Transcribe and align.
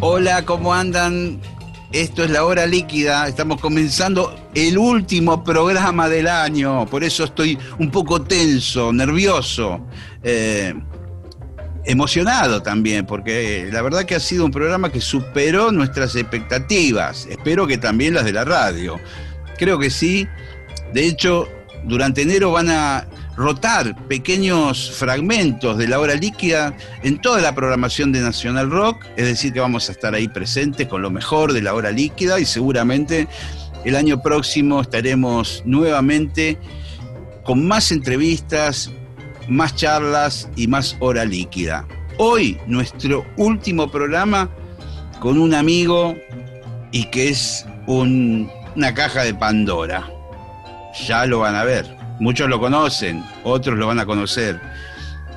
Hola, 0.00 0.44
¿cómo 0.44 0.72
andan? 0.72 1.40
Esto 1.90 2.22
es 2.22 2.30
la 2.30 2.44
hora 2.44 2.66
líquida, 2.66 3.26
estamos 3.26 3.60
comenzando 3.60 4.32
el 4.54 4.78
último 4.78 5.42
programa 5.42 6.08
del 6.08 6.28
año, 6.28 6.86
por 6.86 7.02
eso 7.02 7.24
estoy 7.24 7.58
un 7.80 7.90
poco 7.90 8.22
tenso, 8.22 8.92
nervioso, 8.92 9.84
eh, 10.22 10.72
emocionado 11.84 12.62
también, 12.62 13.06
porque 13.06 13.68
la 13.72 13.82
verdad 13.82 14.04
que 14.04 14.14
ha 14.14 14.20
sido 14.20 14.44
un 14.44 14.52
programa 14.52 14.92
que 14.92 15.00
superó 15.00 15.72
nuestras 15.72 16.14
expectativas, 16.14 17.26
espero 17.26 17.66
que 17.66 17.76
también 17.76 18.14
las 18.14 18.24
de 18.24 18.32
la 18.32 18.44
radio, 18.44 19.00
creo 19.58 19.80
que 19.80 19.90
sí, 19.90 20.28
de 20.92 21.08
hecho, 21.08 21.48
durante 21.82 22.22
enero 22.22 22.52
van 22.52 22.70
a 22.70 23.08
rotar 23.38 23.94
pequeños 24.08 24.90
fragmentos 24.90 25.78
de 25.78 25.86
la 25.86 26.00
hora 26.00 26.16
líquida 26.16 26.76
en 27.04 27.20
toda 27.20 27.40
la 27.40 27.54
programación 27.54 28.10
de 28.10 28.20
Nacional 28.20 28.68
Rock, 28.68 29.06
es 29.16 29.26
decir, 29.26 29.52
que 29.52 29.60
vamos 29.60 29.88
a 29.88 29.92
estar 29.92 30.12
ahí 30.12 30.26
presentes 30.26 30.88
con 30.88 31.02
lo 31.02 31.10
mejor 31.10 31.52
de 31.52 31.62
la 31.62 31.72
hora 31.72 31.92
líquida 31.92 32.40
y 32.40 32.44
seguramente 32.44 33.28
el 33.84 33.94
año 33.94 34.20
próximo 34.20 34.80
estaremos 34.80 35.62
nuevamente 35.64 36.58
con 37.44 37.64
más 37.64 37.92
entrevistas, 37.92 38.90
más 39.48 39.76
charlas 39.76 40.48
y 40.56 40.66
más 40.66 40.96
hora 40.98 41.24
líquida. 41.24 41.86
Hoy 42.18 42.58
nuestro 42.66 43.24
último 43.36 43.88
programa 43.88 44.50
con 45.20 45.38
un 45.38 45.54
amigo 45.54 46.16
y 46.90 47.04
que 47.10 47.28
es 47.28 47.64
una 47.86 48.94
caja 48.94 49.22
de 49.22 49.32
Pandora. 49.32 50.10
Ya 51.06 51.24
lo 51.24 51.38
van 51.38 51.54
a 51.54 51.62
ver. 51.62 51.97
Muchos 52.20 52.48
lo 52.48 52.58
conocen, 52.58 53.24
otros 53.44 53.78
lo 53.78 53.86
van 53.86 54.00
a 54.00 54.06
conocer. 54.06 54.60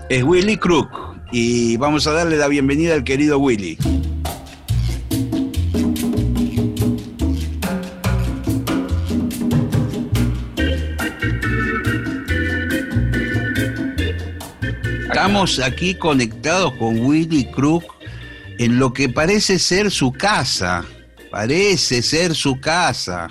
Es 0.09 0.23
Willy 0.23 0.57
Crook 0.57 0.89
y 1.31 1.77
vamos 1.77 2.07
a 2.07 2.11
darle 2.11 2.37
la 2.37 2.47
bienvenida 2.47 2.95
al 2.95 3.03
querido 3.03 3.37
Willy. 3.37 3.77
Estamos 15.03 15.59
aquí 15.59 15.93
conectados 15.93 16.73
con 16.79 16.99
Willy 17.05 17.45
Crook 17.51 17.83
en 18.57 18.79
lo 18.79 18.91
que 18.91 19.07
parece 19.07 19.59
ser 19.59 19.91
su 19.91 20.11
casa. 20.11 20.83
Parece 21.29 22.01
ser 22.01 22.33
su 22.33 22.59
casa 22.59 23.29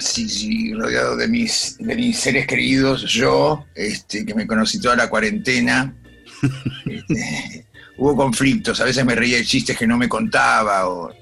sí, 0.00 0.28
sí, 0.28 0.74
rodeado 0.74 1.16
de 1.16 1.28
mis, 1.28 1.76
de 1.78 1.94
mis 1.94 2.18
seres 2.18 2.46
queridos, 2.46 3.02
yo, 3.04 3.66
este, 3.74 4.24
que 4.24 4.34
me 4.34 4.46
conocí 4.46 4.80
toda 4.80 4.96
la 4.96 5.08
cuarentena. 5.08 5.94
Este, 6.86 7.66
hubo 7.98 8.16
conflictos, 8.16 8.80
a 8.80 8.84
veces 8.84 9.04
me 9.04 9.14
reía 9.14 9.36
de 9.36 9.44
chistes 9.44 9.76
que 9.76 9.86
no 9.86 9.98
me 9.98 10.08
contaba, 10.08 10.88
o, 10.88 11.12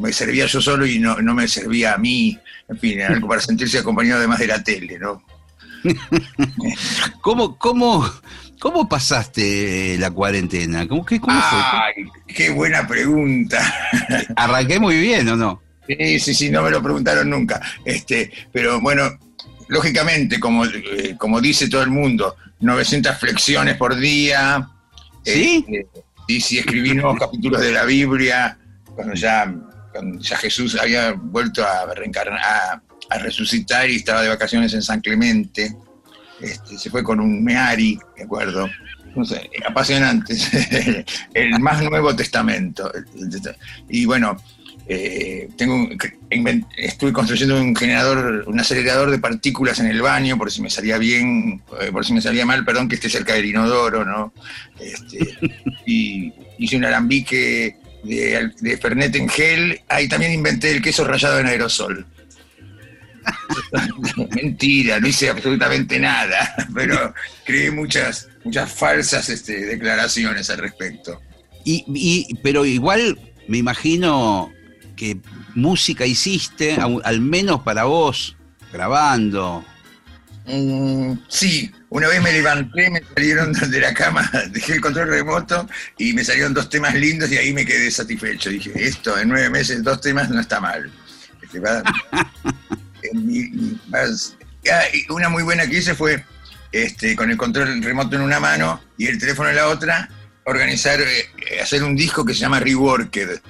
me 0.00 0.12
servía 0.12 0.46
yo 0.46 0.60
solo 0.60 0.84
y 0.84 0.98
no, 0.98 1.16
me 1.16 1.46
servía 1.46 1.94
a 1.94 1.98
mí, 1.98 2.36
en 2.68 2.78
fin, 2.78 3.00
algo 3.00 3.28
para 3.28 3.40
sentirse 3.40 3.78
acompañado 3.78 4.18
además 4.18 4.40
de 4.40 4.46
la 4.48 4.62
tele, 4.62 4.98
¿no? 4.98 5.22
¿Cómo, 7.20 7.56
cómo, 7.56 8.10
cómo 8.58 8.88
pasaste 8.88 9.96
la 9.98 10.10
cuarentena? 10.10 10.88
¿Cómo, 10.88 11.06
qué, 11.06 11.20
cómo 11.20 11.38
Ay, 11.40 12.04
qué 12.26 12.50
buena 12.50 12.88
pregunta. 12.88 13.62
¿Arranqué 14.34 14.80
muy 14.80 14.98
bien 14.98 15.28
o 15.28 15.36
no? 15.36 15.62
Sí, 15.86 16.20
sí, 16.20 16.34
sí, 16.34 16.50
no 16.50 16.62
me 16.62 16.70
lo 16.70 16.82
preguntaron 16.82 17.30
nunca. 17.30 17.60
Este, 17.84 18.30
pero 18.52 18.80
bueno, 18.80 19.18
lógicamente, 19.68 20.40
como, 20.40 20.64
eh, 20.64 21.16
como 21.18 21.40
dice 21.40 21.68
todo 21.68 21.82
el 21.82 21.90
mundo, 21.90 22.36
900 22.60 23.16
flexiones 23.18 23.76
por 23.76 23.96
día. 23.96 24.68
¿Sí? 25.24 25.64
Este, 25.68 26.06
y 26.28 26.40
si 26.40 26.58
escribí 26.58 26.94
nuevos 26.94 27.18
capítulos 27.18 27.60
de 27.60 27.72
la 27.72 27.84
Biblia, 27.84 28.58
cuando 28.94 29.14
ya, 29.14 29.54
ya 30.18 30.36
Jesús 30.38 30.76
había 30.80 31.12
vuelto 31.12 31.64
a 31.64 31.94
reencarnar, 31.94 32.82
a, 33.08 33.18
resucitar 33.18 33.88
y 33.88 33.96
estaba 33.96 34.22
de 34.22 34.28
vacaciones 34.28 34.74
en 34.74 34.82
San 34.82 35.00
Clemente. 35.00 35.76
Este, 36.40 36.76
se 36.76 36.90
fue 36.90 37.04
con 37.04 37.20
un 37.20 37.44
Meari, 37.44 37.98
¿de 38.16 38.24
acuerdo? 38.24 38.68
No 39.14 39.24
sé, 39.24 39.48
apasionante. 39.66 40.34
el 41.34 41.58
más 41.60 41.82
nuevo 41.82 42.14
testamento. 42.14 42.92
Y 43.88 44.04
bueno, 44.04 44.36
eh, 44.88 45.48
tengo 45.56 45.88
estoy 46.76 47.12
construyendo 47.12 47.60
un 47.60 47.74
generador, 47.74 48.44
un 48.46 48.60
acelerador 48.60 49.10
de 49.10 49.18
partículas 49.18 49.80
en 49.80 49.86
el 49.86 50.00
baño, 50.00 50.38
por 50.38 50.52
si 50.52 50.62
me 50.62 50.70
salía 50.70 50.96
bien, 50.96 51.60
eh, 51.80 51.90
por 51.90 52.06
si 52.06 52.12
me 52.12 52.20
salía 52.20 52.46
mal, 52.46 52.64
perdón, 52.64 52.88
que 52.88 52.94
esté 52.94 53.08
cerca 53.08 53.34
del 53.34 53.46
inodoro, 53.46 54.04
¿no? 54.04 54.32
Este, 54.78 55.36
y 55.86 56.32
hice 56.58 56.76
un 56.76 56.84
alambique 56.84 57.76
de, 58.04 58.50
de, 58.60 58.76
Fernet 58.78 59.14
en 59.16 59.28
gel. 59.28 59.80
Ahí 59.88 60.08
también 60.08 60.32
inventé 60.32 60.70
el 60.70 60.82
queso 60.82 61.04
rallado 61.04 61.40
en 61.40 61.46
aerosol. 61.46 62.06
Mentira, 64.36 65.00
no 65.00 65.08
hice 65.08 65.30
absolutamente 65.30 65.98
nada, 65.98 66.54
pero 66.74 67.12
creé 67.44 67.72
muchas, 67.72 68.28
muchas 68.44 68.72
falsas 68.72 69.28
este, 69.30 69.64
declaraciones 69.66 70.48
al 70.48 70.58
respecto. 70.58 71.20
y, 71.64 72.32
pero 72.44 72.64
igual 72.64 73.18
me 73.48 73.58
imagino 73.58 74.52
¿Qué 74.96 75.18
música 75.54 76.06
hiciste, 76.06 76.78
al 77.04 77.20
menos 77.20 77.60
para 77.60 77.84
vos, 77.84 78.34
grabando? 78.72 79.62
Mm, 80.46 81.18
sí, 81.28 81.70
una 81.90 82.08
vez 82.08 82.22
me 82.22 82.32
levanté, 82.32 82.88
me 82.88 83.02
salieron 83.14 83.52
de 83.70 83.80
la 83.80 83.92
cama, 83.92 84.30
dejé 84.50 84.74
el 84.74 84.80
control 84.80 85.08
remoto 85.08 85.68
y 85.98 86.14
me 86.14 86.24
salieron 86.24 86.54
dos 86.54 86.70
temas 86.70 86.94
lindos 86.94 87.30
y 87.30 87.36
ahí 87.36 87.52
me 87.52 87.66
quedé 87.66 87.90
satisfecho. 87.90 88.48
Dije, 88.48 88.72
esto 88.74 89.18
en 89.18 89.28
nueve 89.28 89.50
meses, 89.50 89.82
dos 89.82 90.00
temas 90.00 90.30
no 90.30 90.40
está 90.40 90.60
mal. 90.60 90.90
Este, 91.42 91.60
ah, 91.68 91.82
una 95.10 95.28
muy 95.28 95.42
buena 95.42 95.66
que 95.66 95.76
hice 95.78 95.94
fue 95.94 96.24
este, 96.72 97.14
con 97.16 97.30
el 97.30 97.36
control 97.36 97.82
remoto 97.82 98.16
en 98.16 98.22
una 98.22 98.40
mano 98.40 98.80
y 98.96 99.08
el 99.08 99.18
teléfono 99.18 99.50
en 99.50 99.56
la 99.56 99.68
otra, 99.68 100.08
organizar, 100.44 101.00
eh, 101.00 101.60
hacer 101.60 101.82
un 101.82 101.96
disco 101.96 102.24
que 102.24 102.32
se 102.32 102.40
llama 102.40 102.60
Reworked 102.60 103.40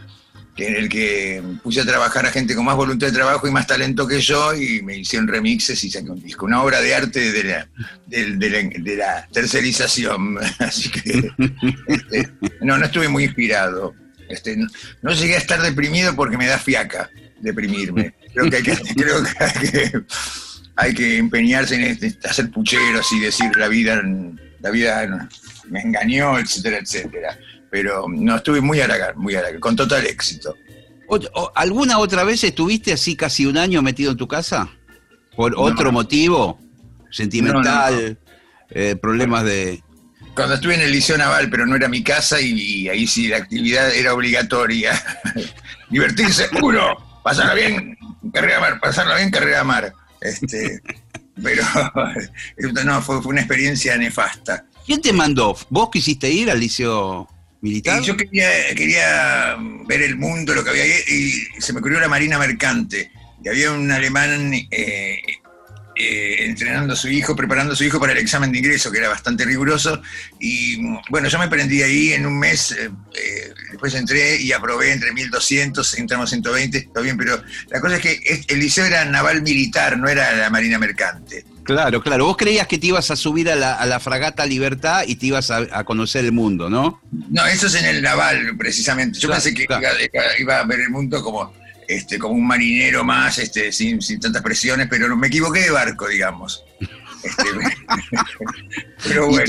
en 0.59 0.77
el 0.77 0.89
que 0.89 1.43
puse 1.63 1.83
a 1.83 1.85
trabajar 1.85 2.25
a 2.25 2.31
gente 2.31 2.55
con 2.55 2.65
más 2.65 2.77
voluntad 2.77 3.09
de 3.09 3.13
trabajo 3.13 3.47
y 3.47 3.51
más 3.51 3.67
talento 3.67 4.07
que 4.07 4.21
yo 4.21 4.55
y 4.55 4.81
me 4.83 4.97
hicieron 4.97 5.29
remixes 5.29 5.83
y 5.85 5.91
saqué 5.91 6.11
un 6.11 6.23
disco, 6.23 6.47
una 6.47 6.63
obra 6.63 6.81
de 6.81 6.95
arte 6.95 7.33
de 7.33 7.45
la, 7.45 7.69
de, 8.07 8.97
la, 8.97 9.27
tercerización. 9.29 10.39
Así 10.59 10.91
que 10.91 11.31
este, 11.89 12.31
no, 12.63 12.79
no 12.79 12.87
estuve 12.87 13.09
muy 13.09 13.25
inspirado. 13.25 13.95
Este, 14.29 14.57
no, 15.03 15.13
llegué 15.13 15.35
a 15.35 15.39
estar 15.39 15.61
deprimido 15.61 16.17
porque 16.17 16.39
me 16.39 16.47
da 16.47 16.59
fiaca 16.59 17.11
deprimirme. 17.41 18.15
Creo 18.33 18.51
que 18.51 18.57
hay 18.57 18.63
que, 18.63 18.77
creo 18.97 19.23
que, 19.23 20.03
hay 20.77 20.95
que, 20.95 21.19
empeñarse 21.19 21.75
en 21.75 21.83
este, 21.83 22.17
hacer 22.27 22.51
pucheros 22.51 23.07
y 23.13 23.21
decir 23.21 23.55
la 23.57 23.69
vida, 23.69 24.03
la 24.61 24.71
vida 24.71 25.29
me 25.69 25.81
engañó, 25.81 26.39
etcétera, 26.39 26.79
etcétera 26.79 27.39
pero 27.71 28.07
no 28.09 28.37
estuve 28.37 28.61
muy 28.61 28.81
a 28.81 28.89
muy 29.17 29.35
a 29.35 29.59
con 29.61 29.77
total 29.77 30.07
éxito. 30.07 30.55
¿Alguna 31.55 31.99
otra 31.99 32.25
vez 32.25 32.43
estuviste 32.45 32.93
así 32.93 33.17
casi 33.17 33.47
un 33.47 33.57
año 33.57 33.83
metido 33.83 34.11
en 34.11 34.17
tu 34.17 34.27
casa? 34.27 34.69
¿Por 35.37 35.55
otro 35.57 35.93
motivo? 35.93 36.59
¿Sentimental? 37.11 38.19
Eh, 38.71 38.97
¿Problemas 38.97 39.45
de...? 39.45 39.83
Cuando 40.35 40.55
estuve 40.55 40.75
en 40.75 40.83
el 40.83 40.93
Liceo 40.93 41.17
Naval, 41.17 41.49
pero 41.49 41.65
no 41.65 41.77
era 41.77 41.89
mi 41.89 42.03
casa 42.03 42.41
y, 42.41 42.89
ahí 42.89 43.07
sí 43.07 43.29
la 43.29 43.39
actividad 43.39 43.95
era 43.95 44.13
obligatoria. 44.13 44.93
Divertirse, 45.91 46.49
uno, 46.63 47.21
pasarla 47.23 47.55
bien, 47.55 47.97
carrera 48.33 48.61
mar, 48.61 48.81
pasarla 48.81 49.17
bien, 49.17 49.31
carrera 49.31 49.65
mar. 49.65 49.93
Este, 50.21 50.83
pero 51.43 51.63
no, 52.85 53.01
fue, 53.01 53.23
fue 53.23 53.31
una 53.31 53.41
experiencia 53.41 53.97
nefasta. 53.97 54.67
¿Quién 54.85 55.01
te 55.01 55.13
mandó? 55.13 55.57
¿Vos 55.71 55.91
quisiste 55.91 56.31
ir 56.31 56.51
al 56.51 56.61
liceo 56.61 57.29
yo 58.03 58.17
quería, 58.17 59.57
ver 59.87 60.03
el 60.03 60.17
mundo, 60.17 60.55
lo 60.55 60.65
que 60.65 60.71
había 60.71 60.85
ahí, 60.85 60.93
y 61.09 61.61
se 61.61 61.73
me 61.73 61.81
ocurrió 61.81 62.01
la 62.01 62.09
Marina 62.09 62.39
Mercante. 62.39 63.11
Y 63.43 63.49
había 63.49 63.73
un 63.73 63.91
alemán, 63.91 64.53
eh, 64.71 65.21
eh, 65.99 66.45
entrenando 66.45 66.93
a 66.93 66.97
su 66.97 67.09
hijo, 67.09 67.35
preparando 67.35 67.73
a 67.73 67.77
su 67.77 67.83
hijo 67.83 67.99
para 67.99 68.13
el 68.13 68.19
examen 68.19 68.53
de 68.53 68.59
ingreso, 68.59 68.93
que 68.93 68.99
era 68.99 69.09
bastante 69.09 69.47
riguroso. 69.47 70.03
Y 70.39 70.77
bueno, 71.09 71.29
yo 71.29 71.39
me 71.39 71.49
prendí 71.49 71.83
ahí 71.83 72.13
en 72.13 72.27
un 72.27 72.39
mes, 72.39 72.73
eh, 72.73 72.91
eh, 73.15 73.55
después 73.71 73.95
entré 73.95 74.37
y 74.37 74.53
aprobé 74.53 74.93
entre 74.93 75.13
1200, 75.15 75.99
entramos 75.99 76.29
120, 76.29 76.91
todo 76.93 77.03
bien, 77.03 77.17
pero 77.17 77.43
la 77.71 77.81
cosa 77.81 77.97
es 77.97 78.03
que 78.03 78.45
el 78.47 78.61
liceo 78.61 78.85
era 78.85 79.07
naval 79.07 79.41
militar, 79.41 79.97
no 79.97 80.07
era 80.07 80.37
la 80.37 80.51
marina 80.51 80.79
mercante. 80.79 81.47
Claro, 81.67 82.01
claro. 82.01 82.27
Vos 82.27 82.37
creías 82.37 82.67
que 82.69 82.79
te 82.79 82.87
ibas 82.87 83.11
a 83.11 83.17
subir 83.17 83.51
a 83.51 83.57
la, 83.57 84.01
fragata 84.01 84.47
Libertad 84.47 85.03
y 85.07 85.17
te 85.17 85.27
ibas 85.27 85.51
a, 85.51 85.85
conocer 85.85 86.25
el 86.25 86.33
mundo, 86.33 86.71
¿no? 86.71 87.01
No, 87.11 87.47
eso 87.47 87.67
es 87.67 87.75
en 87.75 87.87
el 87.87 88.03
naval, 88.03 88.57
precisamente. 88.57 89.19
Yo 89.19 89.29
pensé 89.29 89.53
que 89.53 89.65
iba, 89.65 90.59
a 90.59 90.65
ver 90.65 90.81
el 90.81 90.91
mundo 90.91 91.23
como 91.23 91.53
este, 91.89 92.19
como 92.19 92.35
un 92.35 92.47
marinero 92.47 93.05
más, 93.05 93.39
este, 93.39 93.73
sin, 93.73 93.99
tantas 94.21 94.43
presiones, 94.43 94.87
pero 94.89 95.15
me 95.17 95.27
equivoqué 95.27 95.61
de 95.61 95.71
barco, 95.71 96.09
digamos. 96.09 96.65
Este, 97.23 97.45
pero 99.09 99.29
bueno. 99.29 99.45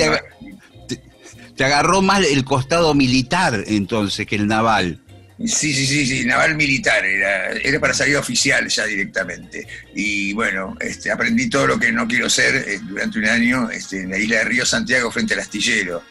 Te, 1.56 1.64
agarró 1.64 2.02
más 2.02 2.24
el 2.24 2.44
costado 2.46 2.94
militar 2.94 3.64
entonces 3.68 4.26
que 4.26 4.36
el 4.36 4.48
naval. 4.48 5.00
Sí, 5.46 5.72
sí, 5.72 5.86
sí, 5.86 6.06
sí, 6.08 6.26
naval 6.26 6.56
militar, 6.56 7.06
era, 7.06 7.52
era 7.52 7.80
para 7.80 7.94
salir 7.94 8.18
oficial 8.18 8.68
ya 8.68 8.86
directamente. 8.86 9.68
Y 9.94 10.34
bueno, 10.34 10.76
este, 10.80 11.12
aprendí 11.12 11.48
todo 11.48 11.68
lo 11.68 11.80
que 11.80 11.92
no 11.92 12.08
quiero 12.08 12.28
ser 12.28 12.56
eh, 12.56 12.80
durante 12.82 13.20
un 13.20 13.26
año 13.26 13.70
este, 13.70 14.02
en 14.02 14.10
la 14.10 14.18
isla 14.18 14.38
de 14.38 14.44
Río 14.46 14.66
Santiago 14.66 15.12
frente 15.12 15.36
al 15.36 15.42
astillero. 15.42 16.02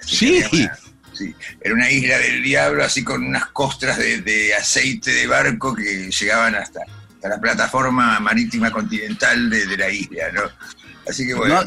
sí. 0.00 0.38
Era 1.60 1.74
una 1.74 1.90
isla 1.90 2.18
del 2.18 2.42
diablo, 2.42 2.84
así 2.84 3.02
con 3.02 3.24
unas 3.24 3.46
costras 3.46 3.98
de, 3.98 4.54
aceite 4.54 5.12
de 5.12 5.26
barco 5.26 5.74
que 5.74 6.10
llegaban 6.10 6.54
hasta, 6.54 6.80
la 7.22 7.40
plataforma 7.40 8.20
marítima 8.20 8.70
continental 8.70 9.50
de, 9.50 9.76
la 9.76 9.90
isla, 9.90 10.30
¿no? 10.32 10.42
Así 11.08 11.26
que 11.26 11.34
bueno. 11.34 11.64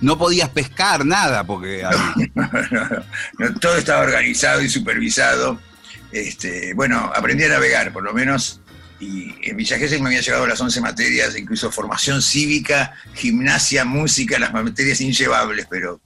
No, 0.00 0.18
podías 0.18 0.48
pescar 0.50 1.06
nada 1.06 1.44
porque... 1.44 1.82
todo 3.60 3.76
estaba 3.76 4.02
organizado 4.02 4.60
y 4.62 4.68
supervisado. 4.68 5.60
Este, 6.20 6.74
bueno, 6.74 7.10
aprendí 7.14 7.44
a 7.44 7.48
navegar, 7.48 7.92
por 7.92 8.02
lo 8.02 8.12
menos 8.12 8.60
y 8.98 9.34
en 9.42 9.56
Villa 9.56 9.78
Gesell 9.78 10.00
me 10.00 10.08
había 10.08 10.20
llegado 10.20 10.46
las 10.46 10.60
11 10.60 10.80
materias, 10.80 11.36
incluso 11.36 11.70
formación 11.70 12.22
cívica, 12.22 12.94
gimnasia, 13.14 13.84
música, 13.84 14.38
las 14.38 14.52
materias 14.52 15.00
inllevables, 15.00 15.66
pero 15.68 16.00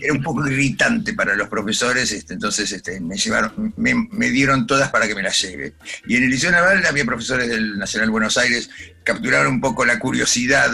era 0.00 0.12
un 0.12 0.22
poco 0.22 0.46
irritante 0.46 1.14
para 1.14 1.34
los 1.34 1.48
profesores, 1.48 2.12
este, 2.12 2.34
entonces 2.34 2.70
este, 2.70 3.00
me 3.00 3.16
llevaron, 3.16 3.74
me, 3.76 4.30
dieron 4.30 4.66
todas 4.66 4.90
para 4.90 5.08
que 5.08 5.14
me 5.14 5.22
las 5.22 5.40
lleve. 5.40 5.74
Y 6.06 6.16
en 6.16 6.24
el 6.24 6.30
Liceo 6.30 6.52
Naval 6.52 6.84
había 6.86 7.04
profesores 7.04 7.48
del 7.48 7.76
Nacional 7.76 8.10
Buenos 8.10 8.38
Aires, 8.38 8.70
capturaron 9.02 9.54
un 9.54 9.60
poco 9.60 9.84
la 9.84 9.98
curiosidad 9.98 10.70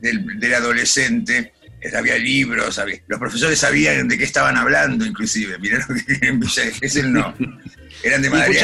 del, 0.00 0.54
adolescente, 0.54 1.52
había 1.96 2.16
libros, 2.18 2.80
los 3.06 3.18
profesores 3.18 3.58
sabían 3.58 4.06
de 4.08 4.18
qué 4.18 4.24
estaban 4.24 4.56
hablando, 4.56 5.04
inclusive, 5.04 5.58
mirá 5.58 5.84
que 6.06 6.28
en 6.28 6.40
Villa 6.40 6.62
Gesell 6.80 7.12
no, 7.12 7.34
eran 8.02 8.22
de 8.22 8.30
Madrid. 8.30 8.58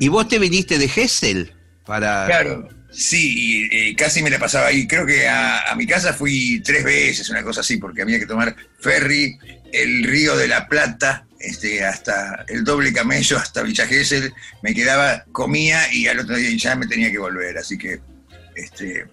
¿Y 0.00 0.08
vos 0.08 0.28
te 0.28 0.38
viniste 0.38 0.78
de 0.78 0.88
Gessel? 0.88 1.52
Para... 1.84 2.26
Claro, 2.26 2.68
sí, 2.90 3.68
y, 3.70 3.94
casi 3.94 4.22
me 4.22 4.30
la 4.30 4.38
pasaba 4.38 4.68
ahí. 4.68 4.86
Creo 4.86 5.06
que 5.06 5.28
a, 5.28 5.74
mi 5.76 5.86
casa 5.86 6.12
fui 6.12 6.60
tres 6.64 6.84
veces, 6.84 7.28
una 7.30 7.42
cosa 7.42 7.60
así, 7.60 7.76
porque 7.76 8.02
había 8.02 8.18
que 8.18 8.26
tomar 8.26 8.54
ferry, 8.80 9.38
el 9.72 10.04
río 10.04 10.36
de 10.36 10.48
la 10.48 10.68
Plata, 10.68 11.26
este, 11.38 11.84
hasta 11.84 12.44
el 12.48 12.64
doble 12.64 12.92
camello, 12.92 13.38
hasta 13.38 13.62
Villa 13.62 13.86
Gesell. 13.86 14.32
Me 14.62 14.74
quedaba, 14.74 15.24
comía 15.32 15.92
y 15.92 16.06
al 16.06 16.18
otro 16.18 16.36
día 16.36 16.50
ya 16.56 16.74
me 16.74 16.86
tenía 16.86 17.10
que 17.10 17.18
volver, 17.18 17.58
así 17.58 17.78
que... 17.78 18.00
Este, 18.54 19.04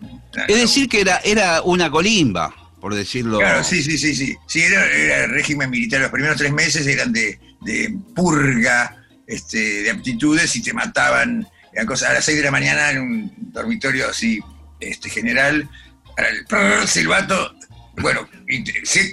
es 0.48 0.56
decir, 0.58 0.88
que 0.88 1.02
era, 1.02 1.18
era 1.18 1.62
una 1.64 1.92
colimba, 1.92 2.56
por 2.80 2.96
decirlo. 2.96 3.40
Claro, 3.40 3.62
sí, 3.62 3.84
sí, 3.84 3.98
sí, 3.98 4.16
sí. 4.16 4.38
Sí, 4.48 4.62
era, 4.62 4.86
era 4.86 5.28
régimen 5.28 5.70
militar. 5.70 6.00
Los 6.00 6.12
primeros 6.12 6.38
tres 6.38 6.54
meses 6.54 6.88
eran 6.88 7.12
de, 7.12 7.38
de 7.60 7.94
purga, 8.16 9.03
este, 9.28 9.84
de 9.84 9.92
aptitudes 9.92 10.56
y 10.56 10.62
te 10.62 10.74
mataban 10.74 11.48
a 11.76 12.14
las 12.14 12.26
6 12.26 12.38
de 12.38 12.44
la 12.44 12.52
mañana 12.52 12.92
en 12.92 13.00
un 13.00 13.34
dormitorio 13.52 14.10
así 14.10 14.40
este, 14.80 15.10
general, 15.10 15.70
el 16.18 16.88
silbato, 16.88 17.56
bueno, 17.98 18.28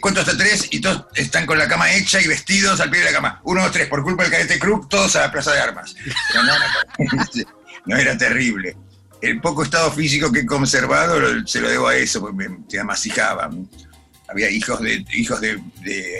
cuento 0.01 0.21
hasta 0.21 0.37
tres 0.37 0.69
y 0.71 0.81
todos 0.81 1.07
están 1.15 1.47
con 1.47 1.59
la 1.59 1.69
cama 1.69 1.93
hecha 1.93 2.21
y 2.21 2.27
vestidos 2.27 2.81
al 2.81 2.91
pie 2.91 3.01
de 3.01 3.07
la 3.07 3.13
cama. 3.13 3.41
Uno, 3.45 3.63
dos, 3.63 3.73
tres, 3.73 3.89
por 3.89 4.03
culpa 4.03 4.23
del 4.23 4.33
cadete 4.33 4.59
Krupp, 4.59 4.89
todos 4.89 5.17
a 5.17 5.23
la 5.23 5.33
plaza 5.33 5.53
de 5.53 5.61
armas. 5.61 5.95
No, 7.87 7.97
era 7.97 8.17
terrible. 8.17 8.77
El 9.23 9.41
poco 9.41 9.63
estado 9.63 9.91
físico 9.91 10.31
que 10.31 10.41
he 10.41 10.47
conservado 10.47 11.19
se 11.47 11.63
lo 11.63 11.71
debo 11.71 11.89
a 11.89 11.97
eso, 11.97 12.21
porque 12.21 12.47
me, 12.51 12.79
amasijaban 12.79 13.67
había 14.31 14.51
hijos 14.51 14.81
de 14.81 15.05
hijos 15.13 15.41
de, 15.41 15.61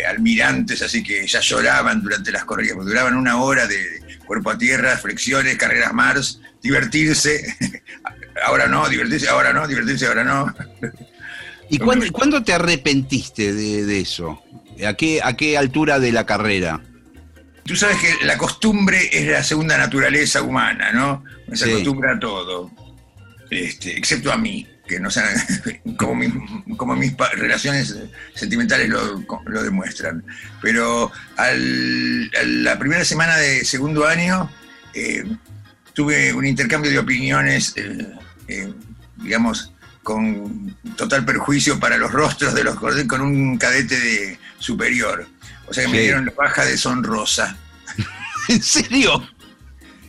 almirantes, 0.07 0.83
así 0.83 1.03
que 1.03 1.27
ya 1.27 1.41
lloraban 1.41 2.03
durante 2.03 2.33
las 2.33 2.45
corridas, 2.45 2.75
porque 2.75 2.91
duraban 2.91 3.17
una 3.17 3.41
hora 3.41 3.67
de 3.67 4.19
cuerpo 4.27 4.51
a 4.51 4.59
tierra, 4.59 4.97
flexiones, 4.97 5.57
carreras 5.57 5.93
Mars, 5.93 6.41
divertirse, 6.63 7.57
ahora 8.45 8.67
no, 8.67 8.89
divertirse, 8.89 9.29
ahora 9.29 9.53
no, 9.53 9.67
divertirse, 9.67 10.07
ahora 10.07 10.25
no. 10.25 10.55
¿Y 11.69 11.79
cuándo, 11.79 12.43
te 12.43 12.53
arrepentiste 12.53 13.53
de, 13.53 14.01
eso? 14.01 14.43
¿A 14.85 14.95
qué, 14.95 15.21
¿A 15.23 15.37
qué 15.37 15.57
altura 15.57 16.01
de 16.01 16.11
la 16.11 16.27
carrera? 16.27 16.81
Tú 17.65 17.77
sabes 17.77 17.99
que 17.99 18.27
la 18.27 18.37
costumbre 18.37 19.09
es 19.13 19.29
la 19.29 19.45
segunda 19.45 19.79
naturaleza 19.79 20.43
humana, 20.43 20.91
¿no? 20.93 21.23
Se 21.53 21.71
acostumbra 21.71 22.15
a 22.15 22.19
todo, 22.19 22.73
este, 23.51 23.97
excepto 23.97 24.33
a 24.33 24.37
mí 24.37 24.67
que 24.91 24.99
no 24.99 25.09
sean 25.09 25.29
como, 25.97 26.25
como 26.77 26.97
mis 26.97 27.17
relaciones 27.17 27.97
sentimentales 28.35 28.89
lo, 28.89 29.63
demuestran. 29.63 30.25
Pero 30.61 31.13
al, 31.37 32.29
la 32.65 32.77
primera 32.79 33.05
semana 33.05 33.37
de 33.37 33.65
segundo 33.65 34.07
año 34.07 34.51
eh, 34.93 35.25
tuve 35.95 36.33
un 36.33 36.45
intercambio 36.45 36.91
de 36.91 36.99
opiniones, 36.99 37.73
eh, 37.77 38.13
eh, 38.49 38.73
digamos, 39.19 39.73
con 40.03 40.77
total 40.97 41.25
perjuicio 41.25 41.79
para 41.79 41.97
los 41.97 42.11
rostros 42.11 42.53
de 42.53 42.65
los 42.65 42.75
con 43.07 43.21
un 43.21 43.59
cadete 43.59 43.99
de 43.99 44.39
superior. 44.59 45.29
O 45.69 45.73
sea 45.73 45.85
que 45.85 45.93
me 45.93 46.01
dieron 46.01 46.27
la 46.27 46.33
baja 46.33 46.65
de 46.65 46.77
sonrosa. 46.77 47.57
¿En 48.49 48.61
serio? 48.61 49.23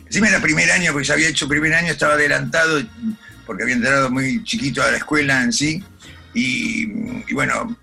Encima 0.06 0.28
era 0.28 0.40
primer 0.40 0.72
año, 0.72 0.92
porque 0.92 1.06
ya 1.06 1.14
había 1.14 1.28
hecho 1.28 1.46
primer 1.46 1.72
año, 1.72 1.92
estaba 1.92 2.14
adelantado, 2.14 2.82
porque 3.52 3.64
había 3.64 3.74
entrado 3.74 4.10
muy 4.10 4.42
chiquito 4.44 4.82
a 4.82 4.90
la 4.90 4.96
escuela 4.96 5.42
en 5.42 5.52
sí. 5.52 5.84
Y, 6.32 6.86
bueno, 7.34 7.76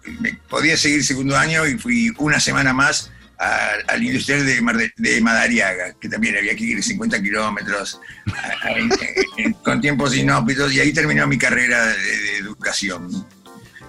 podía 0.49 0.75
seguir 0.75 1.03
segundo 1.03 1.38
año 1.38 1.67
y 1.67 1.77
fui 1.77 2.11
una 2.17 2.39
semana 2.39 2.73
más 2.73 3.11
al 3.38 4.03
industrial 4.03 4.43
de, 4.43 5.21
Madariaga, 5.21 5.93
que 6.01 6.09
también 6.09 6.35
había 6.38 6.55
que 6.55 6.63
ir 6.63 6.83
50 6.83 7.21
kilómetros 7.21 8.01
con 9.63 9.79
tiempos 9.79 10.17
inhóspitos, 10.17 10.73
y 10.73 10.79
ahí 10.79 10.91
terminó 10.91 11.27
mi 11.27 11.38
carrera 11.38 11.85
de, 11.85 12.38
educación. 12.38 13.27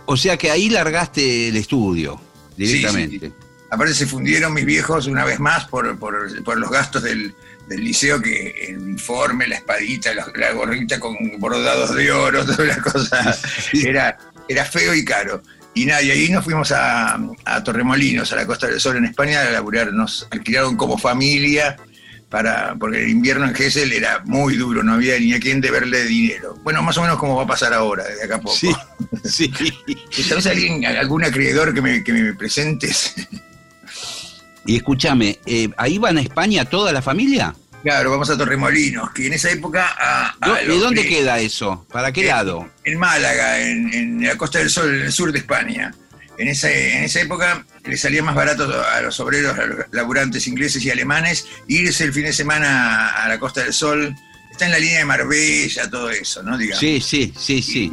O 0.04 0.18
sea 0.18 0.36
que 0.36 0.50
ahí 0.50 0.68
largaste 0.68 1.48
el 1.48 1.56
estudio 1.56 2.20
directamente. 2.58 3.32
Aparte 3.70 3.94
se 3.94 4.06
fundieron 4.06 4.52
mis 4.52 4.66
viejos 4.66 5.06
una 5.06 5.24
vez 5.24 5.40
más 5.40 5.64
por, 5.64 5.98
por 5.98 6.58
los 6.58 6.70
gastos 6.70 7.04
del, 7.04 7.34
del 7.70 7.84
liceo 7.84 8.20
que 8.20 8.66
el 8.68 8.78
uniforme, 8.78 9.46
la 9.46 9.54
espadita, 9.54 10.10
la, 10.12 10.52
gorrita 10.52 10.98
con 10.98 11.16
bordados 11.38 11.94
de 11.94 12.10
oro, 12.10 12.44
todas 12.44 12.66
las 12.66 12.78
cosas, 12.78 13.42
era, 13.72 14.18
era 14.48 14.64
feo 14.64 14.92
y 14.92 15.04
caro. 15.04 15.40
Y 15.72 15.86
nada, 15.86 16.02
y 16.02 16.10
ahí 16.10 16.28
nos 16.30 16.42
fuimos 16.42 16.72
a, 16.72 17.16
Torremolinos, 17.64 18.32
a 18.32 18.36
la 18.36 18.44
Costa 18.44 18.66
del 18.66 18.80
Sol 18.80 18.96
en 18.96 19.04
España, 19.04 19.42
a 19.42 19.50
laburar. 19.50 19.92
Nos 19.92 20.26
alquilaron 20.32 20.76
como 20.76 20.98
familia, 20.98 21.76
para, 22.28 22.74
porque 22.74 23.04
el 23.04 23.08
invierno 23.08 23.46
en 23.46 23.54
Gessel 23.54 23.92
era 23.92 24.20
muy 24.24 24.56
duro, 24.56 24.82
no 24.82 24.94
había 24.94 25.16
ni 25.20 25.32
a 25.32 25.38
quién 25.38 25.60
deberle 25.60 26.04
dinero. 26.06 26.58
Bueno, 26.64 26.82
más 26.82 26.98
o 26.98 27.02
menos 27.02 27.18
como 27.18 27.36
va 27.36 27.44
a 27.44 27.46
pasar 27.46 27.72
ahora, 27.72 28.02
desde 28.02 28.24
acá 28.24 28.34
a 28.34 28.40
poco. 28.40 28.56
Sí, 28.56 28.74
sí. 29.24 29.52
¿Sabes 30.24 30.48
alguien, 30.48 30.84
algún 30.84 31.22
acreedor 31.22 31.72
que 31.72 31.80
me, 31.80 32.02
que 32.02 32.12
me 32.12 32.34
presentes? 32.34 33.14
Y 34.70 34.76
escúchame, 34.76 35.40
eh, 35.46 35.68
¿ahí 35.76 35.98
van 35.98 36.16
a 36.18 36.20
España 36.20 36.64
toda 36.64 36.92
la 36.92 37.02
familia? 37.02 37.52
Claro, 37.82 38.12
vamos 38.12 38.30
a 38.30 38.38
Torremolinos, 38.38 39.10
que 39.10 39.26
en 39.26 39.32
esa 39.32 39.50
época... 39.50 39.96
A, 39.98 40.62
¿Y 40.62 40.78
dónde 40.78 41.08
queda 41.08 41.40
eso? 41.40 41.84
¿Para 41.90 42.12
qué 42.12 42.22
lado? 42.22 42.70
En 42.84 42.96
Málaga, 42.96 43.60
en, 43.60 44.24
la 44.24 44.36
Costa 44.36 44.60
del 44.60 44.70
Sol, 44.70 44.94
en 44.94 45.06
el 45.06 45.12
sur 45.12 45.32
de 45.32 45.40
España. 45.40 45.92
En 46.38 46.46
esa, 46.46 46.70
en 46.70 47.02
esa 47.02 47.20
época 47.20 47.66
le 47.84 47.96
salía 47.96 48.22
más 48.22 48.36
barato 48.36 48.72
a 48.94 49.00
los 49.00 49.18
obreros, 49.18 49.58
a 49.58 49.66
los 49.66 49.86
laburantes 49.90 50.46
ingleses 50.46 50.84
y 50.84 50.90
alemanes, 50.90 51.48
irse 51.66 52.04
el 52.04 52.12
fin 52.12 52.26
de 52.26 52.32
semana 52.32 53.08
a 53.08 53.28
la 53.28 53.40
Costa 53.40 53.64
del 53.64 53.72
Sol. 53.72 54.14
Está 54.52 54.66
en 54.66 54.70
la 54.70 54.78
línea 54.78 54.98
de 55.00 55.04
Marbella, 55.04 55.90
todo 55.90 56.10
eso, 56.10 56.44
¿no? 56.44 56.56
Sí, 56.78 57.00
sí, 57.00 57.34
sí, 57.36 57.60
sí. 57.60 57.90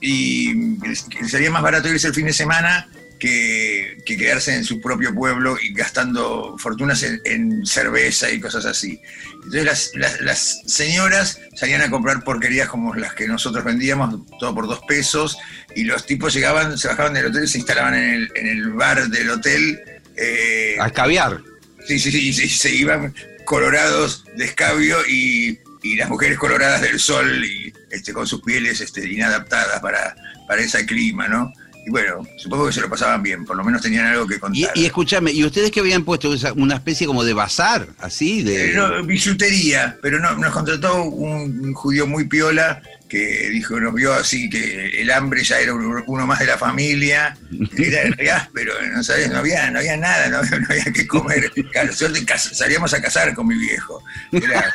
Y, 0.00 0.50
y, 0.52 1.28
salía 1.28 1.50
más 1.50 1.62
barato 1.62 1.88
irse 1.88 2.06
el 2.06 2.14
fin 2.14 2.26
de 2.26 2.32
semana 2.32 2.86
que, 3.22 3.98
quedarse 4.04 4.52
en 4.52 4.64
su 4.64 4.80
propio 4.80 5.14
pueblo 5.14 5.56
y 5.60 5.72
gastando 5.72 6.56
fortunas 6.58 7.04
en, 7.04 7.64
cerveza 7.64 8.28
y 8.30 8.40
cosas 8.40 8.66
así. 8.66 9.00
Entonces 9.44 9.92
las, 9.94 10.60
señoras 10.66 11.38
salían 11.54 11.82
a 11.82 11.90
comprar 11.90 12.24
porquerías 12.24 12.68
como 12.68 12.94
las 12.94 13.14
que 13.14 13.28
nosotros 13.28 13.64
vendíamos, 13.64 14.26
todo 14.40 14.52
por 14.54 14.66
dos 14.66 14.80
pesos, 14.88 15.38
y 15.76 15.84
los 15.84 16.04
tipos 16.04 16.34
llegaban, 16.34 16.76
se 16.76 16.88
bajaban 16.88 17.14
del 17.14 17.26
hotel 17.26 17.44
y 17.44 17.48
se 17.48 17.58
instalaban 17.58 17.94
en 17.94 18.28
el, 18.34 18.70
bar 18.72 19.06
del 19.08 19.30
hotel. 19.30 19.80
Eh, 20.16 20.76
a 20.80 20.90
caviar. 20.90 21.40
Sí, 21.86 22.00
sí, 22.00 22.10
sí, 22.10 22.32
sí, 22.32 22.48
se 22.48 22.74
iban 22.74 23.14
colorados 23.44 24.24
de 24.36 24.46
escabio 24.46 24.98
y, 25.08 25.60
las 25.96 26.08
mujeres 26.08 26.38
coloradas 26.38 26.80
del 26.80 27.00
sol 27.00 27.44
y 27.44 27.72
este, 27.90 28.12
con 28.12 28.24
sus 28.24 28.40
pieles 28.42 28.80
este, 28.80 29.08
inadaptadas 29.08 29.80
para, 29.80 30.14
para 30.46 30.62
ese 30.62 30.86
clima, 30.86 31.26
¿no? 31.26 31.52
Y 31.84 31.90
bueno, 31.90 32.26
supongo 32.36 32.66
que 32.66 32.72
se 32.72 32.80
lo 32.80 32.88
pasaban 32.88 33.22
bien, 33.22 33.44
por 33.44 33.56
lo 33.56 33.64
menos 33.64 33.82
tenían 33.82 34.06
algo 34.06 34.26
que 34.26 34.38
contar. 34.38 34.70
Y, 34.74 34.84
escúchame, 34.84 35.32
¿y 35.32 35.44
ustedes 35.44 35.70
que 35.70 35.80
habían 35.80 36.04
puesto 36.04 36.30
una 36.56 36.76
especie 36.76 37.06
como 37.06 37.24
de 37.24 37.34
bazar, 37.34 37.88
así? 37.98 38.42
de 38.42 38.70
eh, 38.70 38.74
no, 38.74 39.02
bisutería, 39.04 39.98
pero 40.00 40.20
no, 40.20 40.36
nos 40.36 40.52
contrató 40.52 41.02
un 41.04 41.74
judío 41.74 42.06
muy 42.06 42.24
piola 42.24 42.80
que 43.12 43.50
dijo, 43.50 43.78
nos 43.78 43.92
vio 43.92 44.14
así 44.14 44.48
que 44.48 45.02
el 45.02 45.10
hambre 45.10 45.44
ya 45.44 45.60
era 45.60 45.74
uno 45.74 46.26
más 46.26 46.38
de 46.38 46.46
la 46.46 46.56
familia, 46.56 47.36
era 48.18 48.48
pero 48.54 48.72
no 48.90 49.04
sabía, 49.04 49.28
no 49.28 49.40
había, 49.40 49.70
no 49.70 49.80
había 49.80 49.98
nada, 49.98 50.30
no, 50.30 50.38
había 50.38 50.84
que 50.84 51.06
comer. 51.06 51.52
Claro, 51.72 51.92
salíamos 51.92 52.94
a 52.94 53.02
cazar 53.02 53.34
con 53.34 53.48
mi 53.48 53.58
viejo. 53.58 54.02
Era, 54.32 54.72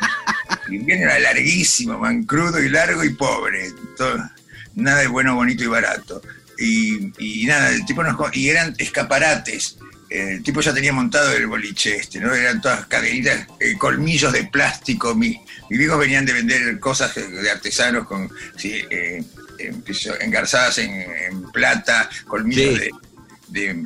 el 0.68 0.74
invierno 0.74 1.06
era 1.06 1.18
larguísimo, 1.18 1.98
man, 1.98 2.22
crudo 2.22 2.62
y 2.62 2.68
largo 2.68 3.02
y 3.02 3.10
pobre. 3.10 3.72
nada 4.76 5.00
de 5.00 5.08
bueno, 5.08 5.34
bonito 5.34 5.64
y 5.64 5.66
barato. 5.66 6.22
Y, 6.58 7.44
nada, 7.46 7.70
el 7.70 7.84
tipo 7.84 8.02
nos, 8.02 8.16
y 8.36 8.48
eran 8.48 8.74
escaparates. 8.78 9.78
El 10.10 10.42
tipo 10.42 10.60
ya 10.60 10.72
tenía 10.72 10.92
montado 10.92 11.32
el 11.32 11.46
boliche 11.46 11.96
este, 11.96 12.18
¿no? 12.18 12.34
Eran 12.34 12.62
todas 12.62 12.86
cadenitas, 12.86 13.46
eh, 13.60 13.76
colmillos 13.76 14.32
de 14.32 14.44
plástico. 14.44 15.14
Mi, 15.14 15.40
mis 15.68 15.78
viejos 15.78 15.98
venían 15.98 16.24
de 16.24 16.32
vender 16.32 16.80
cosas 16.80 17.14
de 17.14 17.50
artesanos 17.50 18.06
con 18.06 18.30
sí, 18.56 18.82
eh, 18.90 19.22
engarzadas 20.20 20.78
en, 20.78 21.50
plata, 21.52 22.08
colmillos 22.26 22.80
de, 23.48 23.84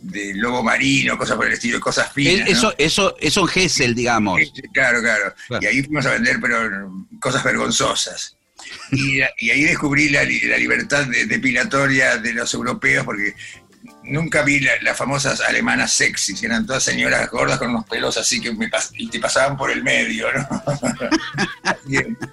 de, 0.00 0.34
lobo 0.34 0.62
marino, 0.62 1.16
cosas 1.18 1.36
por 1.36 1.46
el 1.46 1.52
estilo, 1.52 1.80
cosas 1.80 2.12
finas. 2.12 2.48
Eso, 2.48 2.74
eso, 2.78 3.16
eso 3.20 3.40
en 3.42 3.48
Gessel, 3.48 3.94
digamos. 3.94 4.40
Claro, 4.72 5.00
claro, 5.00 5.34
Y 5.60 5.66
ahí 5.66 5.82
fuimos 5.82 6.06
a 6.06 6.12
vender, 6.12 6.38
pero 6.40 6.90
cosas 7.20 7.44
vergonzosas. 7.44 8.37
Y, 8.92 9.20
ahí 9.20 9.64
descubrí 9.64 10.08
la, 10.08 10.24
libertad 10.24 11.06
depilatoria 11.26 12.18
de 12.18 12.32
los 12.32 12.52
europeos, 12.54 13.04
porque 13.04 13.34
nunca 14.04 14.42
vi 14.42 14.60
las 14.60 14.96
famosas 14.96 15.40
alemanas 15.40 15.92
sexys, 15.92 16.40
que 16.40 16.46
eran 16.46 16.66
todas 16.66 16.82
señoras 16.82 17.30
gordas 17.30 17.58
con 17.58 17.70
unos 17.70 17.84
pelos 17.84 18.16
así 18.16 18.40
que 18.40 18.52
me 18.52 18.70
y 18.94 19.08
te 19.08 19.20
pasaban 19.20 19.56
por 19.56 19.70
el 19.70 19.82
medio, 19.82 20.26
¿no? 20.32 20.48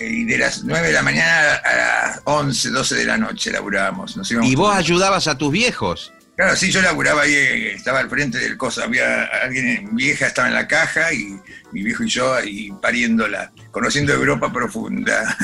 y 0.00 0.24
de 0.24 0.38
las 0.38 0.64
9 0.64 0.88
de 0.88 0.92
la 0.92 1.02
mañana 1.02 1.54
a 1.54 1.76
las 1.76 2.20
11, 2.24 2.70
12 2.70 2.94
de 2.96 3.04
la 3.04 3.18
noche 3.18 3.52
laburábamos. 3.52 4.16
¿Y 4.42 4.54
vos 4.54 4.74
ayudabas 4.74 5.28
a 5.28 5.38
tus 5.38 5.52
viejos? 5.52 6.12
Claro, 6.42 6.56
sí, 6.56 6.72
yo 6.72 6.82
laburaba 6.82 7.22
ahí, 7.22 7.34
estaba 7.72 8.00
al 8.00 8.10
frente 8.10 8.36
del 8.36 8.56
cosa, 8.56 8.82
había 8.82 9.26
alguien 9.44 9.94
vieja, 9.94 10.26
estaba 10.26 10.48
en 10.48 10.54
la 10.54 10.66
caja 10.66 11.12
y 11.12 11.38
mi 11.70 11.84
viejo 11.84 12.02
y 12.02 12.08
yo 12.08 12.34
ahí 12.34 12.72
pariéndola, 12.82 13.52
conociendo 13.70 14.12
Europa 14.12 14.52
profunda. 14.52 15.36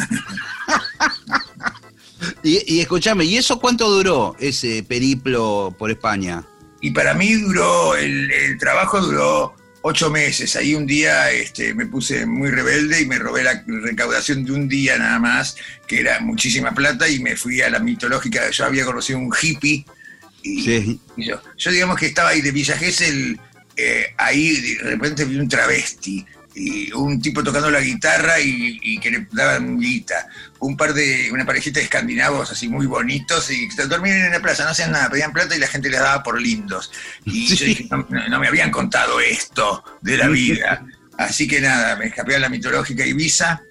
y, 2.42 2.80
escúchame, 2.80 3.26
¿y 3.26 3.36
eso 3.36 3.60
cuánto 3.60 3.88
duró 3.88 4.34
ese 4.40 4.82
periplo 4.82 5.72
por 5.78 5.92
España? 5.92 6.42
Y 6.80 6.90
para 6.90 7.14
mí 7.14 7.32
duró, 7.34 7.94
el, 7.94 8.58
trabajo 8.58 9.00
duró 9.00 9.54
ocho 9.82 10.10
meses. 10.10 10.56
Ahí 10.56 10.74
un 10.74 10.84
día 10.84 11.30
este, 11.30 11.74
me 11.74 11.86
puse 11.86 12.26
muy 12.26 12.50
rebelde 12.50 13.02
y 13.02 13.06
me 13.06 13.20
robé 13.20 13.44
la 13.44 13.62
recaudación 13.68 14.44
de 14.44 14.50
un 14.50 14.68
día 14.68 14.98
nada 14.98 15.20
más, 15.20 15.54
que 15.86 16.00
era 16.00 16.18
muchísima 16.18 16.74
plata, 16.74 17.08
y 17.08 17.20
me 17.20 17.36
fui 17.36 17.60
a 17.60 17.70
la 17.70 17.78
mitológica. 17.78 18.50
Yo 18.50 18.64
había 18.64 18.84
conocido 18.84 19.20
un 19.20 19.32
hippie 19.40 19.84
y, 20.42 20.98
yo, 21.16 21.40
yo, 21.56 21.70
digamos 21.70 21.96
que 21.98 22.06
estaba 22.06 22.30
ahí 22.30 22.40
de 22.40 22.52
Villa 22.52 22.76
Gesell, 22.76 23.38
eh, 23.76 24.14
ahí 24.16 24.76
de 24.78 24.90
repente 24.90 25.24
vi 25.24 25.36
un 25.36 25.48
travesti, 25.48 26.24
y 26.58 26.92
un 26.92 27.20
tipo 27.20 27.42
tocando 27.42 27.70
la 27.70 27.80
guitarra 27.80 28.40
y, 28.40 28.98
que 28.98 29.10
le 29.10 29.28
daban 29.30 29.78
guita. 29.78 30.28
Un 30.60 30.76
par 30.76 30.92
de, 30.92 31.30
una 31.32 31.46
parejita 31.46 31.78
de 31.78 31.84
escandinavos 31.84 32.50
así 32.50 32.68
muy 32.68 32.86
bonitos 32.86 33.50
y 33.50 33.68
dormían 33.88 34.26
en 34.26 34.32
la 34.32 34.40
plaza, 34.40 34.64
no 34.64 34.70
hacían 34.70 34.92
nada, 34.92 35.08
pedían 35.08 35.32
plata 35.32 35.54
y 35.54 35.60
la 35.60 35.68
gente 35.68 35.88
les 35.88 36.00
daba 36.00 36.22
por 36.22 36.40
lindos. 36.40 36.90
Y 37.24 37.54
yo 37.54 37.64
dije, 37.64 37.88
no, 37.90 38.40
me 38.40 38.48
habían 38.48 38.70
contado 38.70 39.20
esto 39.20 39.84
de 40.00 40.16
la 40.16 40.28
vida. 40.28 40.84
Así 41.16 41.46
que 41.48 41.60
nada, 41.60 41.96
me 41.96 42.06
escapé 42.06 42.36
a 42.36 42.40
la 42.40 42.48
mitológica 42.48 43.04
Ibiza 43.04 43.62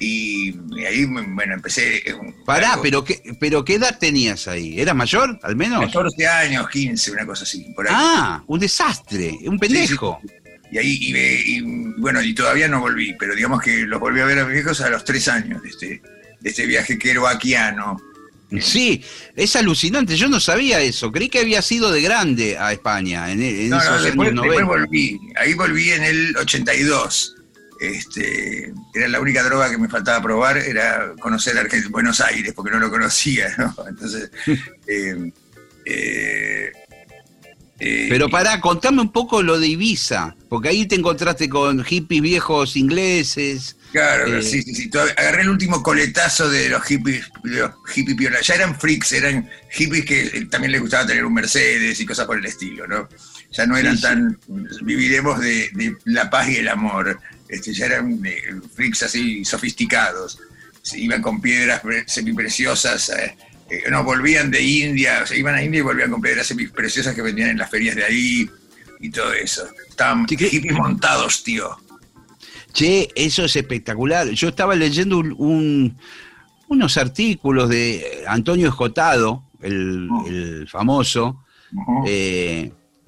y, 0.00 0.54
ahí, 0.86 1.04
bueno, 1.04 1.54
empecé. 1.54 1.98
Eh, 1.98 2.14
Pará, 2.46 2.78
pero 2.82 3.04
qué, 3.04 3.20
pero 3.38 3.62
¿qué 3.62 3.74
edad 3.74 3.98
tenías 3.98 4.48
ahí? 4.48 4.80
¿Eras 4.80 4.96
mayor, 4.96 5.38
al 5.42 5.56
menos? 5.56 5.84
14 5.84 6.26
años, 6.26 6.68
15, 6.70 7.12
una 7.12 7.26
cosa 7.26 7.44
así. 7.44 7.66
Por 7.76 7.86
ahí. 7.86 7.94
Ah, 7.94 8.42
un 8.46 8.58
desastre, 8.58 9.38
un 9.44 9.58
pendejo. 9.58 10.18
Y 10.72 10.78
ahí, 10.78 10.98
y, 11.00 11.60
bueno, 11.98 12.22
y 12.22 12.32
todavía 12.32 12.66
no 12.66 12.80
volví, 12.80 13.14
pero 13.18 13.34
digamos 13.34 13.60
que 13.60 13.82
los 13.82 14.00
volví 14.00 14.20
a 14.20 14.24
ver 14.24 14.38
a 14.38 14.44
mis 14.46 14.54
viejos 14.54 14.80
a 14.80 14.88
los 14.88 15.04
tres 15.04 15.28
años 15.28 15.62
de 15.62 15.68
este, 15.68 16.02
de 16.40 16.50
este 16.50 16.64
viaje 16.64 16.98
queroaquiano. 16.98 18.00
Sí, 18.60 19.04
es 19.36 19.54
alucinante, 19.54 20.16
yo 20.16 20.28
no 20.28 20.40
sabía 20.40 20.80
eso, 20.80 21.12
creí 21.12 21.28
que 21.28 21.38
había 21.38 21.62
sido 21.62 21.92
de 21.92 22.00
grande 22.00 22.58
a 22.58 22.72
España 22.72 23.30
en, 23.30 23.40
en 23.42 23.70
no, 23.70 23.76
no, 23.76 24.02
después, 24.02 24.32
después 24.32 24.66
volví, 24.66 25.20
ahí 25.36 25.54
volví 25.54 25.90
en 25.92 26.02
el 26.02 26.36
82 26.36 27.36
este, 27.80 28.72
era 28.94 29.08
la 29.08 29.20
única 29.20 29.42
droga 29.42 29.70
que 29.70 29.78
me 29.78 29.88
faltaba 29.88 30.22
probar, 30.22 30.58
era 30.58 31.14
conocer 31.18 31.56
Buenos 31.88 32.20
Aires, 32.20 32.52
porque 32.54 32.70
no 32.70 32.78
lo 32.78 32.90
conocía, 32.90 33.54
¿no? 33.56 33.74
Entonces, 33.88 34.30
eh, 34.86 35.32
eh, 35.86 36.72
eh, 37.80 38.06
Pero 38.10 38.28
pará, 38.28 38.60
contame 38.60 39.00
un 39.00 39.10
poco 39.10 39.42
lo 39.42 39.58
de 39.58 39.68
Ibiza, 39.68 40.36
porque 40.50 40.68
ahí 40.68 40.86
te 40.86 40.96
encontraste 40.96 41.48
con 41.48 41.82
hippies 41.82 42.20
viejos 42.20 42.76
ingleses. 42.76 43.76
Claro, 43.90 44.42
sí, 44.42 44.62
sí, 44.62 44.74
sí. 44.74 44.90
Agarré 45.16 45.42
el 45.42 45.48
último 45.48 45.82
coletazo 45.82 46.48
de 46.50 46.68
los 46.68 46.82
hippies, 46.84 47.28
los 47.42 47.70
hippies 47.88 48.16
piola. 48.16 48.40
Ya 48.42 48.54
eran 48.54 48.78
freaks, 48.78 49.12
eran 49.12 49.48
hippies 49.70 50.04
que 50.04 50.46
también 50.50 50.72
les 50.72 50.82
gustaba 50.82 51.06
tener 51.06 51.24
un 51.24 51.32
Mercedes 51.32 51.98
y 51.98 52.06
cosas 52.06 52.26
por 52.26 52.38
el 52.38 52.44
estilo, 52.44 52.86
¿no? 52.86 53.08
Ya 53.50 53.66
no 53.66 53.76
eran 53.76 53.98
tan. 54.00 54.38
Viviremos 54.82 55.40
de, 55.40 55.70
de, 55.72 55.96
la 56.04 56.28
paz 56.28 56.50
y 56.50 56.56
el 56.56 56.68
amor 56.68 57.18
este, 57.50 57.72
ya 57.72 57.86
eran 57.86 58.24
eh, 58.24 58.60
freaks 58.74 59.02
así 59.02 59.44
sofisticados, 59.44 60.38
se 60.82 61.00
iban 61.00 61.20
con 61.20 61.40
piedras 61.40 61.82
semipreciosas, 62.06 63.10
eh, 63.10 63.36
eh, 63.68 63.82
no, 63.90 64.04
volvían 64.04 64.50
de 64.50 64.62
India, 64.62 65.26
se 65.26 65.38
iban 65.38 65.54
a 65.56 65.62
India 65.62 65.80
y 65.80 65.82
volvían 65.82 66.10
con 66.10 66.20
piedras 66.20 66.46
semipreciosas 66.46 67.14
que 67.14 67.22
vendían 67.22 67.50
en 67.50 67.58
las 67.58 67.70
ferias 67.70 67.96
de 67.96 68.04
ahí 68.04 68.48
y 69.00 69.10
todo 69.10 69.32
eso. 69.32 69.66
Estaban 69.88 70.26
hippies 70.26 70.74
montados, 70.74 71.42
tío. 71.42 71.76
Che, 72.72 73.08
eso 73.16 73.44
es 73.44 73.56
espectacular. 73.56 74.28
Yo 74.30 74.48
estaba 74.48 74.76
leyendo 74.76 75.18
unos 75.18 76.96
artículos 76.96 77.68
de 77.68 78.24
Antonio 78.28 78.68
Escotado, 78.68 79.44
el, 79.60 80.08
oh. 80.10 80.68
famoso, 80.68 81.44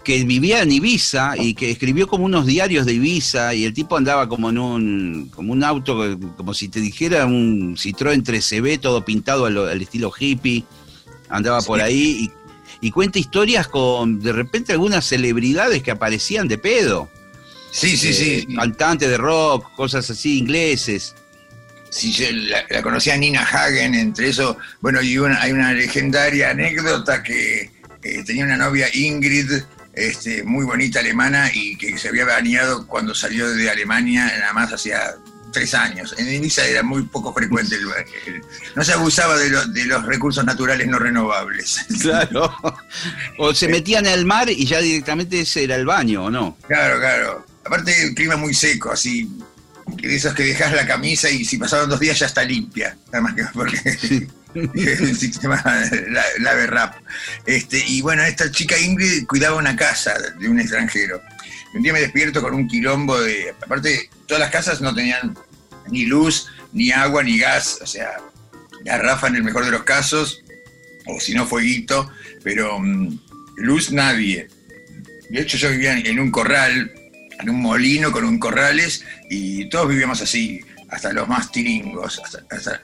que 0.04 0.25
vivía 0.25 0.62
en 0.62 0.73
Ibiza 0.73 1.35
y 1.37 1.54
que 1.54 1.71
escribió 1.71 2.06
como 2.06 2.25
unos 2.25 2.47
diarios 2.47 2.87
de 2.87 2.94
Ibiza 2.94 3.54
y 3.54 3.64
el 3.64 3.73
tipo 3.73 3.97
andaba 3.97 4.28
como 4.28 4.50
en 4.50 4.59
un, 4.59 5.30
como 5.35 5.52
un 5.52 5.62
auto, 5.64 6.18
como 6.37 6.54
si 6.54 6.68
te 6.68 6.80
dijera 6.80 7.26
un 7.26 7.76
Citroën 7.76 8.23
3CB 8.23 8.80
todo 8.80 9.04
pintado 9.04 9.47
al, 9.47 9.80
estilo 9.80 10.12
hippie, 10.16 10.64
andaba 11.28 11.61
por 11.62 11.80
ahí 11.80 12.30
y, 12.80 12.90
cuenta 12.90 13.18
historias 13.18 13.68
con 13.68 14.21
de 14.21 14.32
repente 14.32 14.73
algunas 14.73 15.04
celebridades 15.06 15.82
que 15.82 15.92
aparecían 15.92 16.49
de 16.49 16.59
pedo. 16.59 17.09
Sí, 17.71 17.97
sí, 17.97 18.12
sí. 18.12 18.47
Eh, 18.49 18.54
cantantes 18.56 19.09
de 19.09 19.16
rock, 19.16 19.73
cosas 19.76 20.11
así, 20.11 20.38
ingleses. 20.38 21.14
Sí, 21.90 22.11
yo 22.11 22.26
la, 22.32 22.82
conocía 22.82 23.16
Nina 23.16 23.42
Hagen, 23.42 23.94
entre 23.94 24.30
eso, 24.30 24.56
bueno, 24.80 25.00
y 25.00 25.16
hay 25.16 25.52
una 25.52 25.73
legendaria 25.73 26.50
anécdota 26.50 27.23
que 27.23 27.71
eh, 28.02 28.25
tenía 28.25 28.44
una 28.44 28.56
novia 28.56 28.88
Ingrid, 28.92 29.62
este, 29.94 30.42
muy 30.42 30.64
bonita 30.64 31.00
alemana 31.00 31.50
y 31.52 31.76
que 31.76 31.99
se 31.99 32.08
había 32.08 32.25
bañado 32.25 32.87
cuando 32.87 33.14
salió 33.14 33.49
de 33.50 33.70
Alemania, 33.70 34.26
nada 34.38 34.52
más 34.52 34.72
hacía 34.72 35.14
tres 35.52 35.75
años. 35.75 36.14
En 36.18 36.32
Ibiza 36.32 36.66
era 36.66 36.82
muy 36.82 37.02
poco 37.02 37.32
frecuente 37.32 37.76
el, 37.76 38.42
no 38.75 38.82
se 38.82 38.92
abusaba 38.92 39.37
de, 39.37 39.50
de, 39.50 39.84
los 39.84 40.04
recursos 40.06 40.44
naturales 40.44 40.88
no 40.88 40.99
renovables. 40.99 41.78
Claro. 42.02 42.52
O 43.38 43.54
se 43.54 43.68
metían 43.68 44.06
al 44.06 44.25
mar 44.25 44.49
y 44.50 44.64
ya 44.64 44.80
directamente 44.80 45.40
ese 45.40 45.64
era 45.64 45.76
el 45.76 45.87
baño, 45.87 46.25
¿o 46.25 46.30
no? 46.30 46.56
Claro, 46.66 46.99
claro. 46.99 47.46
Aparte 47.64 48.02
el 48.02 48.14
clima 48.14 48.37
muy 48.37 48.54
seco, 48.54 48.90
así, 48.90 49.30
de 49.87 50.16
esos 50.16 50.34
que 50.34 50.42
dejas 50.42 50.72
la 50.72 50.87
camisa 50.87 51.30
y 51.30 51.44
si 51.44 51.58
pasaron 51.58 51.88
dos 51.88 52.00
días 52.00 52.18
ya 52.18 52.26
está 52.26 52.42
limpia. 52.42 52.96
Nada 53.12 53.20
más 53.20 53.34
que 53.34 53.44
porque 53.52 54.28
el 54.75 55.16
sistema 55.16 55.62
la, 56.09 56.54
la. 56.66 57.02
Este, 57.47 57.82
y 57.87 58.02
bueno, 58.02 58.23
esta 58.23 58.50
chica 58.50 58.78
Ingrid 58.78 59.26
cuidaba 59.26 59.56
una 59.56 59.76
casa 59.76 60.14
de 60.38 60.49
un 60.49 60.61
extranjero. 60.61 61.23
Un 61.75 61.82
día 61.82 61.92
me 61.92 62.00
despierto 62.00 62.42
con 62.42 62.54
un 62.54 62.68
quilombo 62.68 63.21
de. 63.21 63.54
Aparte, 63.62 64.11
todas 64.26 64.40
las 64.40 64.50
casas 64.50 64.80
no 64.80 64.94
tenían 64.94 65.37
ni 65.90 66.04
luz, 66.06 66.49
ni 66.73 66.90
agua, 66.90 67.23
ni 67.23 67.38
gas. 67.38 67.78
O 67.82 67.87
sea, 67.87 68.18
garrafa 68.85 69.28
en 69.28 69.37
el 69.37 69.44
mejor 69.44 69.64
de 69.64 69.71
los 69.71 69.85
casos, 69.85 70.42
o 71.06 71.18
si 71.21 71.35
no, 71.35 71.47
fueguito, 71.47 72.11
pero 72.42 72.78
mm, 72.78 73.18
luz 73.56 73.90
nadie. 73.90 74.49
De 75.30 75.40
hecho, 75.40 75.56
yo 75.56 75.71
vivía 75.71 75.97
en 75.99 76.18
un 76.21 76.30
corral, 76.30 76.92
en 77.40 77.50
un 77.50 77.61
molino 77.61 78.12
con 78.12 78.25
un 78.25 78.38
corrales, 78.38 79.04
y 79.30 79.68
todos 79.71 79.88
vivíamos 79.88 80.21
así, 80.21 80.61
hasta 80.92 81.12
los 81.12 81.26
más 81.26 81.50
tiringos. 81.50 82.20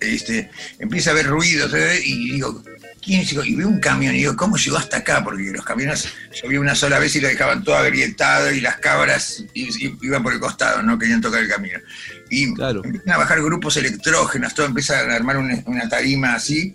este, 0.00 0.50
empieza 0.78 1.10
a 1.10 1.12
haber 1.12 1.26
ruidos, 1.26 1.72
¿eh? 1.74 2.00
y 2.02 2.32
digo, 2.32 2.64
¿quién 3.04 3.22
llegó? 3.22 3.44
Y 3.44 3.54
veo 3.54 3.68
un 3.68 3.80
camión, 3.80 4.14
y 4.14 4.20
digo, 4.20 4.34
¿cómo 4.34 4.56
llegó 4.56 4.78
hasta 4.78 4.96
acá? 4.96 5.22
Porque 5.22 5.52
los 5.52 5.64
camiones 5.64 6.08
yo 6.42 6.48
vi 6.48 6.56
una 6.56 6.74
sola 6.74 6.98
vez 6.98 7.14
y 7.16 7.20
lo 7.20 7.28
dejaban 7.28 7.62
todo 7.62 7.76
agrietado, 7.76 8.50
y 8.50 8.62
las 8.62 8.78
cabras 8.78 9.44
iban 9.52 10.22
por 10.22 10.32
el 10.32 10.40
costado, 10.40 10.82
no 10.82 10.98
querían 10.98 11.20
tocar 11.20 11.42
el 11.42 11.50
camino. 11.50 11.78
Y 12.30 12.44
empiezan 12.44 13.12
a 13.12 13.18
bajar 13.18 13.42
grupos 13.42 13.76
electrógenos, 13.76 14.54
todo 14.54 14.64
empieza 14.64 14.98
a 14.98 15.14
armar 15.14 15.36
una, 15.36 15.88
tarima 15.90 16.34
así, 16.34 16.74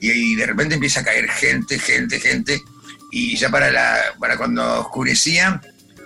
y, 0.00 0.34
de 0.36 0.46
repente 0.46 0.74
empieza 0.74 1.00
a 1.00 1.04
caer 1.04 1.30
gente, 1.30 1.78
gente, 1.78 2.20
gente 2.20 2.62
y 3.10 3.36
ya 3.36 3.48
para, 3.48 3.70
la, 3.70 4.00
para 4.18 4.36
cuando 4.36 4.80
oscurecía, 4.80 5.62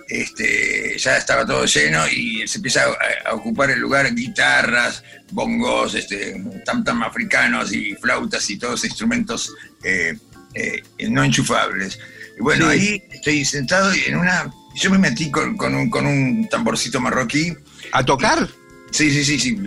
este, 0.09 0.97
ya 0.97 1.17
estaba 1.17 1.45
todo 1.45 1.65
lleno 1.65 2.07
y 2.07 2.47
se 2.47 2.57
empieza 2.57 2.83
a, 3.25 3.33
ocupar 3.33 3.69
el 3.69 3.79
lugar 3.79 4.13
guitarras, 4.13 5.03
bongos, 5.31 5.93
este, 5.95 6.43
tam 6.65 6.83
tam 6.83 7.03
africanos 7.03 7.71
y 7.71 7.93
flautas 7.95 8.49
y 8.49 8.57
todos 8.57 8.83
instrumentos 8.83 9.53
eh, 9.83 10.17
eh, 10.55 10.83
no 11.09 11.23
enchufables. 11.23 11.99
Y 12.37 12.41
bueno, 12.41 12.67
ahí 12.67 13.03
estoy 13.11 13.45
sentado 13.45 13.93
y 13.95 14.05
en 14.07 14.17
una. 14.17 14.51
Yo 14.75 14.89
me 14.89 14.97
metí 14.97 15.29
con, 15.29 15.55
un, 15.75 15.89
con 15.89 16.05
un 16.05 16.47
tamborcito 16.49 16.99
marroquí. 16.99 17.53
¿A 17.91 18.03
tocar? 18.03 18.47
Sí, 18.91 19.11
sí, 19.11 19.23
sí, 19.23 19.39
sí. 19.39 19.57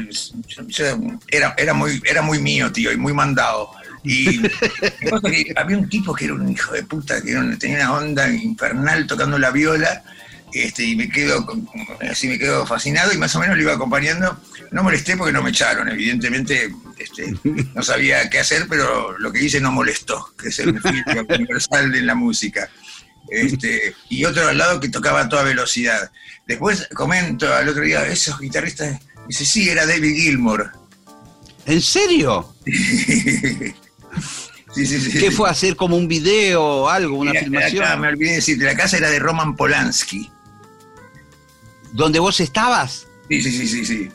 era, 1.29 1.55
era, 1.57 1.75
muy, 1.75 2.01
era 2.05 2.23
muy 2.23 2.39
mío, 2.41 2.73
tío, 2.73 2.91
y 2.93 2.97
muy 2.97 3.13
mandado. 3.13 3.71
Y 4.05 4.41
había 5.57 5.79
un 5.79 5.89
tipo 5.89 6.15
que 6.15 6.25
era 6.25 6.35
un 6.35 6.51
hijo 6.51 6.73
de 6.73 6.83
puta, 6.83 7.23
que 7.23 7.33
tenía 7.59 7.91
una 7.91 7.95
onda 7.95 8.29
infernal 8.33 9.07
tocando 9.07 9.39
la 9.39 9.51
viola, 9.51 10.03
este, 10.53 10.85
y 10.85 10.97
me 10.97 11.09
quedo 11.09 11.47
así 12.11 12.29
me 12.29 12.39
quedo 12.39 12.67
fascinado 12.67 13.13
y 13.13 13.19
más 13.19 13.35
o 13.37 13.41
menos 13.41 13.57
lo 13.57 13.63
iba 13.63 13.75
acompañando. 13.75 14.39
No 14.71 14.83
molesté 14.83 15.17
porque 15.17 15.33
no 15.33 15.43
me 15.43 15.51
echaron, 15.51 15.89
evidentemente 15.89 16.73
este, 16.99 17.35
no 17.75 17.83
sabía 17.83 18.29
qué 18.31 18.41
hacer, 18.41 18.67
pero 18.69 19.19
lo 19.19 19.33
que 19.33 19.45
hice 19.45 19.61
no 19.61 19.73
molestó, 19.73 20.33
que 20.41 20.49
es 20.49 20.59
el 20.59 20.81
filtro 20.83 21.27
universal 21.29 21.91
de 21.93 22.03
la 22.03 22.15
música. 22.15 22.69
Este, 23.29 23.95
y 24.09 24.25
otro 24.25 24.49
al 24.49 24.59
lado 24.59 24.81
que 24.81 24.89
tocaba 24.89 25.23
a 25.23 25.29
toda 25.29 25.43
velocidad. 25.43 26.11
Después 26.47 26.89
comento 26.95 27.53
al 27.53 27.69
otro 27.69 27.83
día, 27.83 28.07
esos 28.07 28.39
guitarristas, 28.39 29.01
dice, 29.29 29.45
sí, 29.45 29.69
era 29.69 29.87
David 29.87 30.15
Gilmour. 30.15 30.73
¿En 31.67 31.81
serio? 31.81 32.55
Sí, 34.75 34.87
sí, 34.87 34.99
sí. 35.01 35.19
¿Qué 35.19 35.31
fue 35.31 35.49
a 35.49 35.53
hacer 35.53 35.77
como 35.77 35.97
un 35.97 36.09
video 36.09 36.63
o 36.63 36.89
algo, 36.89 37.19
una 37.19 37.33
filmación? 37.33 38.01
me 38.01 38.09
olvidé 38.09 38.37
decirte, 38.37 38.65
la 38.65 38.75
casa 38.75 38.97
era 38.97 39.11
de 39.11 39.19
Roman 39.19 39.55
Polanski. 39.55 40.31
¿Dónde 41.93 42.19
vos 42.19 42.41
estabas? 42.41 43.07
Sí, 43.29 43.41
sí, 43.41 43.69
sí, 43.69 43.85
sí. 43.85 44.09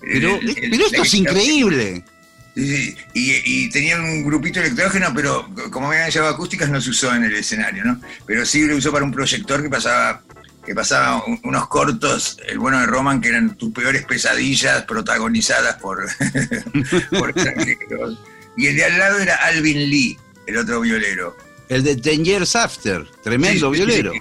Pero, 0.00 0.40
esto 0.40 1.02
es 1.02 1.14
increíble. 1.14 2.04
Sí, 2.54 2.96
y, 3.14 3.64
y, 3.64 3.70
tenía 3.70 3.96
un 3.96 4.24
grupito 4.24 4.60
electrógeno, 4.60 5.12
pero 5.14 5.48
como 5.70 5.88
me 5.88 5.96
habían 5.96 6.10
llevado 6.10 6.34
acústicas 6.34 6.68
no 6.68 6.80
se 6.80 6.90
usó 6.90 7.14
en 7.14 7.24
el 7.24 7.34
escenario, 7.34 7.84
¿no? 7.84 8.00
Pero 8.26 8.44
sí 8.44 8.66
lo 8.66 8.76
usó 8.76 8.90
para 8.90 9.04
un 9.04 9.12
proyector 9.12 9.62
que 9.62 9.70
pasaba, 9.70 10.22
que 10.64 10.74
pasaba 10.74 11.22
unos 11.44 11.68
cortos, 11.68 12.38
el 12.48 12.58
bueno 12.58 12.80
de 12.80 12.86
Roman, 12.86 13.20
que 13.20 13.28
eran 13.28 13.56
tus 13.56 13.72
peores 13.72 14.04
pesadillas 14.04 14.82
protagonizadas 14.82 15.76
por, 15.76 16.06
por 17.10 17.30
extranjeros. 17.30 18.18
Y 18.56 18.66
el 18.66 18.76
de 18.76 18.84
al 18.84 18.98
lado 18.98 19.18
era 19.20 19.36
Alvin 19.36 19.88
Lee, 19.88 20.18
el 20.46 20.56
otro 20.56 20.80
violero. 20.80 21.36
El 21.68 21.84
de 21.84 21.96
Ten 21.96 22.24
Years 22.24 22.56
After, 22.56 23.06
tremendo 23.22 23.70
violero. 23.70 24.12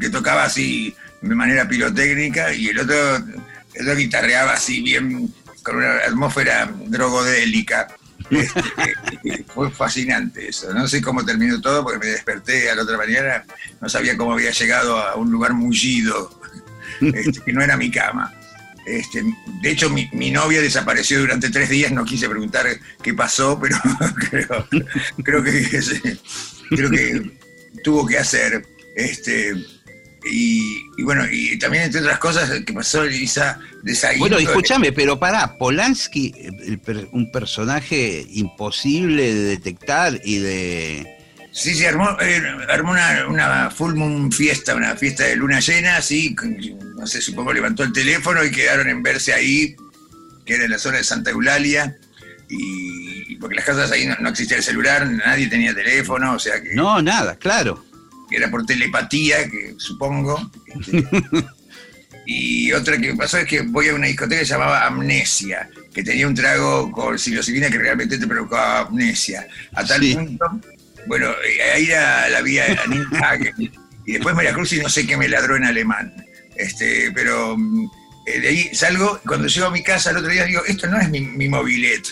que, 0.00 0.10
tocaba, 0.10 0.44
así 0.44 0.94
de 1.22 1.34
manera 1.34 1.68
pirotécnica 1.68 2.52
y 2.52 2.68
el 2.68 2.80
otro, 2.80 3.16
el 3.16 3.82
otro 3.82 3.96
guitarreaba 3.96 4.52
así 4.52 4.82
bien 4.82 5.32
con 5.62 5.76
una 5.76 5.96
atmósfera 5.98 6.70
drogodélica. 6.86 7.88
Este, 8.30 9.44
fue 9.52 9.70
fascinante 9.70 10.48
eso. 10.48 10.72
No 10.72 10.88
sé 10.88 11.02
cómo 11.02 11.22
terminó 11.24 11.60
todo 11.60 11.82
porque 11.82 11.98
me 11.98 12.06
desperté 12.06 12.70
a 12.70 12.74
la 12.74 12.82
otra 12.82 12.96
mañana, 12.96 13.44
no 13.80 13.88
sabía 13.90 14.16
cómo 14.16 14.32
había 14.32 14.50
llegado 14.52 14.96
a 14.96 15.16
un 15.16 15.30
lugar 15.30 15.52
mullido, 15.52 16.40
este, 17.00 17.40
que 17.40 17.52
no 17.52 17.62
era 17.62 17.76
mi 17.76 17.90
cama. 17.90 18.32
Este, 18.86 19.22
de 19.60 19.70
hecho, 19.70 19.90
mi, 19.90 20.30
novia 20.30 20.62
desapareció 20.62 21.20
durante 21.20 21.50
tres 21.50 21.68
días, 21.68 21.92
no 21.92 22.04
quise 22.04 22.28
preguntar 22.28 22.66
qué 23.02 23.12
pasó, 23.12 23.60
pero 23.60 23.76
creo, 25.20 25.42
que, 25.42 25.82
creo 26.70 26.90
que 26.90 27.38
tuvo 27.84 28.06
que 28.06 28.18
hacer. 28.18 28.66
Este, 28.96 29.54
y, 30.24 31.02
bueno, 31.02 31.24
y 31.30 31.58
también 31.58 31.84
entre 31.84 32.00
otras 32.00 32.18
cosas 32.18 32.50
que 32.64 32.72
pasó 32.72 33.02
Elisa 33.02 33.58
de 33.82 33.96
Bueno, 34.18 34.38
escúchame, 34.38 34.92
pero 34.92 35.18
pará, 35.18 35.56
Polanski, 35.58 36.34
un 37.12 37.32
personaje 37.32 38.26
imposible 38.30 39.34
de 39.34 39.42
detectar 39.42 40.20
y 40.24 40.38
de 40.38 41.18
Sí, 41.52 41.74
sí, 41.74 41.84
armó, 41.84 42.16
eh, 42.18 42.42
armó 42.70 42.92
una, 43.28 43.70
full 43.70 43.94
moon 43.94 44.32
fiesta, 44.32 44.74
una 44.74 44.96
fiesta 44.96 45.24
de 45.24 45.36
luna 45.36 45.60
llena, 45.60 45.96
así, 45.96 46.34
no 46.96 47.06
sé, 47.06 47.20
supongo 47.20 47.52
levantó 47.52 47.82
el 47.82 47.92
teléfono 47.92 48.42
y 48.42 48.50
quedaron 48.50 48.88
en 48.88 49.02
verse 49.02 49.34
ahí, 49.34 49.76
que 50.46 50.54
era 50.54 50.64
en 50.64 50.70
la 50.70 50.78
zona 50.78 50.96
de 50.96 51.04
Santa 51.04 51.30
Eulalia, 51.30 51.98
y 52.48 53.36
porque 53.36 53.56
las 53.56 53.66
casas 53.66 53.92
ahí 53.92 54.08
no, 54.18 54.28
existía 54.30 54.56
el 54.56 54.62
celular, 54.62 55.06
nadie 55.06 55.46
tenía 55.48 55.74
teléfono, 55.74 56.34
o 56.34 56.38
sea 56.38 56.62
que... 56.62 56.74
No, 56.74 57.02
nada, 57.02 57.36
claro. 57.36 57.84
Era 58.32 58.50
por 58.50 58.64
telepatía, 58.64 59.48
que 59.48 59.74
supongo. 59.78 60.50
Este, 60.66 61.04
y 62.26 62.72
otra 62.72 62.98
que 62.98 63.14
pasó 63.14 63.38
es 63.38 63.46
que 63.46 63.62
voy 63.62 63.88
a 63.88 63.94
una 63.94 64.06
discoteca 64.06 64.40
que 64.40 64.46
se 64.46 64.52
llamaba 64.52 64.86
Amnesia, 64.86 65.68
que 65.92 66.02
tenía 66.02 66.26
un 66.26 66.34
trago 66.34 66.90
con 66.90 67.18
psilocibina 67.18 67.70
que 67.70 67.78
realmente 67.78 68.18
te 68.18 68.26
provocaba 68.26 68.80
amnesia. 68.80 69.46
A 69.74 69.84
tal 69.84 70.00
punto 70.00 70.60
bueno, 71.06 71.30
eh, 71.30 71.62
ahí 71.74 71.86
la, 71.86 72.28
la 72.28 72.42
vía 72.42 72.66
y 74.04 74.12
después 74.12 74.34
María 74.34 74.52
Cruz 74.52 74.72
y 74.72 74.80
no 74.80 74.88
sé 74.88 75.06
qué 75.06 75.16
me 75.16 75.28
ladró 75.28 75.56
en 75.56 75.64
alemán. 75.64 76.12
Este, 76.56 77.10
pero 77.12 77.56
mm, 77.56 77.90
eh, 78.26 78.40
de 78.40 78.48
ahí 78.48 78.74
salgo, 78.74 79.20
cuando 79.26 79.48
llego 79.48 79.66
a 79.66 79.70
mi 79.70 79.82
casa 79.82 80.10
el 80.10 80.18
otro 80.18 80.30
día 80.30 80.44
digo, 80.44 80.62
esto 80.66 80.88
no 80.88 81.00
es 81.00 81.08
mi, 81.08 81.20
mi 81.20 81.48
mobilet. 81.48 82.06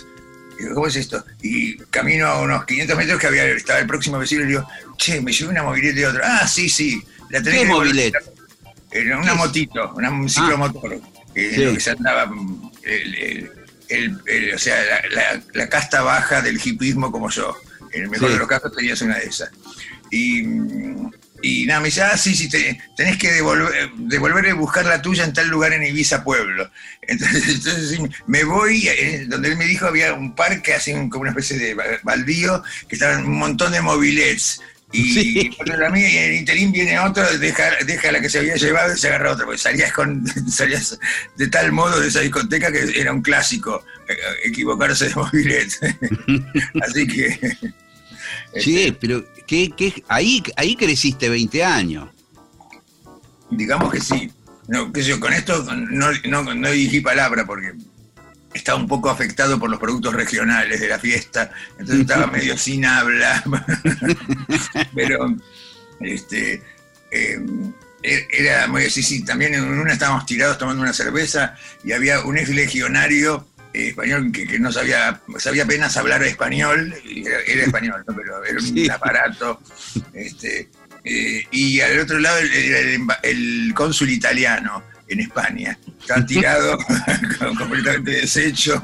¿Cómo 0.75 0.87
es 0.87 0.97
esto? 0.97 1.25
Y 1.43 1.77
camino 1.91 2.27
a 2.27 2.41
unos 2.41 2.65
500 2.65 2.97
metros 2.97 3.21
que 3.21 3.27
había, 3.27 3.45
estaba 3.45 3.79
el 3.79 3.87
próximo 3.87 4.19
vecino 4.19 4.43
y 4.45 4.49
digo, 4.49 4.67
che, 4.97 5.21
me 5.21 5.33
llevé 5.33 5.51
una 5.51 5.63
mobilet 5.63 5.95
de 5.95 6.07
otro. 6.07 6.21
Ah, 6.25 6.47
sí, 6.47 6.69
sí. 6.69 7.03
La 7.31 7.43
¿Qué 7.43 7.65
mobilet? 7.65 8.15
una 9.19 9.35
motito, 9.35 9.93
una, 9.95 10.11
un 10.11 10.29
ciclomotor. 10.29 11.01
Ah. 11.01 11.21
que 11.33 11.79
se 11.79 11.91
andaba 11.91 12.27
mm, 12.27 12.73
el, 12.83 14.55
o 14.55 14.59
sea, 14.59 14.77
la, 15.11 15.41
la, 15.53 15.69
casta 15.69 16.03
baja 16.03 16.43
del 16.43 16.61
hipismo 16.63 17.11
como 17.11 17.31
yo. 17.31 17.57
En 17.93 18.05
el 18.05 18.11
mejor 18.11 18.31
de 18.31 18.39
los 18.39 18.49
casos 18.49 18.75
tenías 18.75 19.01
una 19.03 19.19
de 19.19 19.27
esas. 19.27 19.51
Y, 20.11 20.43
nada, 21.67 21.81
me 21.81 21.87
dice, 21.87 22.03
ah, 22.03 22.17
sí, 22.17 22.35
sí, 22.35 22.49
tenés 22.97 23.17
que 23.19 23.33
devolver, 23.33 23.91
devolver 23.97 24.47
y 24.47 24.53
buscar 24.53 24.85
la 24.87 25.01
tuya 25.01 25.25
en 25.25 25.33
tal 25.33 25.49
lugar 25.49 25.73
en 25.73 25.85
Ibiza 25.85 26.23
Pueblo. 26.25 26.71
Entonces, 27.03 27.99
me 28.27 28.45
voy, 28.45 28.89
eh, 28.89 29.25
donde 29.29 29.49
él 29.49 29.57
me 29.57 29.65
dijo 29.65 29.87
había 29.87 30.13
un 30.15 30.35
parque, 30.35 30.75
así 30.75 30.93
como 31.09 31.23
una 31.23 31.31
especie 31.31 31.59
de 31.59 32.01
baldío, 32.03 32.63
que 32.89 32.95
estaban 32.95 33.25
un 33.25 33.39
montón 33.39 33.73
de 33.73 33.81
mobilets. 33.81 34.61
Y 34.93 35.49
a 35.49 35.89
mí 35.91 36.05
en 36.05 36.25
el 36.25 36.33
interín 36.35 36.73
viene 36.73 36.99
otro, 36.99 37.25
deja, 37.39 37.71
deja 37.87 38.11
la 38.11 38.21
que 38.21 38.29
se 38.29 38.41
había 38.41 38.57
llevado 38.57 38.93
y 38.93 38.99
se 38.99 39.07
agarra 39.07 39.33
otra, 39.33 39.45
porque 39.45 39.59
salías, 39.59 39.93
con, 39.93 40.25
salías 40.51 40.99
de 41.37 41.47
tal 41.47 41.71
modo 41.71 42.01
de 42.01 42.09
esa 42.09 42.21
discoteca 42.21 42.73
que 42.73 43.01
era 43.01 43.13
un 43.13 43.23
clásico 43.23 43.85
eh, 44.09 44.17
equivocarse 44.45 45.09
de 45.09 45.15
mobilet. 45.15 45.71
Así 46.83 47.07
que 47.07 47.39
Sí, 48.55 48.83
este, 48.83 48.93
pero 48.93 49.25
¿qué, 49.47 50.05
ahí, 50.09 50.43
ahí 50.57 50.77
creciste 50.77 51.29
20 51.29 51.65
años. 51.65 52.09
Digamos 53.51 53.93
que 53.93 54.01
sí. 54.01 54.31
No, 54.69 54.93
que 54.93 55.03
yo, 55.03 55.19
con 55.19 55.33
esto 55.33 55.65
no, 55.75 56.13
no, 56.29 56.55
no 56.55 56.71
dirigí 56.71 57.01
palabra 57.01 57.45
porque 57.45 57.73
estaba 58.55 58.79
un 58.79 58.89
poco 58.89 59.11
afectado 59.11 59.59
por 59.59 59.71
los 59.71 59.79
productos 59.79 60.15
regionales 60.15 60.81
de 60.81 60.89
la 60.89 60.99
fiesta, 60.99 61.51
entonces 61.73 62.01
estaba 62.01 62.27
medio 62.27 62.57
sin 62.57 62.85
habla. 62.85 63.43
pero 64.95 65.37
este, 66.01 66.63
em, 67.11 67.73
e, 68.03 68.27
era 68.31 68.67
muy 68.67 68.89
sí, 68.91 69.03
sí, 69.03 69.25
también 69.25 69.55
en 69.55 69.65
una 69.65 69.93
estábamos 69.93 70.27
tirados 70.27 70.59
tomando 70.59 70.83
una 70.83 70.93
cerveza 70.93 71.55
y 71.85 71.93
había 71.93 72.21
un 72.21 72.39
ex 72.39 72.49
legionario 72.51 73.47
eh, 73.50 73.50
español 73.73 74.33
que, 74.33 74.59
no 74.59 74.73
sabía, 74.73 75.21
sabía 75.39 75.65
apenas 75.65 75.97
hablar 75.97 76.23
español, 76.23 76.95
era, 77.05 77.65
español, 77.65 78.05
pero 78.07 78.45
era 78.45 78.59
un 78.59 78.91
aparato. 78.91 79.61
Este, 80.13 80.69
eh, 81.05 81.45
y 81.51 81.81
al 81.81 82.01
otro 82.01 82.19
lado 82.19 82.39
el, 82.39 83.07
el, 83.23 83.73
cónsul 83.75 84.11
italiano 84.11 84.85
en 85.09 85.21
España. 85.21 85.79
Está 86.01 86.25
tirado, 86.25 86.79
completamente 87.59 88.13
deshecho. 88.13 88.81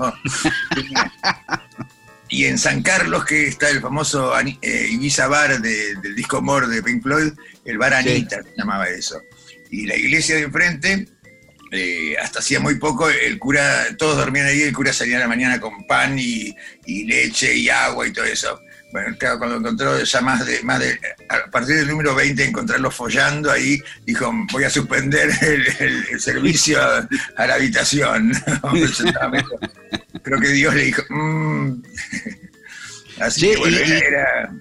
y 2.28 2.44
en 2.44 2.58
San 2.58 2.82
Carlos, 2.82 3.24
que 3.24 3.48
está 3.48 3.68
el 3.70 3.80
famoso 3.80 4.32
eh, 4.38 4.88
Ibiza 4.90 5.28
Bar 5.28 5.60
del 5.60 6.14
disco 6.14 6.42
More 6.42 6.68
de 6.68 6.82
Pink 6.82 7.02
Floyd, 7.02 7.32
el 7.64 7.78
Bar 7.78 7.94
Anita 7.94 8.42
se 8.42 8.50
llamaba 8.56 8.88
eso. 8.88 9.20
Y 9.70 9.86
la 9.86 9.96
iglesia 9.96 10.36
de 10.36 10.42
enfrente, 10.42 11.08
eh, 11.72 12.16
hasta 12.22 12.38
hacía 12.38 12.60
muy 12.60 12.76
poco, 12.76 13.08
el 13.08 13.38
cura, 13.38 13.86
todos 13.98 14.16
dormían 14.16 14.46
ahí, 14.46 14.62
el 14.62 14.74
cura 14.74 14.92
salía 14.92 15.16
a 15.16 15.20
la 15.20 15.28
mañana 15.28 15.60
con 15.60 15.86
pan 15.86 16.18
y 16.18 16.54
leche 16.86 17.54
y 17.56 17.68
agua 17.68 18.06
y 18.06 18.12
todo 18.12 18.24
eso. 18.24 18.60
Bueno, 18.92 19.14
claro, 19.18 19.38
cuando 19.38 19.56
encontró 19.56 20.02
ya 20.02 20.20
más 20.20 20.46
de, 20.46 20.62
más 20.62 20.78
de, 20.78 20.98
a 21.28 21.50
partir 21.50 21.76
del 21.76 21.88
número 21.88 22.14
20, 22.14 22.44
encontrarlo 22.44 22.90
follando 22.90 23.50
ahí, 23.50 23.78
dijo, 24.06 24.32
voy 24.52 24.64
a 24.64 24.70
suspender 24.70 25.28
el, 25.42 26.20
servicio 26.20 26.80
a, 26.80 27.46
la 27.46 27.54
habitación. 27.54 28.32
Creo 30.22 30.40
que 30.40 30.48
Dios 30.48 30.74
le 30.74 30.84
dijo, 30.84 31.02
mm". 31.10 31.82
así 33.20 33.50
que 33.50 33.56
bueno, 33.56 33.76
era, 33.76 34.54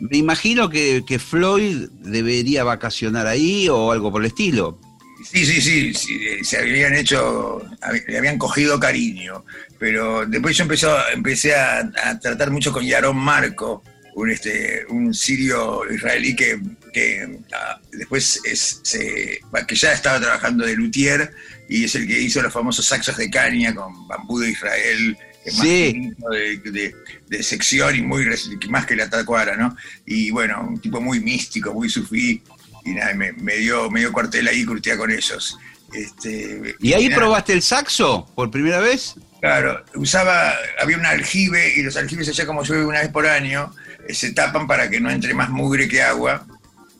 Me 0.00 0.16
imagino 0.16 0.68
que, 0.70 1.04
que 1.06 1.18
Floyd 1.18 1.88
debería 2.00 2.64
vacacionar 2.64 3.26
ahí 3.26 3.68
o 3.68 3.92
algo 3.92 4.10
por 4.10 4.22
el 4.22 4.26
estilo. 4.26 4.80
Sí, 5.24 5.44
sí, 5.44 5.60
sí, 5.60 5.94
sí, 5.94 6.44
se 6.44 6.58
habían 6.58 6.94
hecho, 6.94 7.60
le 8.06 8.18
habían 8.18 8.38
cogido 8.38 8.78
cariño, 8.78 9.44
pero 9.78 10.24
después 10.24 10.56
yo 10.56 10.62
empecé, 10.62 10.86
empecé 11.12 11.54
a, 11.54 11.90
tratar 12.20 12.50
mucho 12.50 12.72
con 12.72 12.84
Yaron 12.84 13.16
Marco, 13.16 13.82
un, 14.14 14.30
este, 14.30 14.84
un 14.88 15.12
sirio 15.12 15.82
israelí 15.92 16.36
que, 16.36 16.60
que 16.92 17.38
ah, 17.52 17.80
después 17.92 18.40
es, 18.44 18.80
que 18.84 19.74
ya 19.74 19.92
estaba 19.92 20.20
trabajando 20.20 20.64
de 20.64 20.74
luthier 20.74 21.32
y 21.68 21.84
es 21.84 21.94
el 21.96 22.06
que 22.06 22.20
hizo 22.20 22.40
los 22.40 22.52
famosos 22.52 22.86
saxos 22.86 23.16
de 23.16 23.28
caña 23.28 23.74
con 23.74 24.06
bambú 24.06 24.38
de 24.38 24.50
Israel, 24.50 25.16
que 25.44 25.50
sí. 25.50 26.12
más 26.18 26.30
de, 26.32 26.94
de, 27.28 27.42
sección 27.42 27.96
y 27.96 28.02
muy 28.02 28.24
más 28.68 28.86
que 28.86 28.96
la 28.96 29.10
tacuara, 29.10 29.56
¿no? 29.56 29.76
Y 30.06 30.30
bueno, 30.30 30.64
un 30.68 30.80
tipo 30.80 31.00
muy 31.00 31.20
místico, 31.20 31.74
muy 31.74 31.88
sufí, 31.88 32.42
y 32.88 32.94
nada, 32.94 33.12
me, 33.14 33.56
dio, 33.56 33.90
me 33.90 34.00
dio 34.00 34.12
cuartel 34.12 34.48
ahí 34.48 34.64
curtía 34.64 34.96
con 34.96 35.10
ellos. 35.10 35.58
Este, 35.92 36.74
¿Y 36.80 36.92
ahí 36.92 37.10
probaste 37.10 37.52
el 37.52 37.62
saxo 37.62 38.30
por 38.34 38.50
primera 38.50 38.80
vez? 38.80 39.14
Claro, 39.40 39.84
usaba, 39.94 40.54
había 40.80 40.96
un 40.96 41.06
aljibe 41.06 41.74
y 41.76 41.82
los 41.82 41.96
aljibes 41.96 42.28
allá 42.28 42.46
como 42.46 42.64
llueve 42.64 42.84
una 42.84 43.00
vez 43.00 43.10
por 43.10 43.26
año, 43.26 43.72
eh, 44.06 44.14
se 44.14 44.32
tapan 44.32 44.66
para 44.66 44.90
que 44.90 45.00
no 45.00 45.10
entre 45.10 45.34
más 45.34 45.50
mugre 45.50 45.86
que 45.86 46.02
agua, 46.02 46.46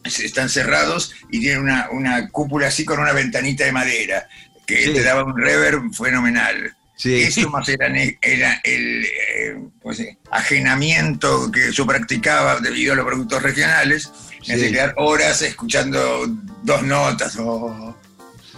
están 0.05 0.49
cerrados 0.49 1.15
y 1.31 1.41
tienen 1.41 1.63
una, 1.91 2.29
cúpula 2.29 2.69
así 2.69 2.85
con 2.85 3.01
una 3.01 3.13
ventanita 3.13 3.65
de 3.65 3.73
madera, 3.73 4.29
que 4.67 4.91
te 4.91 5.03
daba 5.03 5.25
un 5.25 5.37
reverb 5.37 5.93
fenomenal. 5.95 6.75
Sí. 6.97 7.23
Eso 7.23 7.49
más 7.51 7.69
era, 7.69 7.87
era 8.21 8.61
el 8.65 9.05
eh, 9.05 9.57
pues, 9.81 10.03
ajenamiento 10.31 11.51
que 11.51 11.73
yo 11.73 11.87
practicaba 11.87 12.59
debido 12.61 12.93
a 12.93 12.97
los 12.97 13.07
productos 13.07 13.43
regionales 13.43 14.11
me 14.47 14.55
hace 14.55 14.71
quedar 14.71 14.95
horas 14.97 15.43
escuchando 15.43 16.27
dos 16.63 16.83
notas. 16.83 17.37
¡Oh, 17.39 17.97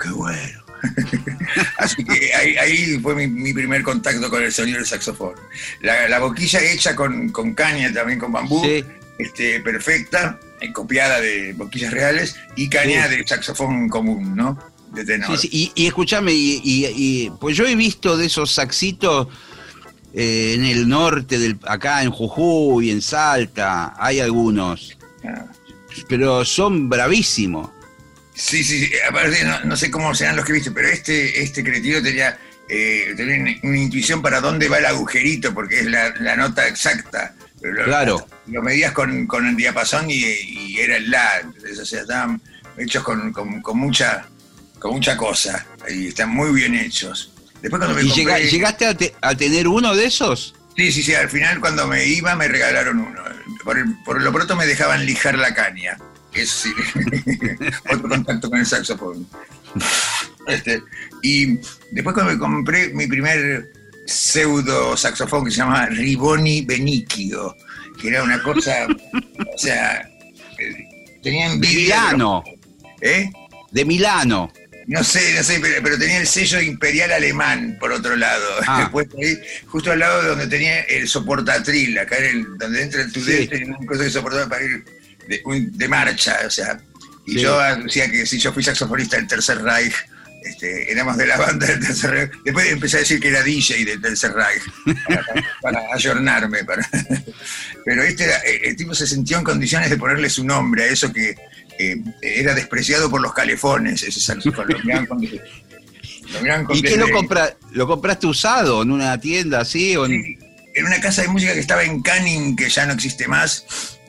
qué 0.00 0.10
bueno! 0.10 0.60
Así 1.78 2.04
que 2.04 2.34
ahí, 2.34 2.98
fue 3.00 3.14
mi, 3.26 3.52
primer 3.52 3.82
contacto 3.82 4.30
con 4.30 4.42
el 4.42 4.52
sonido 4.52 4.78
del 4.78 4.86
saxofón. 4.86 5.34
La, 5.82 6.18
boquilla 6.18 6.60
hecha 6.60 6.94
con, 6.96 7.30
caña, 7.54 7.92
también 7.92 8.18
con 8.18 8.32
bambú, 8.32 8.62
este, 9.18 9.60
perfecta, 9.60 10.38
eh, 10.60 10.72
copiada 10.72 11.20
de 11.20 11.52
boquillas 11.54 11.92
reales, 11.92 12.36
y 12.56 12.68
caña 12.68 13.08
de 13.08 13.26
saxofón 13.26 13.88
común, 13.88 14.34
¿no? 14.34 14.58
De 14.92 15.04
tenor. 15.04 15.38
Y, 15.42 15.72
y, 15.74 15.86
escúchame, 15.86 16.32
y, 16.32 17.30
pues 17.40 17.56
yo 17.56 17.66
he 17.66 17.74
visto 17.74 18.16
de 18.16 18.26
esos 18.26 18.52
saxitos 18.52 19.28
eh, 20.14 20.54
en 20.54 20.64
el 20.64 20.88
norte, 20.88 21.38
del, 21.38 21.58
acá 21.66 22.02
en 22.02 22.10
Jujuy, 22.10 22.90
en 22.90 23.02
Salta, 23.02 23.94
hay 23.98 24.20
algunos. 24.20 24.96
Ah 25.22 25.44
pero 26.08 26.44
son 26.44 26.88
bravísimos. 26.88 27.70
Sí, 28.34 28.64
sí, 28.64 28.86
sí. 28.86 28.92
aparte 29.08 29.44
no, 29.64 29.76
sé 29.76 29.90
cómo 29.90 30.14
serán 30.14 30.36
los 30.36 30.44
que 30.44 30.54
viste, 30.54 30.70
pero 30.70 30.88
este, 30.88 31.42
este 31.42 31.62
cretino 31.62 32.02
tenía, 32.02 32.38
eh, 32.68 33.12
tenía 33.16 33.58
una 33.62 33.78
intuición 33.78 34.22
para 34.22 34.40
dónde 34.40 34.68
va 34.68 34.78
el 34.78 34.86
agujerito, 34.86 35.52
porque 35.52 35.80
es 35.80 35.86
la, 35.86 36.36
nota 36.36 36.66
exacta. 36.66 37.34
claro. 37.84 38.26
Lo, 38.46 38.62
medías 38.62 38.92
con, 38.92 39.28
el 39.46 39.56
diapasón 39.56 40.06
y, 40.08 40.78
era 40.78 40.96
el 40.96 41.10
la, 41.10 41.42
o 41.80 41.84
sea, 41.84 42.00
estaban 42.00 42.40
hechos 42.78 43.04
con, 43.04 43.34
mucha 43.74 44.26
con 44.78 44.92
mucha 44.92 45.16
cosa, 45.16 45.66
y 45.88 46.08
están 46.08 46.30
muy 46.30 46.52
bien 46.52 46.74
hechos. 46.74 47.32
Después 47.60 47.78
cuando 47.78 47.94
me 47.94 48.02
¿Y 48.02 48.48
llegaste 48.48 49.14
a, 49.20 49.34
tener 49.34 49.68
uno 49.68 49.94
de 49.94 50.06
esos? 50.06 50.54
Sí, 50.76 50.92
sí, 50.92 51.02
sí, 51.02 51.14
al 51.14 51.28
final 51.28 51.60
cuando 51.60 51.86
me 51.86 52.06
iba 52.06 52.34
me 52.36 52.48
regalaron 52.48 53.00
uno 53.00 53.20
por, 54.04 54.20
lo 54.20 54.32
pronto 54.32 54.56
me 54.56 54.66
dejaban 54.66 55.04
lijar 55.06 55.38
la 55.38 55.54
caña. 55.54 55.96
Es 56.32 56.50
sí, 56.50 56.72
otro 57.92 58.08
contacto 58.08 58.48
con 58.48 58.58
el 58.60 58.66
saxofón. 58.66 59.26
Este, 60.46 60.82
y 61.22 61.58
después 61.92 62.14
cuando 62.14 62.32
me 62.32 62.38
compré 62.38 62.88
mi 62.90 63.06
primer 63.06 63.70
pseudo 64.06 64.96
saxofón 64.96 65.44
que 65.44 65.50
se 65.50 65.58
llama 65.58 65.86
Riboni 65.86 66.62
Benicchio, 66.62 67.54
que 68.00 68.08
era 68.08 68.22
una 68.22 68.42
cosa, 68.42 68.86
o 69.54 69.58
sea, 69.58 70.08
tenía 71.22 71.52
envidia. 71.52 71.72
De 71.72 71.80
Milano. 71.82 72.44
¿Eh? 73.00 73.30
De 73.72 73.84
Milano. 73.84 74.52
No 74.90 75.04
sé, 75.04 75.34
no 75.36 75.44
sé, 75.44 75.60
pero, 75.60 75.96
tenía 75.96 76.18
el 76.18 76.26
sello 76.26 76.60
imperial 76.60 77.12
alemán, 77.12 77.76
por 77.78 77.92
otro 77.92 78.16
lado. 78.16 78.44
Ah. 78.66 78.80
Después 78.80 79.08
ahí, 79.20 79.38
justo 79.66 79.90
al 79.90 79.98
lado 80.00 80.22
de 80.22 80.28
donde 80.28 80.46
tenía 80.46 80.80
el 80.80 81.08
soportatril, 81.08 81.98
acá 81.98 82.18
en 82.18 82.24
el, 82.24 82.58
donde 82.58 82.82
entra 82.82 83.02
el 83.02 83.12
tudete, 83.12 83.58
tenía 83.58 83.76
un 83.76 83.86
cosa 83.86 84.02
de 84.02 84.10
soportaba 84.10 84.48
para 84.48 84.64
ir 84.64 84.84
de, 85.28 85.88
marcha, 85.88 86.38
o 86.46 86.50
sea. 86.50 86.78
Y 87.26 87.38
yo 87.38 87.58
decía 87.76 88.10
que 88.10 88.26
si 88.26 88.38
yo 88.38 88.52
fui 88.52 88.62
saxofonista 88.62 89.16
del 89.16 89.26
Tercer 89.26 89.62
Reich, 89.62 89.94
este, 90.44 90.90
éramos 90.90 91.16
de 91.16 91.26
la 91.26 91.36
banda 91.36 91.66
del 91.66 91.80
Tercer 91.80 92.10
Reich. 92.10 92.32
Después 92.44 92.70
empecé 92.70 92.96
a 92.98 93.00
decir 93.00 93.18
que 93.18 93.28
era 93.28 93.42
DJ 93.42 93.84
del 93.84 94.00
Tercer 94.00 94.32
Reich, 94.32 94.62
para, 95.62 95.80
ayornarme. 95.92 96.64
Para, 96.64 96.88
pero 97.84 98.02
este 98.02 98.28
el 98.64 98.76
tipo 98.76 98.94
se 98.94 99.06
sintió 99.06 99.38
en 99.38 99.44
condiciones 99.44 99.90
de 99.90 99.96
ponerle 99.96 100.28
su 100.28 100.44
nombre 100.44 100.84
a 100.84 100.86
eso 100.86 101.12
que 101.12 101.34
era 102.22 102.54
despreciado 102.54 103.10
por 103.10 103.20
los 103.20 103.32
calefones, 103.32 104.02
ese 104.02 104.20
saxofón. 104.20 104.66
¿Y 106.72 106.82
qué 106.82 106.96
lo, 106.96 107.06
lo 107.72 107.86
compraste 107.86 108.26
usado 108.26 108.82
en 108.82 108.90
una 108.92 109.18
tienda 109.20 109.60
así? 109.60 109.96
O 109.96 110.06
en... 110.06 110.38
una 110.84 111.00
casa 111.00 111.22
de 111.22 111.28
música 111.28 111.54
que 111.54 111.60
estaba 111.60 111.82
en 111.82 112.02
Canning, 112.02 112.56
que 112.56 112.68
ya 112.68 112.86
no 112.86 112.92
existe 112.92 113.26
más. 113.26 113.64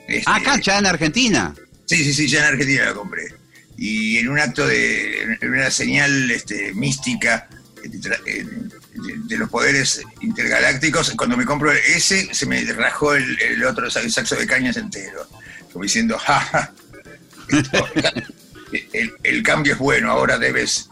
Este, 0.06 0.24
ah, 0.26 0.36
acá, 0.36 0.60
ya 0.60 0.78
en 0.78 0.86
Argentina. 0.86 1.54
Sí, 1.86 2.04
sí, 2.04 2.12
sí, 2.12 2.28
ya 2.28 2.40
en 2.40 2.44
Argentina 2.46 2.86
lo 2.86 2.96
compré. 2.96 3.34
Y 3.76 4.18
en 4.18 4.28
un 4.28 4.38
acto 4.38 4.66
de, 4.66 5.22
en 5.40 5.50
una 5.50 5.70
señal 5.70 6.30
este, 6.30 6.72
mística 6.74 7.48
de, 7.82 9.36
los 9.36 9.48
poderes 9.48 10.02
intergalácticos, 10.20 11.10
cuando 11.12 11.36
me 11.36 11.44
compro 11.44 11.72
ese, 11.72 12.32
se 12.32 12.46
me 12.46 12.62
rajó 12.72 13.14
el, 13.14 13.40
el 13.40 13.64
otro 13.64 13.86
el 13.86 14.12
saxo 14.12 14.36
de 14.36 14.46
cañas 14.46 14.76
entero. 14.76 15.26
Como 15.72 15.84
diciendo, 15.84 16.18
ja, 16.18 16.72
el, 19.22 19.42
cambio 19.42 19.74
es 19.74 19.78
bueno, 19.78 20.10
ahora 20.10 20.38
debes... 20.38 20.88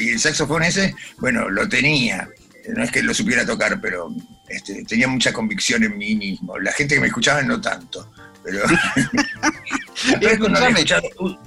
Y 0.00 0.08
el 0.10 0.18
saxofón 0.18 0.64
ese, 0.64 0.94
bueno, 1.18 1.48
lo 1.48 1.68
tenía. 1.68 2.28
No 2.74 2.82
es 2.82 2.90
que 2.90 3.02
lo 3.02 3.14
supiera 3.14 3.46
tocar, 3.46 3.80
pero 3.80 4.12
este, 4.48 4.84
tenía 4.84 5.06
mucha 5.06 5.32
convicción 5.32 5.84
en 5.84 5.96
mí 5.96 6.16
mismo. 6.16 6.58
La 6.58 6.72
gente 6.72 6.96
que 6.96 7.00
me 7.00 7.06
escuchaba 7.06 7.42
no 7.42 7.60
tanto. 7.60 8.10
Pero 8.42 8.62
no, 10.48 10.58
había 10.58 10.68
escuchado 10.68 11.08
un, 11.18 11.38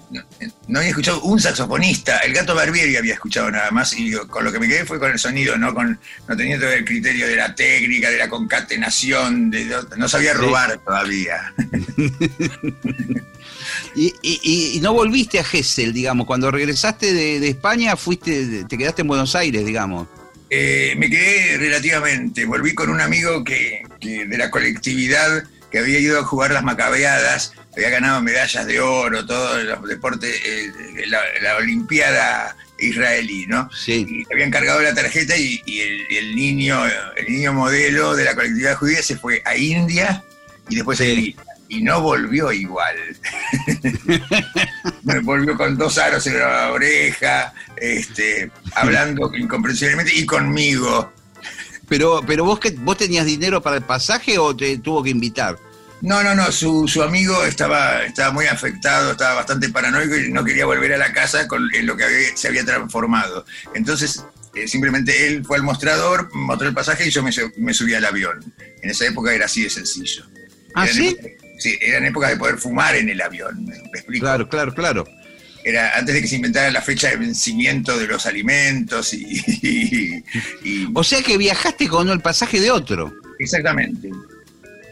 no, 0.67 0.79
había 0.79 0.89
escuchado 0.89 1.21
un, 1.21 1.39
saxofonista. 1.39 2.19
El 2.19 2.33
gato 2.33 2.55
Barbieri 2.55 2.97
había 2.97 3.13
escuchado 3.13 3.49
nada 3.49 3.71
más 3.71 3.97
y 3.97 4.11
con 4.13 4.43
lo 4.43 4.51
que 4.51 4.59
me 4.59 4.67
quedé 4.67 4.85
fue 4.85 4.99
con 4.99 5.11
el 5.11 5.19
sonido, 5.19 5.57
no 5.57 5.73
con 5.73 5.99
no 6.27 6.37
tenía 6.37 6.59
todo 6.59 6.71
el 6.71 6.83
criterio 6.83 7.27
de 7.27 7.37
la 7.37 7.55
técnica, 7.55 8.09
de 8.09 8.17
la 8.17 8.29
concatenación, 8.29 9.49
de, 9.49 9.75
no 9.97 10.09
sabía 10.09 10.33
robar 10.33 10.77
todavía. 10.79 11.53
Y, 13.99 14.79
no 14.81 14.93
volviste 14.93 15.39
a 15.39 15.43
Gessel, 15.43 15.91
digamos, 15.91 16.25
cuando 16.25 16.49
regresaste 16.51 17.13
de, 17.13 17.47
España, 17.47 17.97
fuiste, 17.97 18.63
te 18.63 18.77
quedaste 18.77 19.01
en 19.01 19.09
Buenos 19.09 19.35
Aires, 19.35 19.65
digamos. 19.65 20.07
Eh, 20.49 20.95
me 20.97 21.09
quedé 21.09 21.57
relativamente, 21.57 22.45
volví 22.45 22.73
con 22.73 22.89
un 22.89 23.01
amigo 23.01 23.43
que, 23.43 23.83
de 23.99 24.37
la 24.37 24.49
colectividad 24.49 25.43
que 25.69 25.79
había 25.79 25.99
ido 25.99 26.17
a 26.17 26.23
jugar 26.23 26.51
las 26.51 26.63
macabeadas, 26.63 27.53
había 27.75 27.89
ganado 27.89 28.21
medallas 28.21 28.65
de 28.65 28.79
oro, 28.79 29.25
todo 29.25 29.61
los 29.63 29.87
deportes, 29.87 30.33
eh, 30.45 30.71
la, 31.07 31.57
Olimpiada 31.57 32.55
israelí, 32.79 33.45
¿no? 33.47 33.69
Sí. 33.75 34.05
Y 34.09 34.33
habían 34.33 34.49
cargado 34.49 34.81
la 34.81 34.95
tarjeta 34.95 35.37
y, 35.37 35.61
y 35.65 35.81
el, 35.81 36.05
el 36.09 36.35
niño, 36.35 36.81
el 37.17 37.27
niño 37.27 37.53
modelo 37.53 38.15
de 38.15 38.23
la 38.23 38.33
colectividad 38.33 38.77
judía 38.77 39.03
se 39.03 39.17
fue 39.17 39.41
a 39.45 39.57
India 39.57 40.23
y 40.69 40.75
después 40.75 41.01
a 41.01 41.03
Sí. 41.03 41.35
Y 41.69 41.81
no 41.83 42.01
volvió 42.01 42.51
igual. 42.51 42.95
Me 45.03 45.19
volvió 45.21 45.55
con 45.55 45.77
dos 45.77 45.97
aros 45.97 46.25
en 46.27 46.39
la 46.39 46.71
oreja, 46.71 47.53
este, 47.77 48.51
hablando 48.75 49.31
incomprensiblemente 49.35 50.11
y 50.15 50.25
conmigo. 50.25 51.13
Pero, 51.87 52.21
pero 52.25 52.43
vos, 52.45 52.59
que, 52.59 52.71
¿vos 52.71 52.97
tenías 52.97 53.25
dinero 53.25 53.61
para 53.61 53.77
el 53.77 53.83
pasaje 53.83 54.37
o 54.37 54.55
te 54.55 54.77
tuvo 54.79 55.03
que 55.03 55.09
invitar? 55.09 55.57
No, 56.01 56.23
no, 56.23 56.33
no, 56.33 56.51
su, 56.51 56.87
su 56.87 57.03
amigo 57.03 57.43
estaba, 57.43 58.03
estaba 58.03 58.31
muy 58.31 58.45
afectado, 58.45 59.11
estaba 59.11 59.35
bastante 59.35 59.69
paranoico 59.69 60.15
y 60.15 60.31
no 60.31 60.43
quería 60.45 60.65
volver 60.65 60.93
a 60.93 60.97
la 60.97 61.11
casa 61.11 61.47
con, 61.47 61.67
en 61.75 61.85
lo 61.85 61.97
que 61.97 62.05
había- 62.05 62.35
se 62.37 62.47
había 62.47 62.63
transformado. 62.63 63.45
Entonces, 63.75 64.23
eh, 64.55 64.67
simplemente 64.67 65.27
él 65.27 65.43
fue 65.45 65.57
al 65.57 65.63
mostrador, 65.63 66.33
mostró 66.33 66.67
el 66.69 66.73
pasaje 66.73 67.07
y 67.07 67.11
yo 67.11 67.21
me, 67.21 67.31
me 67.57 67.73
subí 67.73 67.93
al 67.95 68.05
avión. 68.05 68.53
En 68.81 68.89
esa 68.89 69.05
época 69.07 69.33
era 69.33 69.45
así 69.45 69.63
de 69.63 69.69
sencillo. 69.69 70.25
¿Ah, 70.73 70.87
sí? 70.87 71.17
Sí, 71.59 71.77
eran 71.81 72.05
épocas 72.05 72.31
de 72.31 72.37
poder 72.37 72.57
fumar 72.57 72.95
en 72.95 73.09
el 73.09 73.21
avión, 73.21 73.63
¿me 73.65 73.75
explico? 73.99 74.23
Claro, 74.25 74.49
claro, 74.49 74.73
claro. 74.73 75.07
Era 75.63 75.97
antes 75.97 76.15
de 76.15 76.21
que 76.21 76.27
se 76.27 76.37
inventara 76.37 76.71
la 76.71 76.81
fecha 76.81 77.09
de 77.09 77.17
vencimiento 77.17 77.97
de 77.99 78.07
los 78.07 78.25
alimentos 78.25 79.13
y... 79.13 79.25
y- 79.61 80.23
y- 80.63 80.87
O 80.95 81.03
sea 81.03 81.21
que 81.21 81.37
viajaste 81.37 81.87
con 81.87 82.09
el 82.09 82.21
pasaje 82.21 82.59
de 82.61 82.71
otro. 82.71 83.13
Exactamente. 83.39 84.09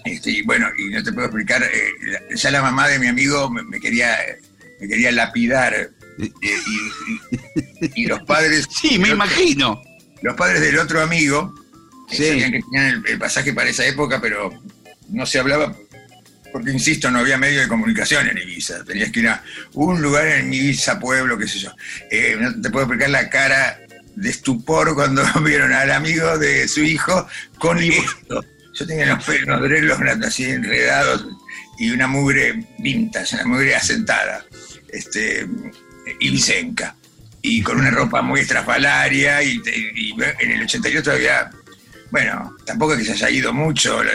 Este, 0.06 0.32
y 0.32 0.42
bueno, 0.44 0.68
y 0.78 0.90
no 0.94 1.02
te 1.04 1.12
puedo 1.14 1.28
explicar, 1.28 1.64
eh, 1.64 1.92
ya 2.36 2.52
la 2.52 2.62
mamá 2.62 2.88
de 2.90 3.00
mi 3.00 3.08
amigo 3.08 3.50
me, 3.50 3.64
me 3.64 3.80
quería, 3.80 4.18
me 4.80 4.88
quería 4.88 5.12
lapidar. 5.12 5.74
eh, 5.74 5.92
y, 7.96 8.06
los 8.06 8.22
padres, 8.24 8.68
Sí, 8.82 9.00
me 9.00 9.10
imagino. 9.10 9.82
los 10.22 10.36
padres 10.36 10.62
del 10.62 10.78
otro 10.80 11.02
amigo 11.02 11.54
eh, 12.12 12.16
Sí. 12.16 12.28
sabían 12.28 12.52
que 12.52 12.60
tenían 12.62 12.86
el, 12.88 13.08
el 13.08 13.18
pasaje 13.20 13.54
para 13.54 13.70
esa 13.70 13.86
época, 13.86 14.20
pero 14.22 14.52
no 15.10 15.26
se 15.26 15.40
hablaba, 15.40 15.76
porque 16.52 16.72
insisto, 16.72 17.12
no 17.12 17.20
había 17.20 17.38
medio 17.38 17.62
de 17.62 17.68
comunicación 17.68 18.28
en 18.28 18.38
Ibiza. 18.38 18.84
Tenías 18.84 19.12
que 19.12 19.20
ir 19.22 19.28
a 19.28 19.44
un 19.74 20.02
lugar 20.02 20.28
en 20.28 20.54
Ibiza, 20.54 21.00
pueblo, 21.00 21.38
qué 21.38 21.48
sé 21.48 21.60
yo. 21.60 21.76
Eh, 22.10 22.36
no 22.40 22.62
te 22.62 22.70
puedo 22.70 22.86
explicar 22.86 23.10
la 23.10 23.30
cara 23.30 23.80
de 24.16 24.30
estupor 24.30 24.96
cuando 24.96 25.24
vieron 25.44 25.74
al 25.74 25.92
amigo 25.92 26.38
de 26.38 26.68
su 26.68 26.84
hijo 26.84 27.28
con 27.60 27.78
esto. 27.80 28.44
Yo 28.74 28.86
tenía 28.86 29.08
los 29.08 29.24
pelos 29.24 29.62
drelos 29.62 30.00
así 30.24 30.46
enredados 30.46 31.26
y 31.80 31.92
una 31.92 32.08
mugre 32.08 32.64
vintage, 32.80 33.36
una 33.36 33.46
mugre 33.46 33.76
asentada, 33.76 34.46
este, 34.90 35.48
ibicenca. 36.20 36.96
Y 37.42 37.62
con 37.62 37.80
una 37.80 37.92
ropa 37.92 38.22
muy 38.22 38.42
estrafalaria 38.42 39.42
y, 39.42 39.62
y 39.96 40.16
en 40.40 40.52
el 40.52 40.64
82 40.64 41.04
todavía 41.04 41.50
bueno, 42.12 42.56
tampoco 42.66 42.94
es 42.94 43.00
que 43.00 43.06
se 43.06 43.12
haya 43.14 43.30
ido 43.30 43.54
mucho 43.54 44.02
el, 44.02 44.10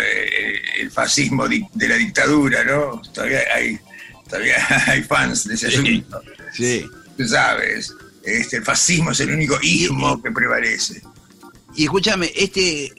el 0.81 0.90
fascismo 0.90 1.46
de 1.48 1.88
la 1.88 1.96
dictadura, 1.96 2.64
¿no? 2.64 3.00
Todavía 3.12 3.40
hay, 3.55 3.78
todavía 4.28 4.57
hay 4.87 5.02
fans 5.02 5.44
de 5.48 5.55
ese 5.55 5.70
Sí. 5.70 5.76
asunto. 5.76 6.22
Sí. 6.52 6.87
Tú 7.16 7.28
sabes, 7.28 7.94
este, 8.24 8.57
el 8.59 8.64
fascismo 8.64 9.11
es 9.12 9.20
el 9.20 9.31
único 9.35 9.59
ismo 9.62 10.22
que 10.22 10.31
prevalece. 10.31 11.02
Y 11.74 11.85
escúchame, 11.85 12.31
este, 12.35 12.92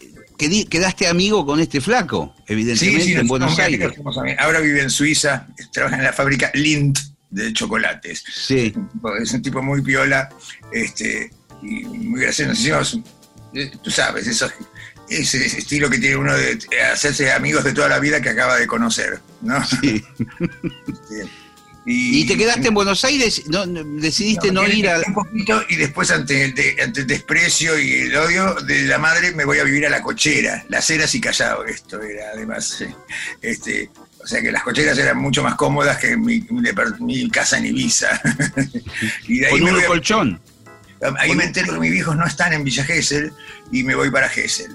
quedaste 0.69 1.07
amigo 1.07 1.45
con 1.45 1.59
este 1.59 1.79
flaco, 1.81 2.35
evidentemente, 2.47 3.11
en 3.11 3.17
nos 3.19 3.27
Buenos 3.27 3.55
fuimos 3.55 4.17
Aires. 4.17 4.37
Ahora 4.39 4.59
vive 4.59 4.81
en 4.81 4.89
Suiza, 4.89 5.47
trabaja 5.71 5.97
en 5.97 6.03
la 6.03 6.13
fábrica 6.13 6.51
Lindt 6.53 6.99
de 7.29 7.51
chocolates. 7.53 8.23
Sí. 8.31 8.73
Es 9.21 9.33
un 9.33 9.41
tipo 9.41 9.61
muy 9.61 9.81
piola, 9.81 10.29
este, 10.71 11.31
y 11.61 11.83
muy 11.85 12.21
gracioso. 12.21 13.03
Eh, 13.55 13.71
Tú 13.83 13.91
sabes, 13.91 14.25
eso, 14.27 14.49
ese 15.21 15.45
estilo 15.45 15.89
que 15.89 15.99
tiene 15.99 16.15
uno 16.15 16.35
de 16.35 16.59
hacerse 16.91 17.31
amigos 17.31 17.63
de 17.63 17.73
toda 17.73 17.89
la 17.89 17.99
vida 17.99 18.21
que 18.21 18.29
acaba 18.29 18.57
de 18.57 18.67
conocer, 18.67 19.19
¿no? 19.41 19.63
sí. 19.65 20.03
¿Y 21.85 22.25
te 22.25 22.37
quedaste 22.37 22.69
en 22.69 22.73
Buenos 22.73 23.03
Aires? 23.03 23.43
¿No, 23.47 23.65
¿Decidiste 23.65 24.53
no, 24.53 24.65
ir 24.65 24.87
a...? 24.87 24.99
Un 25.05 25.13
poquito 25.13 25.63
y 25.67 25.75
después 25.75 26.11
ante 26.11 26.45
el, 26.45 26.53
de- 26.55 26.77
ante 26.81 27.01
el 27.01 27.07
desprecio 27.07 27.77
y 27.77 27.91
el 28.03 28.15
odio 28.15 28.53
de 28.65 28.83
la 28.83 28.97
madre 28.99 29.33
me 29.33 29.43
voy 29.43 29.59
a 29.59 29.65
vivir 29.65 29.85
a 29.85 29.89
la 29.89 30.01
cochera, 30.01 30.63
las 30.69 30.89
eras 30.89 31.13
y 31.13 31.19
callado 31.19 31.65
esto 31.65 32.01
era 32.01 32.29
además. 32.33 32.85
Este, 33.41 33.89
o 34.17 34.25
sea 34.25 34.41
que 34.41 34.49
las 34.53 34.63
cocheras 34.63 34.97
eran 34.97 35.17
mucho 35.17 35.43
más 35.43 35.55
cómodas 35.55 35.97
que 35.97 36.15
mi, 36.15 36.41
casa 37.29 37.57
en 37.57 37.65
Ibiza. 37.65 38.21
y 39.27 39.39
de 39.39 39.47
ahí 39.47 39.51
Con 39.51 39.63
me 39.65 39.73
un 39.73 39.79
a- 39.81 39.85
colchón. 39.85 40.39
Ahí 41.19 41.35
me 41.35 41.43
entero 41.43 41.73
que 41.73 41.79
mis 41.81 41.91
viejos 41.91 42.15
no 42.15 42.25
están 42.25 42.53
en 42.53 42.63
Villa 42.63 42.85
Gesell 42.85 43.33
y 43.73 43.83
me 43.83 43.93
voy 43.93 44.09
para 44.09 44.29
Gesell. 44.29 44.71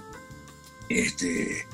Este, 0.88 1.66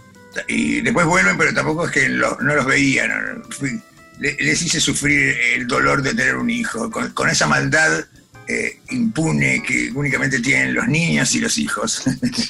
y 0.48 0.80
después 0.80 1.06
vuelven, 1.06 1.36
pero 1.38 1.54
tampoco 1.54 1.86
es 1.86 1.92
que 1.92 2.08
lo- 2.08 2.38
no 2.40 2.54
los 2.54 2.66
veía. 2.66 3.06
no, 3.08 3.20
no, 3.38 3.44
fui- 3.50 3.80
le- 4.18 4.36
les 4.40 4.62
hice 4.62 4.80
sufrir 4.80 5.36
el 5.54 5.66
dolor 5.66 6.02
de 6.02 6.14
tener 6.14 6.36
un 6.36 6.50
hijo, 6.50 6.90
con, 6.90 7.10
con 7.12 7.28
esa 7.28 7.46
maldad 7.46 8.04
eh, 8.46 8.78
impune 8.90 9.62
que 9.62 9.90
únicamente 9.94 10.38
tienen 10.40 10.74
los 10.74 10.86
niños 10.86 11.34
y 11.34 11.40
los 11.40 11.56
hijos. 11.58 12.02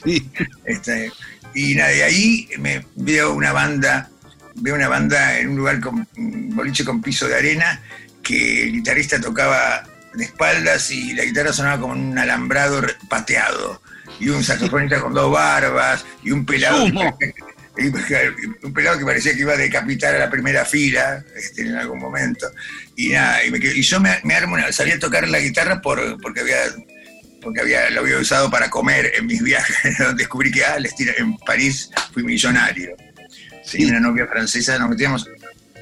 Sí. 0.05 0.29
Este, 0.65 1.13
y 1.55 1.75
nada, 1.77 1.91
de 1.91 2.03
ahí 2.03 2.49
me 2.59 2.85
veo 2.97 3.33
una 3.33 3.53
banda, 3.53 4.11
veo 4.57 4.75
una 4.75 4.89
banda 4.89 5.39
en 5.39 5.51
un 5.51 5.57
lugar 5.57 5.79
con 5.81 6.07
un 6.17 6.57
boliche 6.57 6.85
con 6.85 7.01
piso 7.01 7.29
de 7.29 7.37
arena, 7.37 7.81
que 8.23 8.65
el 8.65 8.73
guitarrista 8.73 9.21
tocaba 9.21 9.87
de 10.15 10.25
espaldas 10.25 10.91
y 10.91 11.13
la 11.13 11.25
guitarra 11.25 11.53
sonaba 11.53 11.81
como 11.81 11.93
un 11.93 12.19
alambrado 12.19 12.83
pateado. 13.09 13.81
Y 14.21 14.29
un 14.29 14.43
saxofonista 14.45 15.01
con 15.01 15.13
dos 15.15 15.31
barbas, 15.33 16.05
y 16.23 16.31
un 16.31 16.45
pelado. 16.47 16.87
Y 17.77 17.87
un 18.65 18.73
pelado 18.73 18.97
que 19.01 19.05
parecía 19.05 19.33
que 19.35 19.41
iba 19.41 19.55
a 19.55 19.57
decapitar 19.57 20.15
a 20.15 20.19
la 20.21 20.31
primera 20.31 20.65
fila 20.65 21.25
este, 21.35 21.63
en 21.63 21.75
algún 21.75 21.99
momento. 21.99 22.47
Y 22.95 23.09
nada, 23.09 23.45
y, 23.45 23.51
me 23.51 23.59
y 23.59 23.83
yo 23.83 23.99
me, 23.99 24.17
me 24.23 24.35
armo 24.37 24.55
una, 24.55 24.71
salí 24.71 24.93
a 24.93 24.99
tocar 25.01 25.27
la 25.27 25.41
guitarra 25.41 25.83
por, 25.83 26.21
porque 26.21 26.43
había 26.43 26.57
porque 27.43 27.61
había, 27.63 27.91
lo 27.91 28.03
había 28.03 28.19
usado 28.19 28.49
para 28.49 28.71
comer 28.71 29.11
en 29.17 29.27
mis 29.27 29.43
viajes. 29.43 29.77
Descubrí 30.17 30.53
que 30.53 30.65
ah, 30.65 30.79
les 30.79 30.95
tira- 30.95 31.15
en 31.19 31.37
París 31.39 31.91
fui 32.13 32.23
millonario. 32.23 32.95
Tenía 33.69 33.89
una 33.89 34.01
novia 34.01 34.29
francesa, 34.29 34.79
nos 34.79 34.91
metíamos 34.91 35.27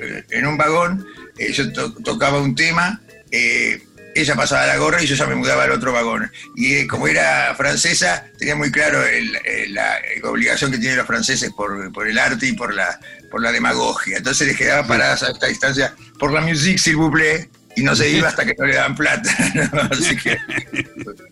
eh, 0.01 0.25
en 0.31 0.47
un 0.47 0.57
vagón, 0.57 1.07
eh, 1.37 1.53
yo 1.53 1.71
to- 1.75 1.92
tocaba 2.03 2.40
un 2.40 2.55
tema, 2.55 3.03
eh, 3.31 3.83
ella 4.14 4.35
pasaba 4.35 4.66
la 4.66 4.77
gorra 4.77 5.03
y 5.03 5.07
yo 5.07 5.14
ya 5.14 5.27
me 5.27 5.35
mudaba 5.35 5.64
al 5.64 5.72
otro 5.72 5.92
vagón. 5.92 6.31
Y 6.57 6.75
eh, 6.75 6.87
como 6.87 7.09
era 7.09 7.55
francesa, 7.57 8.27
tenía 8.38 8.55
muy 8.57 8.70
claro 8.70 9.05
el- 9.07 9.37
el- 9.44 9.75
la 9.75 9.98
obligación 10.25 10.70
que 10.70 10.79
tienen 10.79 10.98
los 10.98 11.07
franceses 11.07 11.51
por, 11.53 11.92
por 11.92 12.07
el 12.09 12.18
arte 12.18 12.46
y 12.46 12.53
por 12.53 12.75
la, 12.75 12.98
por 13.31 13.40
la 13.42 13.53
demagogia. 13.53 14.18
Entonces 14.18 14.46
les 14.48 14.57
quedaba 14.57 14.87
paradas 14.87 15.22
a 15.22 15.31
esta 15.31 15.46
distancia, 15.46 15.94
por 16.18 16.33
la 16.33 16.40
musique, 16.40 16.79
s'il 16.79 16.96
vous 16.96 17.11
plaît, 17.11 17.48
y 17.75 17.83
no 17.83 17.96
se 17.96 18.11
iba 18.11 18.29
hasta 18.29 18.44
que 18.44 18.55
no 18.59 18.66
le 18.66 18.75
daban 18.75 18.94
plata. 18.94 19.31
Así 19.90 20.14
que 20.16 20.37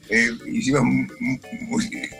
eh, 0.09 0.31
hicimos, 0.47 0.83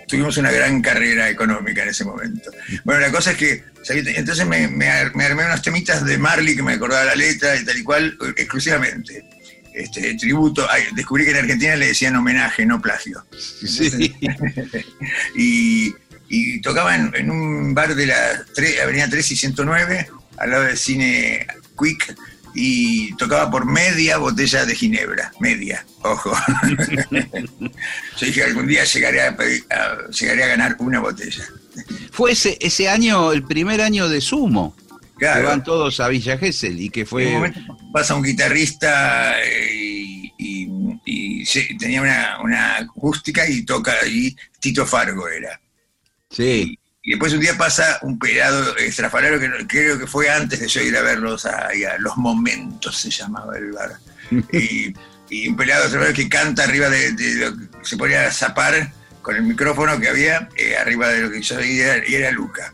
tuvimos 0.07 0.37
una 0.37 0.51
gran 0.51 0.83
carrera 0.83 1.31
económica 1.31 1.83
en 1.83 1.89
ese 1.89 2.05
momento. 2.05 2.51
Bueno, 2.85 3.01
la 3.01 3.11
cosa 3.11 3.31
es 3.33 3.37
que 3.39 3.65
entonces 3.89 4.47
me, 4.47 4.69
me 4.69 4.89
ar- 4.91 5.15
me 5.17 5.25
armé 5.25 5.47
unos 5.47 5.63
temitas 5.63 6.05
de 6.05 6.19
Marley 6.19 6.55
que 6.55 6.63
me 6.63 6.75
acordaba 6.75 7.05
la 7.07 7.15
letra 7.15 7.57
y 7.57 7.65
tal 7.65 7.79
y 7.79 7.83
cual, 7.83 8.19
eh, 8.21 8.33
exclusivamente. 8.37 9.25
Este, 9.75 10.15
tributo, 10.15 10.67
ay, 10.71 10.85
descubrí 10.95 11.25
que 11.25 11.31
en 11.31 11.37
Argentina 11.39 11.77
le 11.77 11.87
decían 11.89 12.17
homenaje, 12.17 12.67
no 12.67 12.81
plagio. 12.81 13.25
Sí. 13.39 14.15
Y, 15.37 15.95
y 16.29 16.61
tocaba 16.61 16.95
en, 16.97 17.13
en 17.15 17.31
un 17.31 17.75
bar 17.75 17.95
de 17.95 18.07
la 18.07 18.17
Avenida 18.83 19.09
3 19.09 19.31
y 19.33 19.37
109, 19.37 20.09
al 20.39 20.51
lado 20.51 20.63
del 20.65 20.77
cine 20.77 21.47
Quick, 21.79 22.15
y 22.55 23.15
tocaba 23.17 23.51
por 23.51 23.65
media 23.65 24.19
botella 24.19 24.65
de 24.67 24.75
ginebra, 24.75 25.33
media, 25.41 25.85
ojo. 26.03 26.33
Yo 28.19 28.27
dije, 28.27 28.43
algún 28.45 28.67
día 28.67 28.85
llegaré 28.85 29.23
a, 29.23 29.37
pedir- 29.37 29.65
a- 29.71 30.11
llegaré 30.11 30.45
a 30.45 30.49
ganar 30.49 30.77
una 30.81 31.01
botella. 31.01 31.45
Fue 32.13 32.33
ese, 32.33 32.59
ese 32.61 32.89
año, 32.89 33.33
el 33.33 33.45
primer 33.45 33.81
año 33.81 34.09
de 34.09 34.21
Sumo, 34.21 34.77
Claro. 35.21 35.49
van 35.49 35.63
todos 35.63 36.01
a 36.01 36.09
Villa 36.09 36.37
Gesell 36.39 36.81
y 36.81 36.91
que 36.91 37.01
En 37.01 37.07
un 37.07 37.53
fue... 37.53 37.53
pasa 37.93 38.15
un 38.15 38.23
guitarrista 38.23 39.41
eh, 39.45 39.73
y, 39.73 40.33
y- 40.39 41.01
y 41.05 41.47
se- 41.47 41.69
tenía 41.79 42.03
una, 42.03 42.39
una 42.43 42.77
acústica 42.79 43.49
y 43.49 43.65
toca 43.65 43.95
ahí, 44.03 44.35
Tito 44.59 44.85
Fargo 44.87 45.29
era. 45.29 45.61
Sí, 46.31 46.79
Y 47.03 47.11
después 47.11 47.33
un 47.33 47.41
día 47.41 47.57
pasa 47.59 47.99
un 48.03 48.19
pelado 48.19 48.77
estrafalario 48.77 49.39
que 49.41 49.67
creo 49.67 49.99
que 49.99 50.07
fue 50.07 50.29
antes 50.31 50.61
de 50.61 50.69
yo 50.69 50.81
ir 50.83 50.97
a 50.97 51.03
verlos 51.03 51.45
a, 51.47 51.69
Los 51.99 52.17
Momentos, 52.17 52.97
se 52.99 53.11
llamaba 53.11 53.57
el 53.57 53.73
bar. 53.73 53.93
y, 54.53 54.95
un 55.49 55.57
pelado 55.57 55.85
estrafalario 55.85 56.17
que 56.17 56.29
canta 56.29 56.65
arriba 56.65 56.89
de, 56.89 57.13
de 57.13 57.35
lo 57.35 57.57
que 57.57 57.69
se 57.83 57.97
ponía 57.97 58.27
a 58.27 58.31
zapar 58.33 58.93
con 59.23 59.37
el 59.37 59.43
micrófono 59.43 59.99
que 60.01 60.09
había 60.09 60.49
eh, 60.57 60.77
arriba 60.77 61.09
de 61.09 61.21
lo 61.23 61.31
que 61.31 61.41
yo 61.43 61.61
y 61.63 61.79
era, 61.81 62.09
y 62.09 62.15
era 62.15 62.31
Luca. 62.31 62.73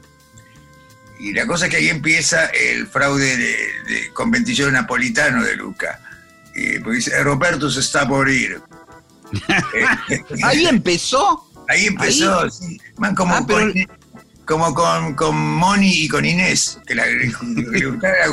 Y 1.18 1.32
la 1.32 1.46
cosa 1.46 1.66
es 1.66 1.70
que 1.70 1.76
ahí 1.78 1.88
empieza 1.88 2.46
el 2.46 2.86
fraude 2.86 3.36
de, 3.36 3.46
de 3.88 4.10
conventillo 4.12 4.70
napolitano 4.70 5.42
de 5.42 5.56
Luca. 5.56 6.00
Eh, 6.54 6.80
porque 6.82 6.96
dice, 6.96 7.22
Roberto 7.22 7.70
se 7.70 7.80
está 7.80 8.06
por 8.08 8.28
ir. 8.30 8.60
Ahí 10.42 10.66
empezó. 10.66 11.42
Ahí 11.68 11.86
empezó, 11.86 12.48
sí. 12.50 12.80
Man, 12.96 13.14
como, 13.14 13.34
Ah, 13.34 13.44
pero- 13.46 13.72
con, 13.72 13.74
como 14.44 14.74
con, 14.74 15.14
con 15.14 15.36
Moni 15.36 16.04
y 16.04 16.08
con 16.08 16.24
Inés, 16.24 16.78
que, 16.86 16.94
la, 16.94 17.04
que 17.04 17.82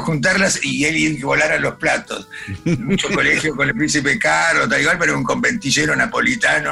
juntarlas 0.03 0.59
y 0.63 0.85
él 0.85 1.17
a 1.21 1.25
volar 1.25 1.51
a 1.51 1.59
los 1.59 1.75
platos. 1.77 2.27
Mucho 2.63 3.09
colegio 3.09 3.55
con 3.55 3.67
el 3.69 3.75
príncipe 3.75 4.19
Carlos, 4.19 4.69
tal 4.69 4.79
igual, 4.81 4.97
pero 4.99 5.17
un 5.17 5.23
conventillero 5.23 5.95
napolitano. 5.95 6.71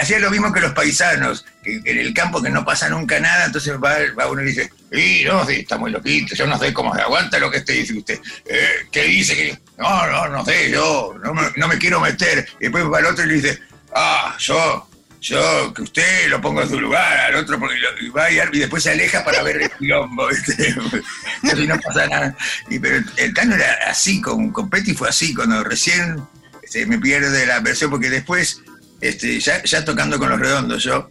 Hacía 0.00 0.18
lo 0.18 0.30
mismo 0.30 0.52
que 0.52 0.60
los 0.60 0.72
paisanos, 0.72 1.44
que 1.62 1.76
en 1.84 1.98
el 1.98 2.12
campo 2.12 2.42
que 2.42 2.50
no 2.50 2.64
pasa 2.64 2.88
nunca 2.88 3.20
nada, 3.20 3.46
entonces 3.46 3.74
va, 3.74 4.26
uno 4.26 4.42
y 4.42 4.46
dice, 4.46 4.70
sí, 4.92 5.22
no, 5.24 5.46
sí, 5.46 5.54
está 5.60 5.76
muy 5.78 5.90
loquito, 5.92 6.34
yo 6.34 6.46
no 6.46 6.58
sé 6.58 6.72
cómo 6.72 6.94
se 6.94 7.02
aguanta 7.02 7.38
lo 7.38 7.50
que 7.50 7.58
este 7.58 7.74
dice 7.74 7.96
usted. 7.96 8.20
Eh, 8.46 8.68
¿Qué 8.90 9.04
dice? 9.04 9.34
que 9.36 9.58
No, 9.78 10.06
no, 10.08 10.28
no 10.28 10.44
sé, 10.44 10.70
yo 10.70 11.14
no 11.22 11.32
me, 11.34 11.42
no 11.56 11.68
me 11.68 11.78
quiero 11.78 12.00
meter. 12.00 12.48
Y 12.58 12.64
después 12.64 12.84
va 12.84 12.98
el 12.98 13.06
otro 13.06 13.24
y 13.24 13.28
le 13.28 13.34
dice, 13.34 13.60
ah, 13.94 14.34
yo, 14.38 14.88
yo, 15.20 15.72
que 15.74 15.82
usted 15.82 16.28
lo 16.28 16.40
ponga 16.40 16.62
en 16.62 16.68
su 16.70 16.80
lugar, 16.80 17.20
al 17.26 17.36
otro, 17.36 17.58
porque 17.58 17.76
lo- 17.76 18.00
y 18.04 18.08
va 18.08 18.30
y, 18.30 18.38
y 18.52 18.58
después 18.58 18.82
se 18.82 18.90
aleja 18.90 19.22
para 19.24 19.42
ver 19.42 19.62
el 19.62 19.70
quilombo. 19.72 20.26
Casi 21.42 21.66
no 21.66 21.78
pasa 21.80 22.06
nada. 22.08 22.36
Y, 22.68 22.78
pero 22.78 23.02
el, 23.16 23.34
Cano 23.34 23.54
era 23.54 23.76
así, 23.86 24.20
con, 24.20 24.50
con 24.50 24.68
Petty 24.70 24.94
fue 24.94 25.08
así, 25.08 25.34
cuando 25.34 25.62
recién 25.62 26.20
este, 26.62 26.86
me 26.86 26.98
pierde 26.98 27.46
la 27.46 27.60
versión, 27.60 27.90
porque 27.90 28.10
después, 28.10 28.62
este, 29.00 29.38
ya, 29.40 29.62
ya 29.64 29.84
tocando 29.84 30.18
con 30.18 30.28
los 30.30 30.38
redondos 30.40 30.82
yo, 30.82 31.08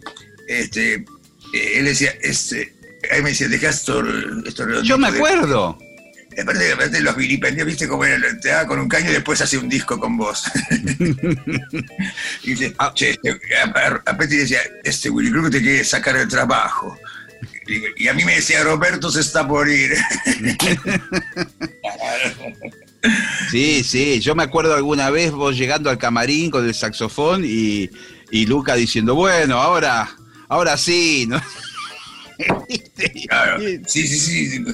este, 0.48 0.94
eh, 0.94 1.04
él 1.74 1.84
decía, 1.86 2.12
este, 2.22 2.72
ahí 3.10 3.22
me 3.22 3.30
decía, 3.30 3.48
dejá 3.48 3.70
esto, 3.70 4.02
esto 4.46 4.64
redondito 4.66 4.94
Yo 4.94 4.98
me 4.98 5.10
de- 5.10 5.16
acuerdo. 5.18 5.78
Aparte, 6.40 6.72
aparte 6.72 7.00
los 7.00 7.16
vilipendios, 7.16 7.66
viste 7.66 7.88
cómo 7.88 8.04
era, 8.04 8.18
te 8.40 8.48
daba 8.50 8.66
con 8.66 8.78
un 8.78 8.88
caño 8.88 9.10
y 9.10 9.14
después 9.14 9.40
hace 9.40 9.58
un 9.58 9.68
disco 9.68 9.98
con 9.98 10.16
vos. 10.16 10.44
y 12.44 12.50
dice, 12.50 12.72
Ah. 12.78 12.92
che, 12.94 13.10
este, 13.10 13.30
a, 13.56 14.00
a 14.06 14.16
Petty 14.16 14.36
decía, 14.36 14.60
este 14.84 15.10
Willy 15.10 15.32
que 15.32 15.50
te 15.50 15.60
quiere 15.60 15.84
sacar 15.84 16.16
el 16.16 16.28
trabajo. 16.28 16.96
Y, 17.66 18.04
y 18.04 18.08
a 18.08 18.14
mí 18.14 18.24
me 18.24 18.36
decía, 18.36 18.62
Roberto 18.62 19.10
se 19.10 19.20
está 19.20 19.46
por 19.46 19.68
ir. 19.68 19.92
Sí, 23.50 23.82
sí, 23.84 24.20
yo 24.20 24.34
me 24.34 24.42
acuerdo 24.42 24.74
alguna 24.74 25.10
vez 25.10 25.32
vos 25.32 25.56
llegando 25.56 25.90
al 25.90 25.98
camarín 25.98 26.50
con 26.50 26.64
el 26.66 26.74
saxofón 26.74 27.42
y, 27.44 27.90
y 28.30 28.46
Luca 28.46 28.74
diciendo, 28.74 29.14
bueno, 29.14 29.60
ahora, 29.60 30.08
ahora 30.48 30.76
sí, 30.76 31.26
¿no? 31.28 31.40
Claro. 33.28 33.60
Sí, 33.86 34.06
sí, 34.08 34.18
sí. 34.18 34.64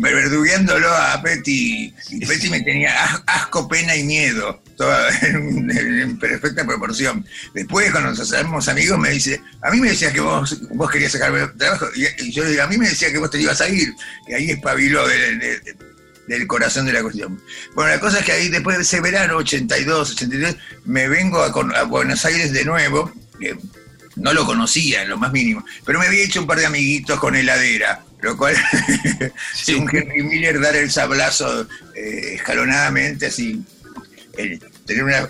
Verdugueándolo 0.00 0.86
a 0.88 1.20
Petty. 1.22 1.92
Y 2.10 2.26
Petty 2.26 2.50
me 2.50 2.60
tenía 2.60 2.92
as- 3.04 3.22
asco, 3.26 3.66
pena 3.68 3.96
y 3.96 4.04
miedo. 4.04 4.62
Toda 4.76 5.08
en, 5.22 5.70
en 5.70 6.18
perfecta 6.18 6.66
proporción. 6.66 7.24
Después, 7.54 7.90
cuando 7.90 8.10
nos 8.10 8.20
hacemos 8.20 8.68
amigos, 8.68 8.98
me 8.98 9.10
dice: 9.10 9.40
A 9.62 9.70
mí 9.70 9.80
me 9.80 9.88
decías 9.90 10.12
que 10.12 10.20
vos, 10.20 10.60
vos 10.74 10.90
querías 10.90 11.12
sacarme 11.12 11.46
trabajo. 11.58 11.86
Y, 11.96 12.04
y 12.22 12.32
yo 12.32 12.44
le 12.44 12.50
digo: 12.50 12.62
A 12.64 12.66
mí 12.66 12.76
me 12.76 12.88
decía 12.88 13.10
que 13.10 13.18
vos 13.18 13.30
te 13.30 13.40
ibas 13.40 13.62
a 13.62 13.68
ir. 13.70 13.94
Y 14.28 14.34
ahí 14.34 14.50
espabiló 14.50 15.06
de- 15.08 15.36
de- 15.36 15.60
de- 15.60 15.76
del 16.26 16.46
corazón 16.46 16.86
de 16.86 16.92
la 16.92 17.02
cuestión. 17.02 17.40
Bueno, 17.74 17.90
la 17.90 18.00
cosa 18.00 18.18
es 18.18 18.24
que 18.24 18.32
ahí, 18.32 18.48
después 18.48 18.76
de 18.76 18.82
ese 18.82 19.00
verano, 19.00 19.36
82, 19.36 20.12
83, 20.12 20.56
me 20.84 21.08
vengo 21.08 21.42
a, 21.42 21.82
Buenos 21.84 22.24
Aires 22.24 22.52
de 22.52 22.64
nuevo. 22.64 23.12
que 23.38 23.56
no 24.16 24.32
lo 24.32 24.46
conocía 24.46 25.02
en 25.02 25.10
lo 25.10 25.18
más 25.18 25.30
mínimo, 25.30 25.62
pero 25.84 25.98
me 25.98 26.06
había 26.06 26.24
hecho 26.24 26.40
un 26.40 26.46
par 26.46 26.58
de 26.58 26.64
amiguitos 26.64 27.20
con 27.20 27.36
heladera, 27.36 28.02
lo 28.22 28.34
cual, 28.34 28.56
según 29.54 29.94
Henry 29.94 30.22
Miller, 30.22 30.58
dar 30.58 30.74
el 30.74 30.90
sablazo 30.90 31.68
eh, 31.94 32.36
escalonadamente, 32.36 33.26
así, 33.26 33.62
eh, 34.38 34.58
tener 34.86 35.04
una, 35.04 35.28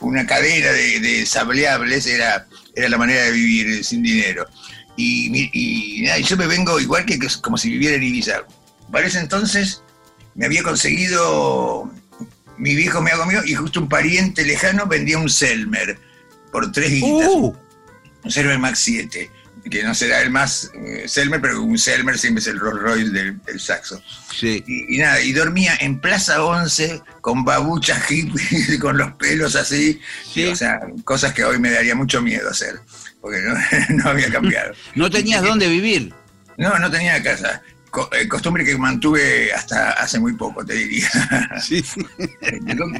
una 0.00 0.26
cadena 0.26 0.70
de, 0.70 1.00
de 1.00 1.24
sableables 1.24 2.06
era, 2.06 2.46
era 2.74 2.88
la 2.90 2.98
manera 2.98 3.22
de 3.22 3.32
vivir 3.32 3.82
sin 3.82 4.02
dinero. 4.02 4.46
Y, 4.98 5.50
y 5.52 6.08
y 6.08 6.22
yo 6.22 6.36
me 6.36 6.46
vengo 6.46 6.78
igual 6.80 7.04
que, 7.04 7.18
como 7.40 7.58
si 7.58 7.70
viviera 7.70 7.96
en 7.96 8.02
Ibiza. 8.02 8.44
Para 8.90 9.06
ese 9.06 9.18
entonces 9.18 9.82
me 10.36 10.46
había 10.46 10.62
conseguido, 10.62 11.90
mi 12.58 12.74
viejo 12.74 13.00
me 13.02 13.10
hago 13.10 13.26
mío, 13.26 13.40
y 13.44 13.54
justo 13.54 13.80
un 13.80 13.88
pariente 13.88 14.44
lejano 14.44 14.86
vendía 14.86 15.18
un 15.18 15.28
Selmer 15.30 15.98
por 16.52 16.70
tres 16.72 16.90
guitas 16.90 17.28
Uh, 17.28 17.54
un 18.24 18.30
Selmer 18.30 18.58
Max 18.58 18.80
7, 18.80 19.30
que 19.70 19.82
no 19.82 19.94
será 19.94 20.20
el 20.22 20.30
más 20.30 20.70
eh, 20.74 21.04
Selmer, 21.08 21.40
pero 21.40 21.62
un 21.62 21.78
Selmer 21.78 22.18
siempre 22.18 22.40
es 22.40 22.46
el 22.48 22.58
Rolls 22.58 22.80
Royce 22.82 23.10
del, 23.10 23.42
del 23.42 23.60
saxo. 23.60 24.00
sí. 24.32 24.62
Y, 24.66 24.94
y 24.96 24.98
nada, 24.98 25.20
y 25.20 25.32
dormía 25.32 25.76
en 25.80 26.00
Plaza 26.00 26.42
11 26.44 27.02
con 27.20 27.44
babuchas 27.44 28.10
hippie, 28.10 28.78
con 28.80 28.96
los 28.98 29.12
pelos 29.12 29.54
así, 29.56 30.00
Sí. 30.32 30.46
o 30.46 30.56
sea, 30.56 30.80
cosas 31.04 31.32
que 31.34 31.44
hoy 31.44 31.58
me 31.58 31.70
daría 31.70 31.94
mucho 31.94 32.20
miedo 32.22 32.48
hacer, 32.50 32.80
porque 33.20 33.40
no, 33.40 33.54
no 34.04 34.10
había 34.10 34.30
cambiado. 34.30 34.72
No 34.94 35.10
tenías 35.10 35.42
dónde 35.42 35.68
vivir. 35.68 36.12
No, 36.58 36.78
no 36.78 36.90
tenía 36.90 37.22
casa. 37.22 37.62
Eh, 38.12 38.28
costumbre 38.28 38.64
que 38.64 38.76
mantuve 38.76 39.52
hasta 39.52 39.90
hace 39.92 40.18
muy 40.18 40.34
poco, 40.34 40.64
te 40.64 40.74
diría. 40.74 41.08
Sí. 41.62 41.82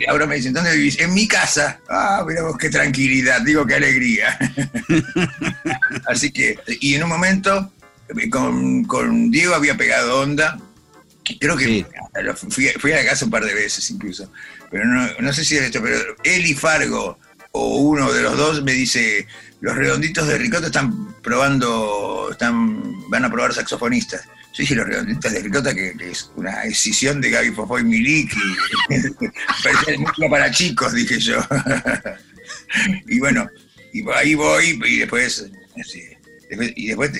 Ahora 0.08 0.26
me 0.26 0.36
dicen, 0.36 0.52
¿dónde 0.52 0.74
vivís? 0.76 0.98
En 1.00 1.12
mi 1.14 1.26
casa. 1.28 1.80
Ah, 1.88 2.24
mira 2.26 2.42
vos 2.42 2.56
qué 2.58 2.70
tranquilidad, 2.70 3.42
digo 3.42 3.66
qué 3.66 3.74
alegría. 3.74 4.36
Así 6.06 6.30
que, 6.30 6.58
y 6.80 6.94
en 6.94 7.04
un 7.04 7.08
momento, 7.08 7.72
eh, 8.08 8.30
con, 8.30 8.84
con 8.84 9.30
Diego 9.30 9.54
había 9.54 9.76
pegado 9.76 10.20
onda. 10.20 10.58
Creo 11.40 11.56
que 11.56 11.64
Sí. 11.64 11.86
fui, 12.50 12.68
fui 12.78 12.92
a 12.92 12.96
la 12.96 13.04
casa 13.04 13.24
un 13.24 13.30
par 13.30 13.44
de 13.44 13.54
veces 13.54 13.90
incluso. 13.90 14.30
Pero 14.70 14.84
no, 14.84 15.08
no 15.18 15.32
sé 15.32 15.44
si 15.44 15.56
era 15.56 15.66
esto, 15.66 15.82
pero 15.82 15.98
él 16.22 16.46
y 16.46 16.54
Fargo, 16.54 17.18
o 17.52 17.78
uno 17.78 18.12
de 18.12 18.22
los 18.22 18.36
dos, 18.36 18.62
me 18.62 18.72
dice, 18.72 19.26
los 19.60 19.74
redonditos 19.74 20.28
de 20.28 20.38
Ricota 20.38 20.66
están 20.66 21.14
probando, 21.22 22.28
están, 22.30 23.10
van 23.10 23.24
a 23.24 23.30
probar 23.30 23.52
saxofonistas. 23.54 24.22
Yo 24.56 24.62
dije, 24.62 24.74
los 24.74 24.86
redonditos 24.86 25.30
de 25.30 25.40
Ricota, 25.40 25.74
que, 25.74 25.94
que 25.98 26.10
es 26.12 26.30
una 26.34 26.62
escisión 26.64 27.20
de 27.20 27.28
Gaby 27.28 27.50
Fofó 27.50 27.78
y 27.78 27.84
Milik, 27.84 28.32
y 28.32 28.96
parecía 29.62 29.98
música 29.98 30.30
para 30.30 30.50
chicos, 30.50 30.94
dije 30.94 31.18
yo. 31.18 31.46
y 33.06 33.18
bueno, 33.18 33.46
y 33.92 34.02
ahí 34.14 34.34
voy, 34.34 34.80
y 34.86 35.00
después, 35.00 35.50
y 36.74 36.86
después 36.86 37.10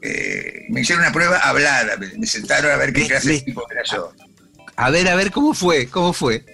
eh, 0.00 0.66
me 0.70 0.80
hicieron 0.80 1.04
una 1.04 1.12
prueba 1.12 1.36
hablada, 1.40 1.98
me, 1.98 2.26
sentaron 2.26 2.72
a 2.72 2.76
ver 2.76 2.94
qué 2.94 3.06
clase 3.06 3.32
de 3.32 3.40
tipo 3.42 3.70
era 3.70 3.82
yo. 3.84 4.14
A 4.76 4.88
ver, 4.88 5.06
a 5.08 5.16
ver, 5.16 5.30
¿cómo 5.30 5.52
fue? 5.52 5.86
¿Cómo 5.86 6.14
fue? 6.14 6.46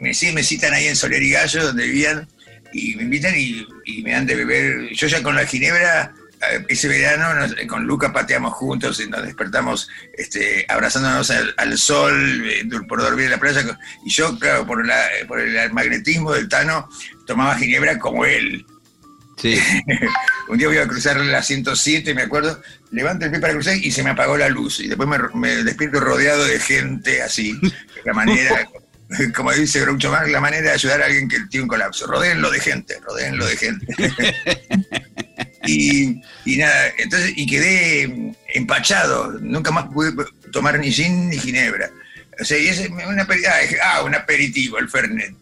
Me, 0.00 0.14
sí, 0.14 0.32
me 0.32 0.42
citan 0.42 0.72
ahí 0.72 0.86
en 0.86 0.96
Soler 0.96 1.22
y 1.22 1.28
Gallo, 1.28 1.62
donde 1.62 1.84
vivían, 1.84 2.26
y 2.72 2.94
me 2.94 3.02
invitan 3.02 3.34
y, 3.36 3.66
y 3.84 4.02
me 4.02 4.12
dan 4.12 4.24
de 4.24 4.34
beber. 4.34 4.94
Yo 4.94 5.08
ya 5.08 5.22
con 5.22 5.36
la 5.36 5.44
ginebra, 5.44 6.14
ese 6.68 6.88
verano 6.88 7.34
nos- 7.34 7.54
con 7.66 7.84
Luca 7.84 8.12
pateamos 8.12 8.52
juntos 8.54 9.00
y 9.00 9.08
nos 9.08 9.22
despertamos 9.24 9.88
este, 10.16 10.64
abrazándonos 10.68 11.30
al, 11.30 11.54
al 11.56 11.78
sol 11.78 12.42
eh, 12.48 12.64
por 12.88 13.00
dormir 13.02 13.26
en 13.26 13.30
la 13.32 13.38
playa. 13.38 13.78
Y 14.04 14.10
yo, 14.10 14.38
claro, 14.38 14.66
por, 14.66 14.86
la, 14.86 15.00
por 15.28 15.40
el 15.40 15.72
magnetismo 15.72 16.32
del 16.32 16.48
Tano, 16.48 16.88
tomaba 17.26 17.56
ginebra 17.56 17.98
como 17.98 18.24
él. 18.24 18.64
Sí. 19.36 19.58
Un 20.48 20.58
día 20.58 20.68
voy 20.68 20.78
a 20.78 20.86
cruzar 20.86 21.16
la 21.18 21.42
107, 21.42 22.14
me 22.14 22.22
acuerdo, 22.22 22.60
levanto 22.92 23.24
el 23.24 23.30
pie 23.32 23.40
para 23.40 23.52
cruzar 23.54 23.76
y 23.76 23.90
se 23.90 24.02
me 24.02 24.10
apagó 24.10 24.36
la 24.36 24.48
luz. 24.48 24.80
Y 24.80 24.88
después 24.88 25.08
me, 25.08 25.18
me 25.34 25.64
despierto 25.64 25.98
rodeado 26.00 26.44
de 26.44 26.60
gente 26.60 27.20
así. 27.22 27.58
La 28.04 28.12
manera, 28.12 28.68
como 29.34 29.52
dice 29.52 29.80
Groucho 29.80 30.10
Marx, 30.10 30.30
la 30.30 30.40
manera 30.40 30.62
de 30.68 30.70
ayudar 30.72 31.02
a 31.02 31.06
alguien 31.06 31.28
que 31.28 31.40
tiene 31.50 31.62
un 31.64 31.68
colapso. 31.68 32.06
Rodéenlo 32.06 32.50
de 32.50 32.60
gente, 32.60 33.00
rodéenlo 33.00 33.46
de 33.46 33.56
gente. 33.56 33.86
y, 35.66 36.22
y 36.44 36.56
nada, 36.56 36.92
entonces, 36.98 37.32
y 37.36 37.46
quedé 37.46 38.34
empachado. 38.54 39.32
Nunca 39.40 39.70
más 39.70 39.86
pude 39.86 40.12
tomar 40.52 40.78
ni 40.78 40.90
gin 40.92 41.28
ni 41.28 41.38
ginebra. 41.38 41.90
O 42.40 42.44
sea, 42.44 42.58
y 42.58 42.66
es 42.68 42.88
una, 42.90 43.26
ah, 43.84 44.02
un 44.02 44.14
aperitivo, 44.14 44.78
el 44.78 44.88
Fernet. 44.88 45.34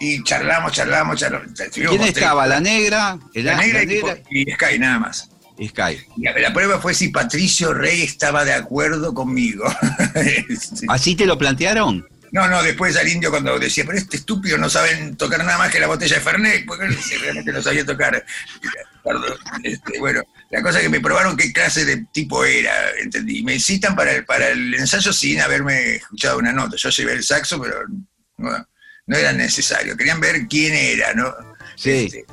Y 0.00 0.22
charlamos, 0.22 0.72
charlamos, 0.72 1.18
charlamos. 1.18 1.48
¿Quién 1.72 2.02
estaba? 2.02 2.46
¿La 2.46 2.60
negra? 2.60 3.18
La 3.34 3.42
¿La, 3.42 3.56
negra 3.56 3.78
la 3.78 3.82
y, 3.82 3.86
negra? 3.86 4.18
y 4.30 4.50
Sky, 4.52 4.78
nada 4.78 4.98
más. 5.00 5.28
Sky. 5.56 5.98
Y 6.16 6.22
La, 6.22 6.38
la 6.38 6.52
prueba 6.52 6.80
fue 6.80 6.94
si 6.94 7.08
Patricio 7.08 7.74
Rey 7.74 8.02
estaba 8.02 8.44
de 8.44 8.52
acuerdo 8.52 9.12
conmigo. 9.14 9.64
Este, 10.14 10.86
¿Así 10.88 11.14
te 11.16 11.26
lo 11.26 11.36
plantearon? 11.36 12.06
no, 12.30 12.46
no, 12.48 12.62
después 12.62 12.96
al 12.96 13.08
indio 13.08 13.30
cuando 13.30 13.58
decía, 13.58 13.84
pero 13.86 13.98
este 13.98 14.18
estúpido 14.18 14.58
no 14.58 14.68
saben 14.68 15.16
tocar 15.16 15.44
nada 15.44 15.58
más 15.58 15.70
que 15.72 15.80
la 15.80 15.86
botella 15.86 16.16
de 16.16 16.22
Fernet, 16.22 16.66
porque 16.66 16.86
realmente 17.20 17.52
no 17.52 17.62
sabía 17.62 17.84
tocar. 17.86 18.24
Perdón, 19.08 19.38
este, 19.64 19.98
bueno, 19.98 20.22
la 20.50 20.62
cosa 20.62 20.78
es 20.78 20.84
que 20.84 20.90
me 20.90 21.00
probaron 21.00 21.36
qué 21.36 21.52
clase 21.52 21.84
de 21.84 22.04
tipo 22.12 22.44
era, 22.44 22.72
entendí. 23.02 23.42
Me 23.42 23.58
citan 23.58 23.96
para 23.96 24.12
el, 24.12 24.24
para 24.24 24.48
el 24.48 24.74
ensayo 24.74 25.12
sin 25.12 25.40
haberme 25.40 25.96
escuchado 25.96 26.38
una 26.38 26.52
nota. 26.52 26.76
Yo 26.76 26.90
llevé 26.90 27.12
el 27.14 27.24
saxo, 27.24 27.60
pero 27.60 27.80
no, 28.36 28.66
no 29.06 29.16
era 29.16 29.32
necesario. 29.32 29.96
Querían 29.96 30.20
ver 30.20 30.46
quién 30.48 30.74
era, 30.74 31.14
¿no? 31.14 31.34
Sí. 31.76 32.06
Este, 32.06 32.26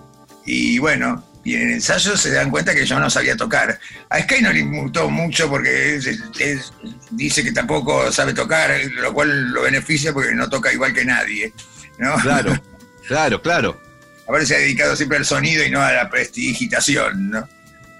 y 0.45 0.77
bueno, 0.79 1.25
y 1.45 1.55
en 1.55 1.61
el 1.61 1.71
ensayo 1.75 2.17
se 2.17 2.31
dan 2.31 2.49
cuenta 2.51 2.73
que 2.75 2.85
yo 2.85 2.99
no 2.99 3.09
sabía 3.09 3.37
tocar. 3.37 3.79
A 4.09 4.19
Sky 4.21 4.41
no 4.41 4.51
le 4.51 4.59
inmutó 4.59 5.09
mucho 5.09 5.47
porque 5.49 5.95
es- 5.95 6.07
es- 6.39 6.73
dice 7.11 7.43
que 7.43 7.51
tampoco 7.51 8.11
sabe 8.11 8.33
tocar, 8.33 8.71
lo 8.95 9.13
cual 9.13 9.49
lo 9.51 9.61
beneficia 9.61 10.11
porque 10.11 10.33
no 10.33 10.49
toca 10.49 10.73
igual 10.73 10.93
que 10.93 11.05
nadie. 11.05 11.53
¿no? 11.99 12.15
Claro, 12.17 12.51
claro, 13.07 13.41
claro. 13.41 13.81
Aparte 14.27 14.45
se 14.47 14.55
ha 14.55 14.59
dedicado 14.59 14.95
siempre 14.95 15.17
al 15.17 15.25
sonido 15.25 15.63
y 15.63 15.69
no 15.69 15.81
a 15.81 15.91
la 15.91 16.09
prestigitación, 16.09 17.29
¿no? 17.29 17.47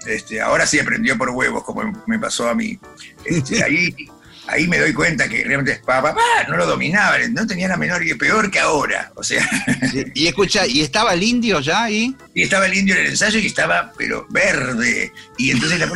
Este, 0.06 0.40
ahora 0.40 0.66
sí 0.66 0.78
aprendió 0.78 1.18
por 1.18 1.30
huevos, 1.30 1.64
como 1.64 2.04
me 2.06 2.18
pasó 2.18 2.48
a 2.48 2.54
mí. 2.54 2.78
Este, 3.24 3.62
ahí, 3.64 3.94
ahí 4.46 4.66
me 4.68 4.78
doy 4.78 4.92
cuenta 4.92 5.28
que 5.28 5.44
realmente 5.44 5.80
papá, 5.84 6.14
no 6.48 6.56
lo 6.56 6.66
dominaba, 6.66 7.18
no 7.30 7.46
tenía 7.46 7.68
la 7.68 7.76
menor 7.76 8.02
idea, 8.04 8.16
peor 8.16 8.50
que 8.50 8.60
ahora. 8.60 9.12
O 9.14 9.22
sea. 9.22 9.48
y 10.14 10.26
escucha, 10.26 10.66
¿y 10.66 10.82
estaba 10.82 11.14
el 11.14 11.22
indio 11.22 11.60
ya 11.60 11.84
ahí? 11.84 12.16
Y 12.34 12.42
estaba 12.42 12.66
el 12.66 12.74
indio 12.74 12.94
en 12.94 13.02
el 13.02 13.06
ensayo 13.08 13.38
y 13.38 13.46
estaba, 13.46 13.92
pero 13.96 14.26
verde. 14.30 15.12
Y 15.38 15.50
entonces 15.50 15.78
la 15.78 15.88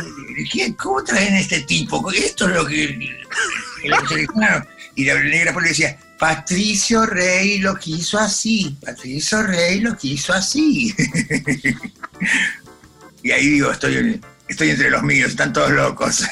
¿cómo 0.77 1.03
traen 1.03 1.33
a 1.33 1.39
este 1.39 1.61
tipo? 1.61 2.09
Esto 2.11 2.47
es 2.47 2.55
lo 2.55 2.65
que. 2.65 2.97
y 4.95 5.05
la 5.05 5.13
negra 5.23 5.53
le 5.59 5.69
decía, 5.69 5.97
Patricio 6.21 7.03
Rey 7.07 7.57
lo 7.57 7.75
quiso 7.75 8.19
así, 8.19 8.77
Patricio 8.79 9.41
Rey 9.41 9.79
lo 9.79 9.97
quiso 9.97 10.31
así. 10.33 10.93
y 13.23 13.31
ahí 13.31 13.47
digo, 13.47 13.71
estoy, 13.71 14.21
estoy 14.47 14.69
entre 14.69 14.91
los 14.91 15.01
míos, 15.01 15.31
están 15.31 15.51
todos 15.51 15.71
locos. 15.71 16.23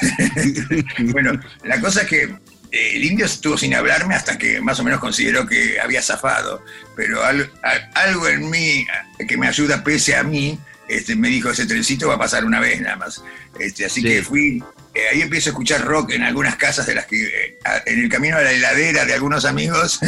bueno, 1.10 1.32
la 1.64 1.80
cosa 1.80 2.02
es 2.02 2.06
que 2.06 2.22
eh, 2.22 2.92
el 2.94 3.04
indio 3.04 3.26
estuvo 3.26 3.58
sin 3.58 3.74
hablarme 3.74 4.14
hasta 4.14 4.38
que 4.38 4.60
más 4.60 4.78
o 4.78 4.84
menos 4.84 5.00
consideró 5.00 5.44
que 5.44 5.80
había 5.80 6.02
zafado, 6.02 6.64
pero 6.94 7.20
algo 7.24 8.28
en 8.28 8.48
mí 8.48 8.86
que 9.28 9.36
me 9.36 9.48
ayuda 9.48 9.82
pese 9.82 10.14
a 10.14 10.22
mí, 10.22 10.56
este, 10.88 11.16
me 11.16 11.30
dijo, 11.30 11.50
ese 11.50 11.66
trencito 11.66 12.06
va 12.06 12.14
a 12.14 12.18
pasar 12.18 12.44
una 12.44 12.60
vez 12.60 12.80
nada 12.80 12.94
más. 12.94 13.24
Este, 13.58 13.86
así 13.86 14.04
que 14.04 14.22
fui 14.22 14.62
eh, 14.94 15.02
ahí 15.12 15.22
empiezo 15.22 15.50
a 15.50 15.52
escuchar 15.52 15.84
rock 15.84 16.12
en 16.12 16.22
algunas 16.22 16.56
casas 16.56 16.86
de 16.86 16.94
las 16.94 17.06
que, 17.06 17.22
eh, 17.22 17.58
en 17.86 18.00
el 18.00 18.08
camino 18.08 18.36
a 18.36 18.42
la 18.42 18.52
heladera 18.52 19.04
de 19.04 19.14
algunos 19.14 19.44
amigos. 19.44 20.00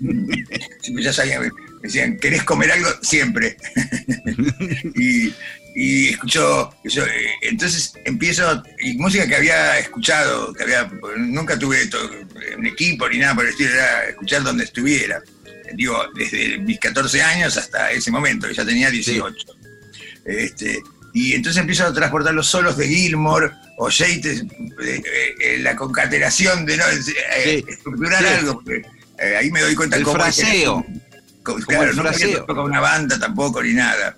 ya 0.88 1.12
sabían, 1.12 1.42
me 1.42 1.50
decían, 1.82 2.16
¿querés 2.16 2.44
comer 2.44 2.72
algo? 2.72 2.88
Siempre. 3.02 3.58
y, 4.94 5.34
y 5.74 6.08
escucho, 6.08 6.72
eh, 6.84 7.26
entonces 7.42 7.92
empiezo, 8.06 8.62
y 8.80 8.96
música 8.96 9.26
que 9.26 9.36
había 9.36 9.78
escuchado, 9.78 10.54
que 10.54 10.62
había, 10.62 10.90
nunca 11.18 11.58
tuve 11.58 11.90
un 12.56 12.64
equipo 12.64 13.06
ni 13.10 13.18
nada 13.18 13.34
por 13.34 13.44
el 13.44 13.50
estilo, 13.50 13.72
era 13.72 14.06
escuchar 14.06 14.42
donde 14.42 14.64
estuviera. 14.64 15.22
Digo, 15.74 16.02
desde 16.14 16.58
mis 16.58 16.78
14 16.78 17.20
años 17.20 17.58
hasta 17.58 17.90
ese 17.90 18.10
momento, 18.10 18.48
que 18.48 18.54
ya 18.54 18.64
tenía 18.64 18.90
18. 18.90 19.36
Este, 20.24 20.80
y 21.16 21.32
entonces 21.32 21.58
empiezo 21.58 21.86
a 21.86 21.94
transportar 21.94 22.34
los 22.34 22.46
solos 22.46 22.76
de 22.76 22.86
Gilmore 22.86 23.50
o 23.78 23.88
Yates, 23.88 24.44
eh, 24.84 25.02
eh, 25.40 25.58
la 25.60 25.74
concatenación 25.74 26.66
de 26.66 26.76
no, 26.76 26.84
eh, 26.86 27.64
estructurar 27.66 28.22
algo, 28.22 28.62
ahí 29.40 29.50
me 29.50 29.62
doy 29.62 29.74
cuenta 29.74 29.96
el 29.96 30.02
cómo 30.02 30.16
fraseo. 30.16 30.84
claro, 31.66 31.94
no 31.94 32.06
había 32.06 32.40
tocado 32.40 32.64
una 32.64 32.80
banda 32.80 33.18
tampoco 33.18 33.62
ni 33.62 33.72
nada. 33.72 34.14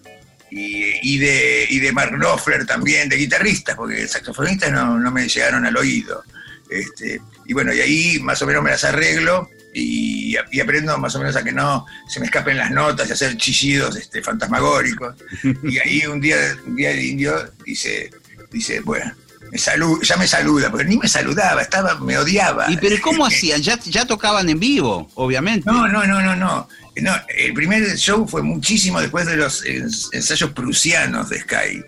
Y, 0.51 1.19
de, 1.19 1.69
y 1.71 1.79
de 1.79 1.93
Mark 1.93 2.17
Knopfler 2.17 2.67
también, 2.67 3.09
de 3.09 3.15
guitarristas, 3.15 3.77
porque 3.77 4.09
saxofonistas 4.09 4.73
no, 4.73 4.99
no 4.99 5.13
me 5.13 5.29
llegaron 5.29 5.67
al 5.67 5.77
oído. 5.77 6.25
Este, 6.69 7.21
y 7.47 7.53
bueno, 7.53 7.73
y 7.73 7.81
ahí 7.81 8.19
más 8.19 8.43
o 8.43 8.47
menos 8.47 8.65
me 8.65 8.71
las 8.71 8.83
arreglo 8.83 9.49
y, 9.81 10.37
aprendo 10.61 10.97
más 10.99 11.15
o 11.15 11.19
menos 11.19 11.37
a 11.37 11.45
que 11.45 11.53
no 11.53 11.87
se 12.09 12.21
me 12.21 12.27
escapen 12.27 12.57
las 12.57 12.71
notas 12.71 13.09
y 13.09 13.13
hacer 13.13 13.37
chillidos 13.37 13.97
este, 13.97 14.23
fantasmagóricos. 14.23 15.15
Y 15.63 15.79
ahí 15.79 16.07
un 16.07 16.21
día, 16.21 16.37
un 16.67 16.77
día 16.77 16.91
el 16.91 17.01
indio 17.01 17.53
dice, 17.65 18.11
dice 18.51 18.81
bueno, 18.81 19.13
me 19.51 19.59
ya 20.03 20.17
me 20.17 20.27
saluda, 20.27 20.71
porque 20.71 20.85
ni 20.85 20.99
me 20.99 21.09
saludaba, 21.09 21.63
estaba, 21.63 21.99
me 22.01 22.19
odiaba. 22.19 22.71
¿Y 22.71 22.77
pero 22.77 22.97
cómo 23.03 23.27
hacían? 23.27 23.63
Ya, 23.63 23.79
ya 23.79 24.05
tocaban 24.05 24.49
en 24.49 24.59
vivo, 24.59 25.11
obviamente. 25.15 25.71
No, 25.71 25.89
no, 25.89 26.07
no, 26.07 26.21
no, 26.21 26.37
no. 26.37 26.69
No, 27.01 27.13
el 27.29 27.55
primer 27.55 27.97
show 27.97 28.27
fue 28.27 28.43
muchísimo 28.43 29.01
después 29.01 29.25
de 29.27 29.37
los 29.37 29.65
ensayos 29.65 30.51
prusianos 30.51 31.29
de 31.29 31.41
Sky. 31.41 31.85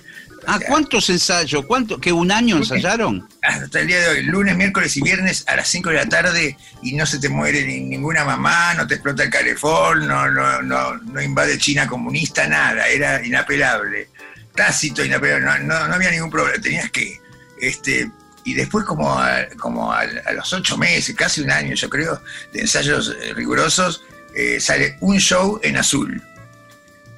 Ah, 0.47 0.59
¿cuántos 0.67 1.09
ensayos? 1.11 1.65
¿Cuánto? 1.67 1.99
¿Que 1.99 2.13
un 2.13 2.31
año 2.31 2.57
ensayaron? 2.57 3.29
Hasta 3.43 3.81
el 3.81 3.87
día 3.87 4.01
de 4.01 4.09
hoy, 4.09 4.23
lunes, 4.23 4.57
miércoles 4.57 4.97
y 4.97 5.03
viernes 5.03 5.45
a 5.47 5.57
las 5.57 5.69
5 5.69 5.91
de 5.91 5.97
la 5.97 6.07
tarde 6.07 6.57
y 6.83 6.95
no 6.95 7.07
se 7.07 7.19
te 7.19 7.29
muere 7.29 7.65
ninguna 7.65 8.25
mamá, 8.25 8.75
no 8.75 8.87
te 8.87 8.95
explota 8.95 9.25
el 9.25 9.31
calefón, 9.31 10.07
no, 10.07 10.31
no, 10.31 10.63
no, 10.63 10.97
no 10.97 11.23
invade 11.23 11.59
China 11.59 11.87
comunista, 11.87 12.47
nada, 12.47 12.89
era 12.89 13.25
inapelable. 13.25 14.09
Tácito, 14.55 15.05
inapelable, 15.05 15.65
no, 15.65 15.89
no, 15.89 15.95
había 15.95 16.11
ningún 16.11 16.31
problema, 16.31 16.61
tenías 16.61 16.91
que... 16.91 17.21
Este, 17.61 18.11
y 18.45 18.55
después 18.55 18.87
como, 18.87 19.19
a, 19.19 19.47
como 19.59 19.93
a, 19.93 20.07
los 20.07 20.53
ocho 20.55 20.79
meses, 20.79 21.15
casi 21.15 21.43
un 21.43 21.51
año 21.51 21.75
yo 21.75 21.91
creo, 21.91 22.21
de 22.53 22.61
ensayos 22.61 23.15
eh, 23.21 23.35
rigurosos, 23.35 24.03
eh, 24.35 24.59
sale 24.61 24.97
un 25.01 25.19
show 25.19 25.61
en 25.63 25.77
azul. 25.77 26.23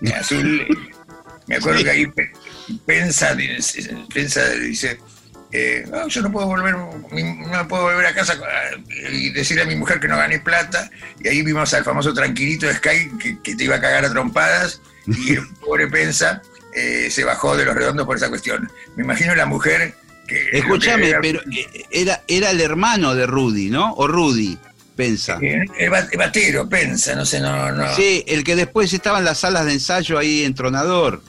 En 0.01 0.13
azul, 0.15 0.67
me 1.47 1.57
acuerdo 1.57 1.85
que 1.85 1.91
ahí 1.91 2.07
Pensa, 2.87 3.37
Pensa 4.13 4.51
dice, 4.51 4.99
eh, 5.53 5.85
yo 6.09 6.23
no 6.23 6.33
puedo 6.33 6.47
volver, 6.47 6.75
no 6.75 7.69
puedo 7.69 7.83
volver 7.83 8.07
a 8.07 8.15
casa 8.15 8.39
y 9.11 9.31
decirle 9.31 9.65
a 9.65 9.67
mi 9.67 9.77
mujer 9.77 10.01
que 10.01 10.09
no 10.09 10.17
gané 10.17 10.39
plata. 10.39 10.91
Y 11.23 11.29
ahí 11.29 11.43
vimos 11.43 11.75
al 11.75 11.85
famoso 11.85 12.15
tranquilito 12.15 12.67
de 12.67 12.75
Sky 12.75 13.11
que, 13.43 13.55
te 13.55 13.65
iba 13.65 13.77
a 13.77 13.81
cagar 13.81 14.05
a 14.07 14.11
trompadas. 14.11 14.81
Y 15.07 15.35
el 15.35 15.47
pobre 15.61 15.89
Pensa 15.89 16.41
eh, 16.75 17.09
se 17.11 17.25
bajó 17.25 17.57
de 17.57 17.67
los 17.67 17.75
redondos 17.75 18.07
por 18.07 18.17
esa 18.17 18.31
cuestión. 18.31 18.71
Me 18.97 19.05
imagino 19.05 19.35
la 19.35 19.45
mujer 19.45 19.95
que. 20.27 20.49
Escúchame, 20.53 21.13
pero 21.21 21.41
eh, 21.41 21.87
era, 21.91 22.23
era 22.29 22.51
el 22.51 22.61
hermano 22.61 23.15
de 23.15 23.27
Rudy, 23.27 23.69
¿no? 23.69 23.93
O 23.95 24.07
Rudy. 24.07 24.59
Pensa. 24.97 25.39
El, 25.41 25.91
batero, 25.91 26.69
Pensa, 26.69 27.15
no 27.15 27.25
sé, 27.25 27.41
no, 27.41 27.73
no. 27.73 27.95
Sí, 27.95 28.25
el 28.27 28.45
que 28.45 28.57
después 28.57 28.93
estaba 28.93 29.19
en 29.19 29.25
las 29.25 29.39
salas 29.39 29.65
de 29.65 29.73
ensayo 29.73 30.19
ahí 30.19 30.45
entronador 30.45 31.23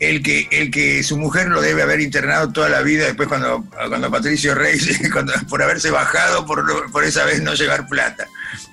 el 0.00 0.22
que, 0.22 0.48
el 0.50 0.70
que 0.70 1.02
su 1.02 1.18
mujer 1.18 1.48
lo 1.48 1.60
debe 1.60 1.82
haber 1.82 2.00
internado 2.00 2.50
toda 2.50 2.70
la 2.70 2.80
vida 2.80 3.04
después 3.04 3.28
cuando, 3.28 3.64
cuando 3.88 4.10
Patricio 4.10 4.54
Reyes, 4.54 4.98
por 5.48 5.62
haberse 5.62 5.90
bajado 5.90 6.46
por, 6.46 6.90
por 6.90 7.04
esa 7.04 7.24
vez 7.24 7.42
no 7.42 7.54
llevar 7.54 7.86
plata. 7.86 8.26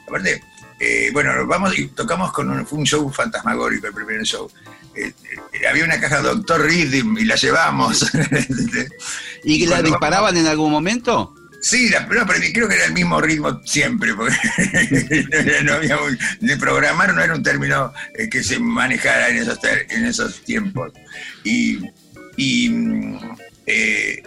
Aparte, 0.07 0.41
eh, 0.80 1.09
bueno, 1.11 1.45
vamos 1.45 1.78
y 1.78 1.88
tocamos 1.88 2.32
con 2.32 2.49
un, 2.49 2.65
fue 2.65 2.80
un 2.80 2.86
show 2.86 3.11
fantasmagórico 3.11 3.88
el 3.88 3.93
primer 3.93 4.23
show. 4.23 4.49
Eh, 4.95 5.11
eh, 5.53 5.67
había 5.67 5.84
una 5.84 5.99
caja 5.99 6.21
Doctor 6.21 6.61
Rhythm 6.61 7.17
y 7.17 7.25
la 7.25 7.36
llevamos. 7.36 8.09
¿Y 9.43 9.59
que 9.59 9.67
la 9.67 9.82
disparaban 9.82 10.38
en 10.38 10.47
algún 10.47 10.71
momento? 10.71 11.36
Sí, 11.62 11.89
la, 11.89 12.08
pero 12.08 12.26
creo 12.26 12.68
que 12.68 12.76
era 12.76 12.86
el 12.86 12.93
mismo 12.93 13.20
ritmo 13.20 13.62
siempre, 13.66 14.14
porque 14.14 14.36
no 15.64 15.74
había 15.74 15.97
de 16.39 16.58
programar 16.58 17.14
no 17.14 17.22
era 17.22 17.34
un 17.36 17.43
término 17.43 17.91
eh, 18.16 18.30
que 18.30 18.43
se 18.43 18.60
manejara 18.60 19.30
en 19.30 19.38
esos, 19.38 19.60
en 19.89 20.05
esos 20.05 20.43
tiempos. 20.43 20.93
Y, 21.43 21.80
y, 22.36 22.70
mm, 22.70 23.20
eh, 23.66 24.24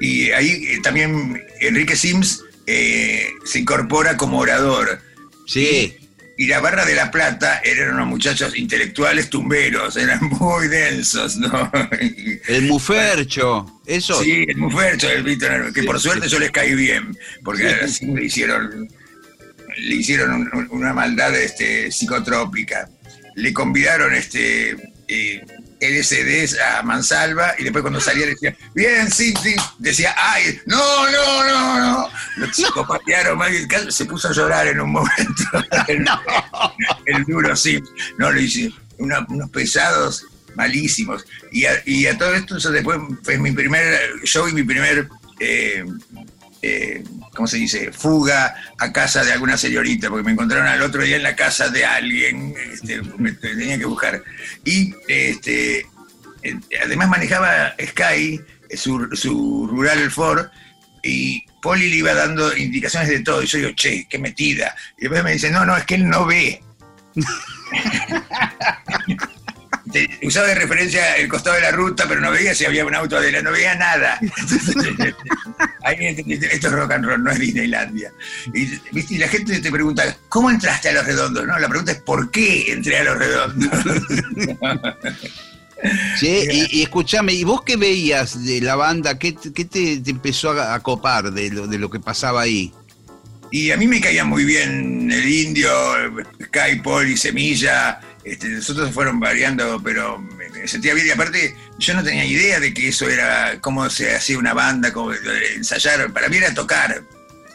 y 0.00 0.30
ahí 0.30 0.66
eh, 0.68 0.80
también 0.82 1.42
Enrique 1.60 1.96
Sims 1.96 2.44
se 2.66 3.58
incorpora 3.58 4.16
como 4.16 4.38
orador. 4.38 5.00
Sí 5.46 6.01
y 6.42 6.46
la 6.46 6.58
Barra 6.58 6.84
de 6.84 6.96
la 6.96 7.08
Plata 7.08 7.60
eran 7.64 7.94
unos 7.94 8.08
muchachos 8.08 8.58
intelectuales 8.58 9.30
tumberos, 9.30 9.96
eran 9.96 10.18
muy 10.40 10.66
densos, 10.66 11.36
¿no? 11.36 11.70
El 12.48 12.62
Mufercho, 12.62 13.80
eso. 13.86 14.20
Sí, 14.20 14.44
el 14.48 14.56
Mufercho, 14.56 15.08
el 15.08 15.22
Víctor, 15.22 15.72
que 15.72 15.84
por 15.84 16.00
suerte 16.00 16.28
yo 16.28 16.40
les 16.40 16.50
caí 16.50 16.74
bien, 16.74 17.16
porque 17.44 17.68
así 17.68 18.06
le 18.14 18.24
hicieron, 18.24 18.88
le 19.78 19.94
hicieron 19.94 20.50
una 20.70 20.92
maldad 20.92 21.32
este, 21.36 21.92
psicotrópica. 21.92 22.90
Le 23.36 23.52
convidaron 23.52 24.12
este, 24.12 24.94
eh, 25.06 25.46
LCDs 25.82 26.58
a 26.58 26.82
Mansalva 26.82 27.54
y 27.58 27.64
después 27.64 27.82
cuando 27.82 28.00
salía 28.00 28.26
decía, 28.26 28.56
bien, 28.74 29.10
sí, 29.10 29.34
sí, 29.42 29.54
decía, 29.78 30.14
ay, 30.16 30.60
no, 30.66 31.10
no, 31.10 31.44
no, 31.44 31.80
no. 31.80 32.10
Lo 32.36 32.52
psicopatearon, 32.52 33.38
se 33.90 34.04
puso 34.04 34.28
a 34.28 34.32
llorar 34.32 34.68
en 34.68 34.80
un 34.80 34.92
momento. 34.92 35.42
el, 37.06 37.24
duro, 37.24 37.56
sí. 37.56 37.82
No, 38.18 38.30
lo 38.30 38.40
hice, 38.40 38.72
unos 38.98 39.50
pesados 39.50 40.24
malísimos. 40.54 41.24
Y 41.50 41.66
a, 41.66 42.18
todo 42.18 42.34
esto, 42.34 42.56
eso 42.56 42.70
después 42.70 42.98
fue 43.22 43.38
mi 43.38 43.52
primer 43.52 43.98
show 44.24 44.48
y 44.48 44.52
mi 44.52 44.62
primer 44.62 45.08
eh, 45.40 45.84
eh, 46.62 47.02
¿cómo 47.34 47.48
se 47.48 47.58
dice?, 47.58 47.92
fuga 47.92 48.54
a 48.78 48.92
casa 48.92 49.24
de 49.24 49.32
alguna 49.32 49.56
señorita, 49.56 50.08
porque 50.08 50.24
me 50.24 50.32
encontraron 50.32 50.68
al 50.68 50.82
otro 50.82 51.02
día 51.02 51.16
en 51.16 51.24
la 51.24 51.36
casa 51.36 51.68
de 51.68 51.84
alguien, 51.84 52.54
este, 52.72 53.02
me 53.18 53.32
tenía 53.32 53.78
que 53.78 53.84
buscar. 53.84 54.22
Y 54.64 54.94
este, 55.08 55.80
eh, 56.42 56.58
además 56.82 57.08
manejaba 57.08 57.74
Sky, 57.84 58.40
su, 58.74 59.08
su 59.12 59.66
rural 59.68 60.10
Ford, 60.10 60.46
y 61.02 61.44
Poli 61.60 61.90
le 61.90 61.96
iba 61.96 62.14
dando 62.14 62.56
indicaciones 62.56 63.08
de 63.08 63.20
todo. 63.20 63.42
Y 63.42 63.46
yo 63.46 63.58
digo, 63.58 63.70
che, 63.74 64.06
qué 64.08 64.18
metida. 64.18 64.74
Y 64.98 65.02
después 65.02 65.24
me 65.24 65.32
dice, 65.32 65.50
no, 65.50 65.66
no, 65.66 65.76
es 65.76 65.84
que 65.84 65.96
él 65.96 66.08
no 66.08 66.26
ve. 66.26 66.62
usaba 70.22 70.48
de 70.48 70.54
referencia 70.54 71.16
el 71.16 71.28
costado 71.28 71.56
de 71.56 71.62
la 71.62 71.70
ruta, 71.70 72.06
pero 72.08 72.20
no 72.20 72.30
veía 72.30 72.54
si 72.54 72.64
había 72.64 72.84
un 72.84 72.94
auto 72.94 73.16
adelante, 73.16 73.44
no 73.44 73.52
veía 73.52 73.74
nada. 73.74 74.18
ahí 75.82 75.96
esto 76.06 76.66
es 76.68 76.72
rock 76.72 76.92
and 76.92 77.04
roll, 77.04 77.22
no 77.22 77.30
es 77.30 77.38
Disneylandia. 77.38 78.12
Y, 78.54 78.66
¿viste? 78.92 79.14
y 79.14 79.18
la 79.18 79.28
gente 79.28 79.60
te 79.60 79.70
pregunta, 79.70 80.16
¿cómo 80.28 80.50
entraste 80.50 80.90
a 80.90 80.92
Los 80.92 81.06
Redondos? 81.06 81.46
No, 81.46 81.58
la 81.58 81.68
pregunta 81.68 81.92
es, 81.92 82.00
¿por 82.00 82.30
qué 82.30 82.72
entré 82.72 82.98
a 82.98 83.04
Los 83.04 83.18
Redondos? 83.18 83.70
Sí, 86.16 86.68
y, 86.70 86.82
escúchame, 86.82 87.32
¿y 87.32 87.42
vos 87.42 87.62
qué 87.62 87.76
veías 87.76 88.44
de 88.44 88.60
la 88.60 88.76
banda? 88.76 89.18
¿Qué, 89.18 89.32
te, 89.32 89.94
empezó 90.06 90.50
a, 90.50 90.78
copar 90.80 91.32
de 91.32 91.50
lo, 91.50 91.66
de 91.66 91.76
lo 91.76 91.90
que 91.90 91.98
pasaba 91.98 92.42
ahí? 92.42 92.72
Y 93.52 93.70
a 93.70 93.76
mí 93.76 93.86
me 93.86 94.00
caía 94.00 94.24
muy 94.24 94.44
bien 94.44 95.10
el 95.12 95.28
indio, 95.28 95.70
Skypol 96.42 97.10
y 97.10 97.16
Semilla. 97.18 98.00
Este, 98.24 98.48
nosotros 98.48 98.92
fueron 98.92 99.18
variando, 99.18 99.80
pero 99.82 100.18
me, 100.18 100.68
sentía 100.68 100.94
bien. 100.94 101.06
Y 101.06 101.10
aparte, 101.10 101.56
yo 101.78 101.94
no 101.94 102.04
tenía 102.04 102.24
idea 102.24 102.60
de 102.60 102.72
que 102.72 102.88
eso 102.88 103.08
era 103.08 103.58
cómo 103.60 103.88
se 103.90 104.14
hacía 104.14 104.38
una 104.38 104.54
banda, 104.54 104.92
cómo 104.92 105.12
ensayar. 105.56 106.12
Para 106.12 106.28
mí 106.28 106.36
era 106.36 106.54
tocar. 106.54 107.02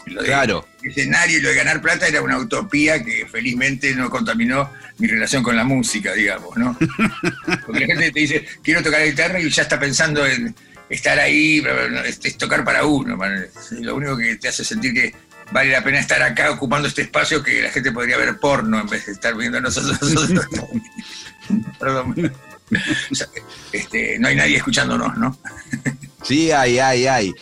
Lo 0.05 0.22
de 0.22 0.28
claro. 0.28 0.65
escenario 0.84 1.38
y 1.38 1.41
lo 1.41 1.49
de 1.49 1.55
ganar 1.55 1.82
plata 1.82 2.07
era 2.07 2.22
una 2.22 2.38
utopía 2.38 3.03
que 3.03 3.28
felizmente 3.30 3.93
no 3.93 4.09
contaminó 4.09 4.72
mi 4.99 5.07
relación 5.07 5.43
con 5.43 5.55
la 5.55 5.65
música, 5.65 6.13
digamos, 6.13 6.55
¿no? 6.55 6.78
Porque 7.65 7.82
la 7.82 7.88
gente 7.88 8.11
te 8.11 8.20
dice, 8.20 8.47
quiero 8.63 8.82
tocar 8.82 9.01
la 9.01 9.07
guitarra 9.07 9.39
y 9.39 9.49
ya 9.49 9.63
está 9.63 9.78
pensando 9.78 10.26
en 10.26 10.55
estar 10.89 11.20
ahí, 11.20 11.63
es, 12.05 12.38
tocar 12.38 12.63
para 12.63 12.86
uno. 12.86 13.18
Lo 13.82 13.95
único 13.95 14.18
que 14.18 14.36
te 14.38 14.47
hace 14.47 14.63
sentir 14.63 14.93
que 14.93 15.13
vale 15.52 15.72
la 15.72 15.84
pena 15.84 16.00
estar 16.00 16.22
acá 16.22 16.52
ocupando 16.52 16.88
este 16.88 17.04
espacio 17.04 17.43
que 17.43 17.62
la 17.62 17.70
gente 17.70 17.91
podría 17.91 18.18
ver 18.18 18.38
porno 18.39 18.80
en 18.80 18.88
vez 18.88 19.06
de 19.06 19.14
estar 19.14 19.36
viendo 19.36 19.58
a 19.58 19.62
nosotros. 19.62 20.00
Perdón. 21.80 22.32
este, 23.72 24.20
no 24.20 24.28
hay 24.28 24.36
nadie 24.36 24.58
escuchándonos, 24.58 25.18
¿no? 25.18 25.38
sí, 26.24 26.52
hay, 26.52 26.80
hay, 26.80 27.08
hay. 27.08 27.34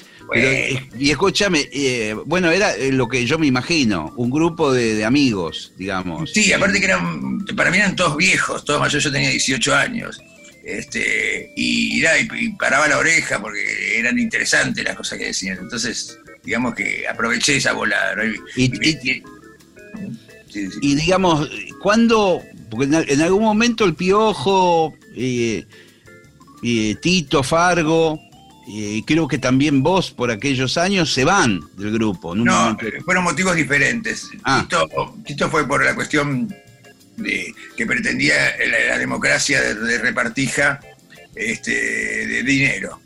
y 0.99 1.09
escúchame, 1.09 1.67
eh, 1.71 2.15
bueno, 2.25 2.51
era 2.51 2.75
eh, 2.75 2.91
lo 2.91 3.07
que 3.07 3.25
yo 3.25 3.39
me 3.39 3.47
imagino, 3.47 4.13
un 4.17 4.29
grupo 4.29 4.71
de, 4.71 5.03
amigos, 5.03 5.73
digamos. 5.77 6.31
Sí, 6.31 6.53
aparte 6.53 6.79
que 6.79 6.85
eran, 6.85 7.39
para 7.55 7.71
mí 7.71 7.77
eran 7.77 7.95
todos 7.95 8.17
viejos, 8.17 8.63
todos 8.65 8.79
mayores, 8.79 9.03
yo 9.03 9.11
tenía 9.11 9.29
18 9.29 9.75
años. 9.75 10.21
Este, 10.63 11.51
y, 11.55 12.03
y, 12.03 12.49
paraba 12.53 12.87
la 12.87 12.97
oreja 12.97 13.39
porque 13.39 13.99
eran 13.99 14.17
interesantes 14.17 14.83
las 14.83 14.95
cosas 14.95 15.19
que 15.19 15.25
decían. 15.25 15.59
Entonces, 15.61 16.17
digamos 16.45 16.75
que 16.75 17.07
aproveché 17.07 17.57
esa 17.57 17.73
bola. 17.73 17.97
Y, 18.55 18.69
digamos, 20.95 21.49
¿cuándo? 21.81 22.41
Porque 22.69 22.85
en, 22.85 23.21
algún 23.21 23.43
momento 23.43 23.83
el 23.83 23.95
Piojo, 23.95 24.93
eh, 25.15 25.65
eh, 26.63 26.95
Tito, 27.01 27.43
Fargo, 27.43 28.19
y 28.67 28.99
eh, 28.99 29.03
creo 29.05 29.27
que 29.27 29.37
también 29.37 29.83
vos 29.83 30.11
por 30.11 30.31
aquellos 30.31 30.77
años 30.77 31.13
se 31.13 31.25
van 31.25 31.59
del 31.77 31.91
grupo. 31.91 32.35
no, 32.35 32.77
fueron 33.03 33.23
motivos 33.23 33.55
diferentes. 33.55 34.29
Ah. 34.43 34.65
Tito, 35.25 35.49
fue 35.49 35.67
por 35.67 35.83
la 35.83 35.93
cuestión 35.93 36.53
de 37.17 37.53
que 37.75 37.85
pretendía 37.85 38.35
la, 38.89 38.97
democracia 38.97 39.61
de, 39.61 39.97
repartija 39.99 40.79
este, 41.35 42.27
de 42.27 42.43
dinero. 42.43 42.99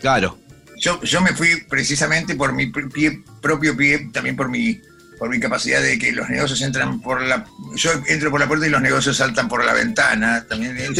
Claro. 0.00 0.38
Yo, 0.78 1.00
yo 1.02 1.20
me 1.20 1.32
fui 1.34 1.62
precisamente 1.68 2.34
por 2.34 2.52
mi 2.52 2.66
propio 2.66 3.76
pie, 3.76 4.10
también 4.12 4.36
por 4.36 4.48
mi, 4.48 4.80
por 5.18 5.28
mi 5.28 5.40
capacidad 5.40 5.80
de 5.80 5.98
que 5.98 6.12
los 6.12 6.28
negocios 6.28 6.60
entran 6.62 7.00
por 7.00 7.22
la... 7.22 7.44
Yo 7.76 7.90
entro 8.06 8.30
por 8.30 8.40
la 8.40 8.48
puerta 8.48 8.66
y 8.66 8.70
los 8.70 8.82
negocios 8.82 9.16
saltan 9.16 9.48
por 9.48 9.64
la 9.64 9.72
ventana, 9.72 10.44
también 10.48 10.76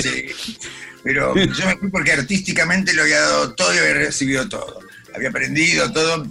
Pero 1.05 1.35
yo 1.37 1.67
me 1.67 1.77
fui 1.77 1.91
porque 1.91 2.13
artísticamente 2.13 2.95
lo 2.95 3.03
había 3.03 3.21
dado 3.21 3.55
todo 3.55 3.75
y 3.75 3.79
había 3.79 3.95
recibido 3.95 4.49
todo. 4.49 4.81
Había 5.15 5.29
aprendido 5.29 5.93
todo 5.93 6.27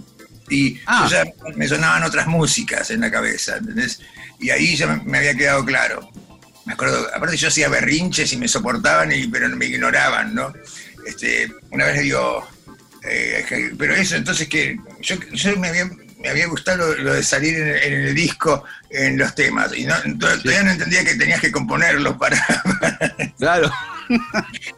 y 0.48 0.80
ah. 0.86 1.08
ya 1.10 1.24
me 1.54 1.68
sonaban 1.68 2.02
otras 2.02 2.26
músicas 2.26 2.90
en 2.90 3.00
la 3.00 3.10
cabeza, 3.10 3.56
¿entendés? 3.56 4.00
Y 4.40 4.50
ahí 4.50 4.76
ya 4.76 4.86
me, 4.86 5.18
había 5.18 5.34
quedado 5.34 5.64
claro. 5.64 6.10
Me 6.66 6.72
acuerdo, 6.72 7.06
aparte 7.14 7.36
yo 7.36 7.48
hacía 7.48 7.68
berrinches 7.68 8.32
y 8.32 8.36
me 8.36 8.48
soportaban, 8.48 9.12
y, 9.12 9.28
pero 9.28 9.48
me 9.50 9.66
ignoraban, 9.66 10.34
¿no? 10.34 10.52
Este, 11.06 11.52
una 11.70 11.86
vez 11.86 11.96
le 11.96 12.02
digo, 12.02 12.46
eh, 13.04 13.72
pero 13.78 13.94
eso, 13.94 14.16
entonces 14.16 14.48
que 14.48 14.78
yo, 15.00 15.16
me, 15.58 15.68
había, 16.28 16.46
gustado 16.46 16.94
lo, 16.94 17.14
de 17.14 17.22
salir 17.22 17.56
en, 17.58 17.92
el 17.92 18.14
disco, 18.14 18.64
en 18.90 19.18
los 19.18 19.34
temas, 19.34 19.76
y 19.76 19.84
no, 19.84 19.94
todavía 20.18 20.62
no 20.62 20.70
entendía 20.70 21.04
que 21.04 21.14
tenías 21.14 21.40
que 21.40 21.52
componerlo 21.52 22.16
para... 22.16 22.36
claro. 23.38 23.70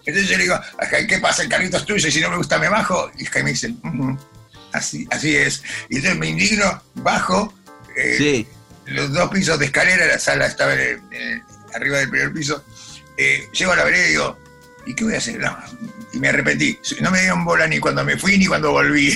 Entonces 0.04 0.28
yo 0.28 0.36
le 0.36 0.44
digo, 0.44 0.60
¿qué 1.08 1.18
pasa? 1.18 1.42
El 1.42 1.48
carrito 1.48 1.76
es 1.76 1.84
tuyo 1.84 2.08
y 2.08 2.12
si 2.12 2.20
no 2.20 2.30
me 2.30 2.36
gusta 2.36 2.58
me 2.58 2.68
bajo. 2.68 3.10
Y 3.18 3.24
Jaime 3.26 3.50
dice, 3.50 3.74
así, 4.72 5.06
así 5.10 5.36
es. 5.36 5.62
Y 5.88 5.96
entonces 5.96 6.18
me 6.18 6.28
indigno, 6.28 6.82
bajo, 6.94 7.52
eh, 7.96 8.46
los 8.86 9.12
dos 9.12 9.30
pisos 9.30 9.58
de 9.58 9.66
escalera, 9.66 10.06
la 10.06 10.18
sala 10.18 10.46
estaba 10.46 10.72
arriba 11.74 11.98
del 11.98 12.10
primer 12.10 12.32
piso, 12.32 12.64
eh, 13.16 13.48
llego 13.52 13.72
a 13.72 13.76
la 13.76 13.84
vereda 13.84 14.06
y 14.06 14.10
digo, 14.10 14.38
¿y 14.86 14.94
qué 14.94 15.04
voy 15.04 15.14
a 15.14 15.18
hacer? 15.18 15.38
No, 15.38 15.56
y 16.16 16.18
me 16.18 16.28
arrepentí. 16.28 16.78
No 17.00 17.10
me 17.10 17.20
dieron 17.20 17.44
bola 17.44 17.66
ni 17.66 17.78
cuando 17.78 18.02
me 18.02 18.16
fui 18.16 18.38
ni 18.38 18.46
cuando 18.46 18.72
volví. 18.72 19.12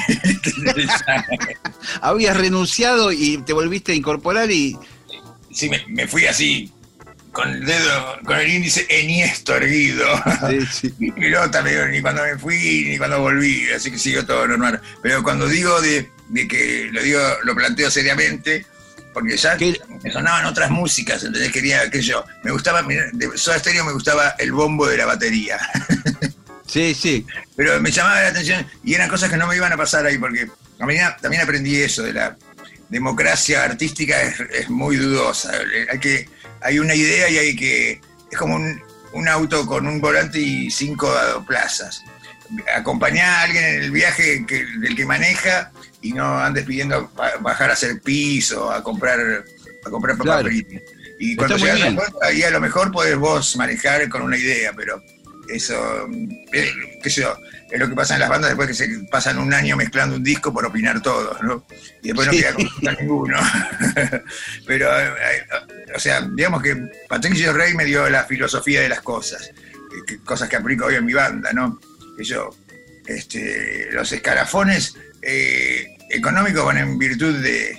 Habías 2.03 2.37
renunciado 2.37 3.11
y 3.11 3.39
te 3.39 3.53
volviste 3.55 3.93
a 3.93 3.95
incorporar 3.95 4.51
y... 4.51 4.77
Sí, 5.53 5.71
me, 5.89 6.07
fui 6.07 6.27
así, 6.27 6.71
con 7.33 7.49
el 7.49 7.65
dedo, 7.65 8.19
con 8.25 8.39
el 8.39 8.49
índice 8.49 8.87
eniesto 8.89 9.57
erguido. 9.57 10.07
Sí, 10.49 10.67
sí. 10.71 10.95
Ni 10.99 11.11
pelota 11.11 11.63
me 11.63 11.89
ni 11.89 12.01
cuando 12.01 12.23
me 12.23 12.39
fui 12.39 12.85
ni 12.87 12.99
cuando 12.99 13.21
volví, 13.21 13.69
así 13.75 13.91
que 13.91 13.99
siguió 13.99 14.25
todo 14.25 14.47
normal. 14.47 14.81
Pero 15.03 15.23
cuando 15.23 15.49
digo 15.49 15.81
de, 15.81 16.09
que 16.49 16.89
lo 16.93 17.03
digo, 17.03 17.21
lo 17.45 17.55
planteo 17.57 17.91
seriamente, 17.91 18.65
porque 19.13 19.37
ya 19.37 19.57
me 20.05 20.13
sonaban 20.13 20.45
otras 20.45 20.71
músicas, 20.71 21.25
¿entendés? 21.25 21.51
Quería, 21.51 21.91
que 21.91 22.01
yo, 22.01 22.25
me 22.45 22.53
gustaba, 22.53 22.83
de 22.83 23.31
Soda 23.37 23.59
Stereo 23.59 23.85
me 23.85 23.93
gustaba 23.93 24.37
el 24.39 24.53
bombo 24.53 24.87
de 24.87 24.99
la 24.99 25.07
batería. 25.07 25.59
Sí, 26.71 26.95
sí. 26.95 27.27
Pero 27.57 27.81
me 27.81 27.91
llamaba 27.91 28.23
la 28.23 28.29
atención 28.29 28.65
y 28.85 28.95
eran 28.95 29.09
cosas 29.09 29.29
que 29.29 29.37
no 29.37 29.47
me 29.47 29.57
iban 29.57 29.73
a 29.73 29.77
pasar 29.77 30.07
ahí 30.07 30.19
porque 30.19 30.49
también 30.79 31.43
aprendí 31.43 31.77
eso 31.77 32.03
de 32.03 32.13
la 32.13 32.37
democracia 32.89 33.65
artística 33.65 34.21
es, 34.23 34.71
muy 34.71 34.97
dudosa. 34.97 35.53
Hay 35.91 35.99
que 35.99 36.29
hay 36.61 36.79
una 36.79 36.95
idea 36.95 37.29
y 37.29 37.39
hay 37.39 37.57
que 37.57 38.01
es 38.31 38.39
como 38.39 38.55
un, 38.57 39.29
auto 39.29 39.67
con 39.67 39.87
un 39.87 40.01
volante 40.01 40.39
y 40.39 40.71
cinco 40.71 41.13
plazas. 41.47 42.05
Acompañar 42.75 43.27
a 43.27 43.43
alguien 43.43 43.65
en 43.65 43.83
el 43.83 43.91
viaje 43.91 44.45
del 44.81 44.97
que 44.97 45.05
maneja 45.05 45.73
y 46.03 46.13
no 46.13 46.39
andes 46.39 46.65
pidiendo 46.65 47.11
bajar 47.41 47.71
a 47.71 47.73
hacer 47.73 48.01
piso, 48.01 48.71
a 48.71 48.83
comprar 48.83 49.45
a 49.85 49.91
comprar 49.91 50.17
papá 50.17 50.43
Y 51.19 51.37
cuando 51.37 51.57
llegas 51.57 51.83
a 51.83 51.91
la 51.91 51.97
puerta, 51.97 52.27
ahí 52.27 52.43
a 52.43 52.51
lo 52.51 52.61
mejor 52.61 52.93
podés 52.93 53.17
vos 53.17 53.57
manejar 53.57 54.09
con 54.09 54.23
una 54.23 54.37
idea, 54.37 54.73
pero 54.77 55.03
eso, 55.53 56.09
eh, 56.53 56.71
qué 57.03 57.11
sé 57.11 57.23
yo, 57.23 57.37
es 57.71 57.79
lo 57.79 57.89
que 57.89 57.95
pasa 57.95 58.15
en 58.15 58.21
las 58.21 58.29
bandas 58.29 58.51
después 58.51 58.69
que 58.69 58.75
se 58.75 58.89
pasan 59.11 59.39
un 59.39 59.53
año 59.53 59.77
mezclando 59.77 60.17
un 60.17 60.25
disco 60.25 60.53
por 60.53 60.67
opinar 60.67 61.01
todos, 61.03 61.41
¿no? 61.43 61.65
Y 62.03 62.09
después 62.09 62.27
no 62.27 62.33
queda 62.33 62.55
con 62.55 62.97
ninguno. 62.99 63.39
Pero, 64.67 64.99
eh, 64.99 65.47
o 65.95 65.99
sea, 65.99 66.23
digamos 66.23 66.63
que 66.63 66.77
Patricio 67.09 67.53
Rey 67.53 67.75
me 67.75 67.85
dio 67.85 68.09
la 68.09 68.25
filosofía 68.25 68.81
de 68.81 68.89
las 68.89 69.01
cosas, 69.01 69.51
cosas 70.25 70.49
que 70.49 70.57
aplico 70.57 70.87
hoy 70.87 70.97
en 70.97 71.05
mi 71.05 71.15
banda, 71.15 71.53
¿no? 71.53 71.79
Que 72.17 72.25
yo, 72.25 72.51
este, 73.07 73.89
los 73.93 74.11
escarafones 74.13 74.97
eh, 75.23 75.97
económicos 76.11 76.65
van 76.65 76.79
en 76.79 76.99
virtud 76.99 77.37
de, 77.43 77.79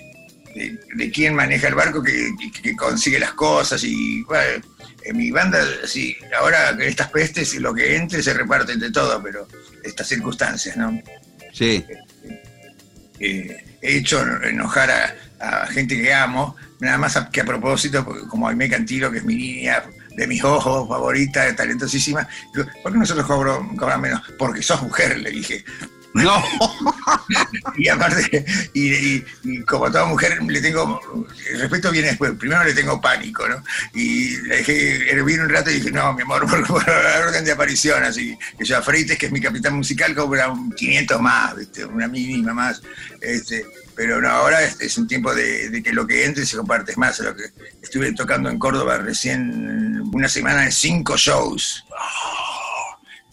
de, 0.96 1.12
quién 1.12 1.36
maneja 1.36 1.68
el 1.68 1.76
barco 1.76 2.04
que, 2.04 2.32
que, 2.62 2.76
consigue 2.76 3.20
las 3.20 3.34
cosas 3.34 3.84
y 3.84 4.24
bueno, 4.24 4.64
en 5.04 5.18
mi 5.18 5.32
banda, 5.32 5.60
sí, 5.86 6.18
ahora 6.38 6.76
que 6.78 6.88
estas 6.88 7.10
pestes, 7.10 7.54
lo 7.56 7.74
que 7.74 7.96
entre 7.96 8.22
se 8.22 8.34
reparte 8.34 8.74
entre 8.74 8.92
todo, 8.92 9.22
pero 9.22 9.48
estas 9.84 10.08
circunstancias, 10.08 10.78
¿no? 10.78 11.02
Sí. 11.54 11.84
Eh, 13.20 13.66
he 13.82 13.98
hecho 13.98 14.22
enojar 14.44 14.90
a, 14.92 15.68
gente 15.68 16.00
que 16.00 16.14
amo, 16.14 16.56
nada 16.80 17.00
más 17.00 17.18
que 17.32 17.42
a 17.42 17.46
propósito, 17.46 18.06
porque 18.06 18.28
como 18.28 18.48
Aimee 18.48 18.70
Cantilo, 18.70 19.12
que 19.12 19.18
es 19.18 19.24
mi 19.24 19.36
niña 19.36 19.84
de 20.16 20.28
mis 20.28 20.44
ojos 20.44 20.88
favorita, 20.88 21.56
talentosísima, 21.56 22.28
¿por 22.84 22.92
qué 22.92 23.00
nosotros 23.00 23.26
cobran 23.26 24.02
menos? 24.02 24.22
Porque 24.38 24.62
sos 24.62 24.84
mujer, 24.84 25.18
le 25.20 25.32
dije. 25.32 25.64
No. 26.14 26.44
y 27.78 27.88
aparte, 27.88 28.46
y, 28.74 29.22
como 29.62 29.90
toda 29.92 30.06
mujer, 30.06 30.42
le 30.44 30.62
tengo. 30.62 31.00
El 31.50 31.60
respeto 31.60 31.92
viene 31.92 32.10
después. 32.10 32.34
Primero 32.38 32.64
le 32.64 32.74
tengo 32.74 33.00
pánico, 33.00 33.48
¿no? 33.48 33.64
Y 33.94 34.38
le 34.42 34.58
dejé 34.58 35.12
hervir 35.12 35.42
un 35.42 35.50
rato 35.50 35.70
y 35.72 35.76
dije, 35.76 35.92
no, 35.92 36.14
mi 36.14 36.24
amor, 36.24 36.46
por, 36.68 36.88
la 36.88 37.20
orden 37.28 37.46
de 37.46 37.52
aparición. 37.52 38.04
Así 38.04 38.38
que 38.58 38.66
yo 38.66 38.78
a 38.78 38.82
Freites, 38.82 39.18
que 39.18 39.28
es 39.28 39.32
mi 39.32 39.40
capitán 39.40 39.76
musical, 39.76 40.14
cobra 40.14 40.50
un 40.50 40.72
500 40.72 41.22
más, 41.22 41.56
¿viste? 41.56 41.86
una 41.86 42.08
mínima 42.08 42.54
más. 42.54 42.82
Este, 43.22 43.66
pero 43.96 44.22
no, 44.22 44.30
ahora 44.30 44.64
es, 44.64 44.98
un 44.98 45.08
tiempo 45.08 45.34
de, 45.34 45.82
que 45.84 45.94
lo 45.94 46.08
que 46.08 46.26
entre 46.26 46.46
se 46.46 46.58
comparte. 46.58 46.94
Más, 46.98 47.20
lo 47.20 47.36
que 47.36 47.44
estuve 47.82 48.12
tocando 48.14 48.50
en 48.50 48.60
Córdoba 48.60 48.98
recién 48.98 50.02
una 50.14 50.28
semana 50.28 50.64
de 50.64 50.72
cinco 50.72 51.16
shows. 51.18 51.86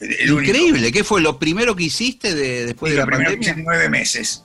Increíble, 0.00 0.92
¿qué 0.92 1.02
fue 1.04 1.20
lo 1.20 1.38
primero 1.38 1.74
que 1.74 1.84
hiciste 1.84 2.34
de, 2.34 2.66
después 2.66 2.92
de 2.92 2.98
la 2.98 3.06
pandemia? 3.06 3.54
nueve 3.58 3.88
meses. 3.88 4.44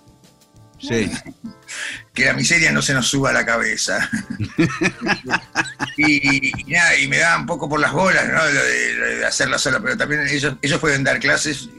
Sí. 0.80 1.10
que 2.14 2.26
la 2.26 2.34
miseria 2.34 2.72
no 2.72 2.82
se 2.82 2.94
nos 2.94 3.08
suba 3.08 3.32
a 3.32 3.34
la 3.34 3.46
cabeza. 3.46 4.10
y, 5.98 6.52
nada, 6.68 6.98
y 6.98 7.08
me 7.08 7.18
da 7.18 7.38
un 7.38 7.46
poco 7.46 7.68
por 7.68 7.80
las 7.80 7.92
bolas, 7.92 8.28
¿no? 8.28 8.44
De, 8.46 9.26
hacerla 9.26 9.58
sola, 9.58 9.80
pero 9.80 9.98
también 9.98 10.28
ellos, 10.28 10.56
ellos 10.62 10.80
pueden 10.80 11.04
dar 11.04 11.20
clases 11.20 11.70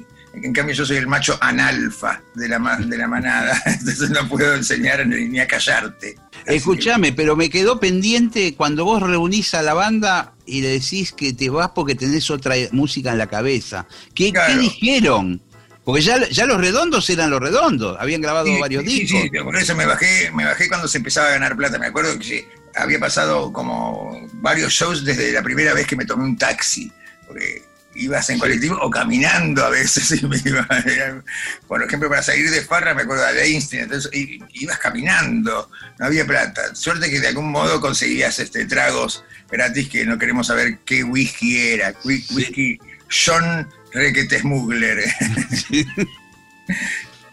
en 0.42 0.52
cambio 0.52 0.74
yo 0.74 0.84
soy 0.84 0.96
el 0.96 1.06
macho 1.06 1.38
analfa 1.40 2.22
de 2.34 2.48
la, 2.48 2.58
de 2.84 2.98
la 2.98 3.08
manada, 3.08 3.60
entonces 3.66 4.10
no 4.10 4.28
puedo 4.28 4.54
enseñar 4.54 5.06
ni, 5.06 5.38
a 5.38 5.46
callarte. 5.46 6.16
Escúchame, 6.46 7.12
pero 7.12 7.36
me 7.36 7.48
quedó 7.48 7.80
pendiente 7.80 8.54
cuando 8.54 8.84
vos 8.84 9.02
reunís 9.02 9.54
a 9.54 9.62
la 9.62 9.74
banda 9.74 10.34
y 10.44 10.60
le 10.60 10.68
decís 10.68 11.12
que 11.12 11.32
te 11.32 11.48
vas 11.48 11.70
porque 11.74 11.94
tenés 11.94 12.30
otra 12.30 12.54
música 12.72 13.12
en 13.12 13.18
la 13.18 13.26
cabeza. 13.26 13.86
¿Qué, 14.14 14.32
dijeron? 14.58 15.40
Porque 15.84 16.02
ya, 16.02 16.28
ya 16.28 16.46
los 16.46 16.58
redondos 16.58 17.08
eran 17.10 17.30
los 17.30 17.40
redondos, 17.40 17.96
habían 18.00 18.20
grabado 18.20 18.48
varios 18.58 18.84
discos. 18.84 19.20
Sí, 19.20 19.30
por 19.42 19.56
eso 19.56 19.74
me 19.74 19.86
bajé, 19.86 20.30
me 20.32 20.44
bajé 20.44 20.68
cuando 20.68 20.88
se 20.88 20.98
empezaba 20.98 21.28
a 21.28 21.32
ganar 21.32 21.56
plata. 21.56 21.78
Me 21.78 21.86
acuerdo 21.86 22.18
que 22.18 22.48
había 22.74 22.98
pasado 22.98 23.52
como 23.52 24.28
varios 24.34 24.72
shows 24.72 25.04
desde 25.04 25.32
la 25.32 25.42
primera 25.42 25.74
vez 25.74 25.86
que 25.86 25.96
me 25.96 26.06
tomé 26.06 26.24
un 26.24 26.36
taxi. 26.36 26.90
Porque 27.26 27.62
ibas 27.94 28.28
en 28.30 28.38
colectivo 28.38 28.78
o 28.80 28.90
caminando 28.90 29.64
a 29.64 29.70
veces. 29.70 30.20
por 31.68 31.82
ejemplo, 31.82 32.08
para 32.08 32.22
salir 32.22 32.50
de 32.50 32.62
Farra, 32.62 32.94
me 32.94 33.02
acuerdo 33.02 33.24
de 33.32 33.44
Einstein, 33.44 33.84
entonces 33.84 34.10
ibas 34.52 34.78
caminando, 34.78 35.70
no 35.98 36.06
había 36.06 36.26
plata. 36.26 36.74
Suerte 36.74 37.10
que 37.10 37.20
de 37.20 37.28
algún 37.28 37.50
modo 37.50 37.80
conseguías 37.80 38.38
este, 38.38 38.64
tragos 38.66 39.24
gratis 39.50 39.88
que 39.88 40.04
no 40.04 40.18
queremos 40.18 40.48
saber 40.48 40.78
qué 40.84 41.04
whisky 41.04 41.58
era. 41.58 41.94
Whisky 42.04 42.78
John 43.08 43.68
Requete 43.92 44.40
Smuggler. 44.40 45.04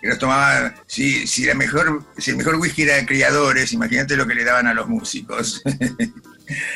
que 0.01 0.07
los 0.07 0.19
tomaba, 0.19 0.73
si, 0.87 1.27
si, 1.27 1.45
la 1.45 1.53
mejor, 1.53 2.05
si 2.17 2.31
el 2.31 2.37
mejor 2.37 2.55
whisky 2.55 2.83
era 2.83 2.95
de 2.95 3.05
criadores, 3.05 3.71
imagínate 3.71 4.15
lo 4.15 4.25
que 4.27 4.33
le 4.35 4.43
daban 4.43 4.67
a 4.67 4.73
los 4.73 4.87
músicos. 4.87 5.61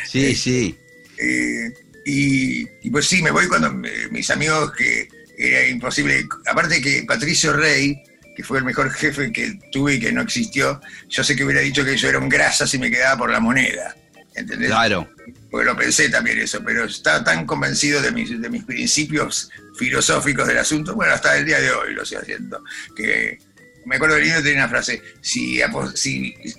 sí, 0.08 0.36
sí. 0.36 0.78
Eh, 1.18 1.74
y, 2.06 2.90
pues 2.92 3.08
sí, 3.08 3.24
me 3.24 3.32
voy 3.32 3.48
cuando 3.48 3.74
mis 3.74 4.30
amigos 4.30 4.72
que 4.74 5.08
era 5.38 5.68
imposible, 5.68 6.28
aparte 6.46 6.80
que 6.80 7.04
Patricio 7.08 7.52
Rey, 7.54 8.02
que 8.36 8.44
fue 8.44 8.60
el 8.60 8.64
mejor 8.64 8.92
jefe 8.92 9.32
que 9.32 9.60
tuve 9.72 9.96
y 9.96 10.00
que 10.00 10.12
no 10.12 10.22
existió, 10.22 10.80
yo 11.10 11.24
sé 11.24 11.36
que 11.36 11.44
hubiera 11.44 11.62
dicho 11.62 11.84
que 11.84 11.98
yo 11.98 12.08
era 12.08 12.20
un 12.20 12.30
grasa 12.30 12.68
si 12.68 12.78
me 12.78 12.92
quedaba 12.92 13.18
por 13.18 13.32
la 13.32 13.40
moneda. 13.40 13.96
¿Entendés? 14.36 14.70
Claro. 14.70 15.10
Porque 15.50 15.66
lo 15.66 15.76
pensé 15.76 16.10
también 16.10 16.38
eso, 16.38 16.62
pero 16.64 16.84
estaba 16.84 17.24
tan 17.24 17.46
convencido 17.46 18.02
de 18.02 18.12
mis, 18.12 18.40
de 18.40 18.50
mis 18.50 18.66
principios 18.66 19.50
filosóficos 19.78 20.48
del 20.48 20.58
asunto, 20.58 20.94
bueno, 20.94 21.14
hasta 21.14 21.38
el 21.38 21.46
día 21.46 21.60
de 21.60 21.72
hoy 21.72 21.94
lo 21.94 22.04
estoy 22.04 22.20
haciendo, 22.20 22.64
que 22.96 23.40
me 23.86 23.96
acuerdo 23.96 24.16
del 24.16 24.26
libro 24.26 24.42
tenía 24.42 24.60
una 24.60 24.70
frase, 24.70 25.02
si, 25.22 25.62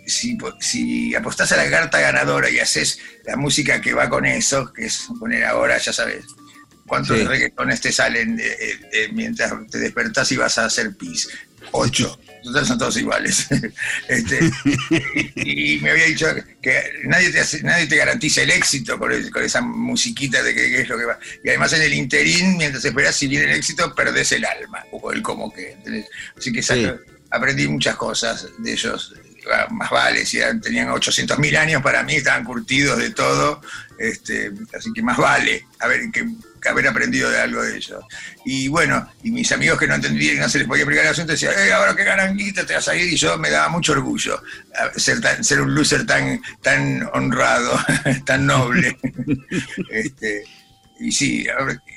si, 0.07 0.39
si, 0.61 1.15
apostás 1.15 1.53
a 1.53 1.57
la 1.57 1.69
carta 1.69 2.01
ganadora 2.01 2.51
y 2.51 2.59
haces 2.59 2.99
la 3.25 3.37
música 3.37 3.81
que 3.81 3.95
va 3.95 4.09
con 4.09 4.25
eso, 4.27 4.73
que 4.73 4.87
es 4.87 5.09
poner 5.19 5.45
ahora, 5.45 5.79
ya 5.79 5.93
sabes, 5.93 6.25
cuántos 6.87 7.25
reggaetones 7.27 7.81
te 7.81 7.93
salen 7.93 8.41
mientras 9.13 9.53
te 9.71 9.79
despertás 9.79 10.31
y 10.33 10.37
vas 10.37 10.59
a 10.59 10.67
hacer 10.67 10.97
pis. 10.97 11.29
Ocho. 11.73 12.19
Total 12.45 12.65
son 12.65 12.79
todos 12.79 12.97
iguales. 12.97 13.47
Este, 14.09 14.39
y, 15.35 15.81
me 15.81 15.91
había 15.91 16.05
dicho 16.05 16.27
que 16.63 16.81
nadie 17.05 17.31
te, 17.31 17.63
nadie 17.63 17.89
te 17.89 17.97
garantiza 17.97 18.43
el 18.43 18.51
éxito 18.51 18.99
con, 18.99 19.11
esa 19.13 19.61
musiquita 19.61 20.43
de 20.45 20.55
que, 20.55 20.83
es 20.83 20.89
lo 20.89 20.97
que 20.97 21.05
va. 21.05 21.19
Y 21.43 21.49
además 21.49 21.73
en 21.73 21.83
el 21.83 21.93
interín, 21.93 22.57
mientras 22.57 22.85
esperas 22.85 23.17
si 23.17 23.27
viene 23.27 23.47
el 23.47 23.57
éxito, 23.57 23.93
perdés 23.95 24.31
el 24.33 24.45
alma, 24.45 24.85
o 24.93 25.11
el 25.13 25.23
como 25.23 25.53
que. 25.53 25.77
Así 26.37 26.53
que 26.53 26.63
aprendí 27.37 27.69
muchas 27.69 27.97
cosas 27.97 28.49
de 28.59 28.73
ellos, 28.73 29.15
más 29.71 29.91
vale, 29.91 30.27
si 30.27 30.39
tenían 30.63 30.89
800.000 30.89 31.57
años 31.57 31.83
para 31.83 32.03
mí, 32.03 32.15
estaban 32.17 32.45
curtidos 32.45 32.99
de 32.99 33.11
todo, 33.11 33.61
este, 33.99 34.53
así 34.77 34.93
que 34.93 35.03
más 35.03 35.17
vale 35.17 35.67
haber, 35.79 36.11
que, 36.11 36.27
haber 36.69 36.89
aprendido 36.89 37.31
de 37.31 37.41
algo 37.41 37.63
de 37.63 37.77
ellos. 37.77 38.05
Y 38.45 38.69
bueno, 38.69 39.09
y 39.23 39.31
mis 39.31 39.51
amigos 39.53 39.79
que 39.79 39.87
no 39.87 39.95
entendían, 39.95 40.39
no 40.39 40.49
se 40.49 40.59
les 40.59 40.67
podía 40.67 40.83
explicar 40.83 41.07
el 41.07 41.13
asunto, 41.13 41.33
decían, 41.33 41.55
eh, 41.59 41.73
ahora 41.73 41.95
que 41.95 42.05
ganan 42.05 42.37
guita 42.37 42.67
te 42.67 42.75
vas 42.75 42.89
a 42.89 42.97
ir, 42.97 43.13
y 43.13 43.17
yo 43.17 43.39
me 43.39 43.51
daba 43.51 43.69
mucho 43.69 43.93
orgullo 43.93 44.43
ser, 44.97 45.19
ser 45.45 45.61
un 45.61 45.75
loser 45.75 46.05
tan, 46.07 46.41
tan 46.63 47.09
honrado, 47.13 47.79
tan 48.27 48.47
noble. 48.47 48.99
este, 49.91 50.45
y 50.99 51.13
sí, 51.13 51.47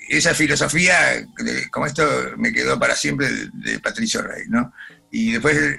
esa 0.09 0.33
filosofía, 0.33 1.25
como 1.71 1.85
esto 1.85 2.03
me 2.37 2.51
quedó 2.51 2.77
para 2.77 2.95
siempre 2.95 3.29
de 3.53 3.79
Patricio 3.79 4.21
Rey, 4.21 4.43
¿no? 4.47 4.73
Y 5.11 5.33
después 5.33 5.77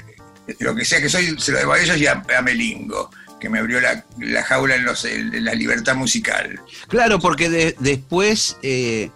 lo 0.58 0.74
que 0.74 0.84
sea 0.84 1.00
que 1.00 1.08
soy 1.08 1.36
se 1.38 1.52
lo 1.52 1.58
debo 1.58 1.72
a 1.72 1.80
ellos 1.80 1.96
y 1.96 2.06
a, 2.06 2.22
Melingo 2.42 3.10
que 3.38 3.48
me 3.48 3.58
abrió 3.58 3.80
la, 3.80 4.42
jaula 4.42 4.76
en, 4.76 4.84
los, 4.84 5.06
la 5.32 5.54
libertad 5.54 5.94
musical. 5.94 6.60
Claro, 6.88 7.18
porque 7.18 7.74
después 7.78 8.58
eh, 8.62 9.10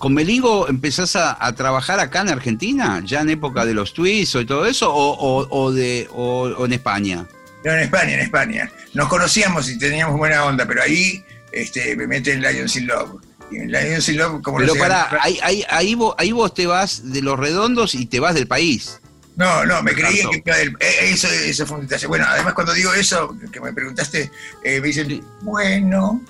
con 0.00 0.14
Melingo 0.14 0.66
empezás 0.66 1.14
a, 1.14 1.54
trabajar 1.54 2.00
acá 2.00 2.22
en 2.22 2.30
Argentina, 2.30 3.02
ya 3.04 3.20
en 3.20 3.28
época 3.28 3.66
de 3.66 3.74
los 3.74 3.92
twists 3.92 4.34
y 4.40 4.46
todo 4.46 4.64
eso, 4.64 4.90
o, 4.90 5.72
de, 5.72 6.08
o, 6.14 6.64
en 6.64 6.72
España. 6.72 7.26
No, 7.64 7.72
en 7.72 7.80
España, 7.80 8.14
en 8.14 8.20
España. 8.20 8.72
Nos 8.94 9.08
conocíamos 9.08 9.68
y 9.68 9.78
teníamos 9.78 10.16
buena 10.16 10.46
onda, 10.46 10.66
pero 10.66 10.82
ahí 10.82 11.22
este, 11.52 11.94
me 11.96 12.06
mete 12.06 12.32
en 12.32 12.40
Lions 12.40 12.76
in 12.76 12.86
Love. 12.86 13.20
Y 13.52 13.58
en 13.58 13.70
Lions 13.70 14.08
in 14.08 14.16
Love, 14.16 14.42
como 14.42 14.56
Pero 14.56 14.74
pará, 14.74 15.18
ahí, 15.20 15.38
ahí, 15.42 15.64
ahí, 15.68 15.94
vos, 15.94 16.14
ahí 16.16 16.32
vos 16.32 16.54
te 16.54 16.66
vas 16.66 17.12
de 17.12 17.20
los 17.20 17.38
redondos 17.38 17.94
y 17.94 18.06
te 18.06 18.20
vas 18.20 18.34
del 18.34 18.46
país. 18.46 19.00
No, 19.36 19.64
no, 19.64 19.82
me 19.82 19.94
creía 19.94 20.24
que 20.44 20.50
eh, 20.50 21.12
eso, 21.12 21.28
eso 21.28 21.66
fue 21.66 21.78
un 21.78 21.86
detalle. 21.86 22.06
Bueno, 22.06 22.26
además 22.28 22.54
cuando 22.54 22.74
digo 22.74 22.92
eso, 22.92 23.36
que 23.50 23.60
me 23.60 23.72
preguntaste, 23.72 24.30
eh, 24.62 24.80
me 24.80 24.88
dicen, 24.88 25.24
bueno, 25.42 26.22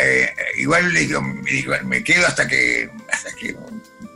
eh, 0.00 0.30
igual 0.58 0.92
le 0.92 1.00
digo, 1.00 1.22
me 1.22 2.04
quedo 2.04 2.26
hasta 2.26 2.46
que, 2.46 2.90
hasta 3.10 3.32
que 3.32 3.56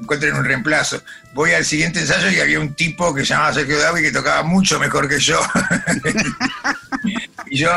encuentren 0.01 0.37
un 0.37 0.45
reemplazo. 0.45 1.03
Voy 1.35 1.53
al 1.53 1.65
siguiente 1.65 2.01
ensayo 2.01 2.31
y 2.31 2.41
había 2.41 2.61
un 2.61 2.75
tipo 2.75 3.15
que 3.15 3.23
se 3.23 3.29
llamaba 3.29 3.55
Sergio 3.55 3.79
David 3.79 4.03
que 4.03 4.13
tocaba 4.13 4.43
mucho 4.43 4.79
mejor 4.79 5.09
que 5.09 5.19
yo. 5.19 5.41
y 7.47 7.59
yo, 7.59 7.71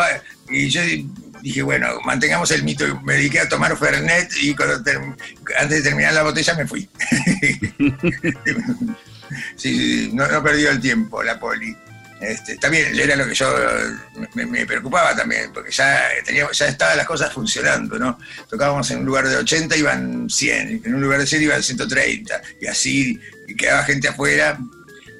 y 0.49 0.69
yo 0.69 0.81
dije, 1.41 1.61
bueno, 1.61 1.87
mantengamos 2.05 2.51
el 2.51 2.63
mito. 2.63 2.99
Me 3.01 3.13
dediqué 3.13 3.39
a 3.39 3.49
tomar 3.49 3.77
Fernet 3.77 4.31
y 4.41 4.55
antes 5.57 5.69
de 5.69 5.81
terminar 5.81 6.13
la 6.13 6.23
botella 6.23 6.53
me 6.55 6.67
fui. 6.67 6.89
sí, 9.55 10.09
no, 10.13 10.27
no 10.27 10.43
perdió 10.43 10.69
el 10.69 10.79
tiempo 10.79 11.23
la 11.23 11.39
poli. 11.39 11.75
Este, 12.19 12.57
también 12.57 12.99
era 12.99 13.15
lo 13.15 13.25
que 13.25 13.33
yo 13.33 13.47
me, 14.33 14.65
preocupaba 14.65 15.15
también, 15.15 15.51
porque 15.53 15.71
ya 15.71 16.01
teníamos, 16.25 16.57
ya 16.57 16.67
estaban 16.67 16.97
las 16.97 17.07
cosas 17.07 17.31
funcionando, 17.31 17.97
¿no? 17.97 18.19
Tocábamos 18.49 18.91
en 18.91 18.99
un 18.99 19.05
lugar 19.05 19.27
de 19.27 19.37
80, 19.37 19.77
iban 19.77 20.29
100, 20.29 20.81
en 20.83 20.95
un 20.95 21.01
lugar 21.01 21.19
de 21.21 21.27
100 21.27 21.43
iban 21.43 21.63
130, 21.63 22.41
y 22.59 22.67
así, 22.67 23.19
quedaba 23.57 23.83
gente 23.85 24.09
afuera, 24.09 24.59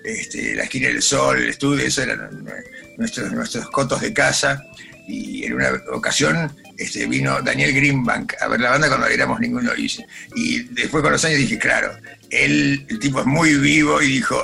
este, 0.03 0.55
la 0.55 0.63
esquina 0.63 0.89
del 0.89 1.01
sol, 1.01 1.37
el 1.37 1.49
estudio, 1.49 1.85
eso 1.85 2.03
eran 2.03 2.45
nuestros, 2.97 3.31
nuestros 3.31 3.69
cotos 3.69 4.01
de 4.01 4.13
casa, 4.13 4.61
y 5.07 5.45
en 5.45 5.53
una 5.53 5.71
ocasión 5.93 6.51
este, 6.77 7.07
vino 7.07 7.41
Daniel 7.41 7.73
Greenbank 7.73 8.33
a 8.41 8.47
ver 8.47 8.59
la 8.59 8.71
banda 8.71 8.89
cuando 8.89 9.07
éramos 9.07 9.39
ninguno. 9.39 9.71
Y, 9.75 9.89
y 10.35 10.59
después 10.71 11.01
con 11.01 11.11
los 11.11 11.25
años 11.25 11.39
dije, 11.39 11.57
claro, 11.57 11.91
él, 12.31 12.85
el 12.89 12.99
tipo 12.99 13.19
es 13.19 13.25
muy 13.25 13.55
vivo 13.55 14.01
y 14.01 14.07
dijo, 14.07 14.41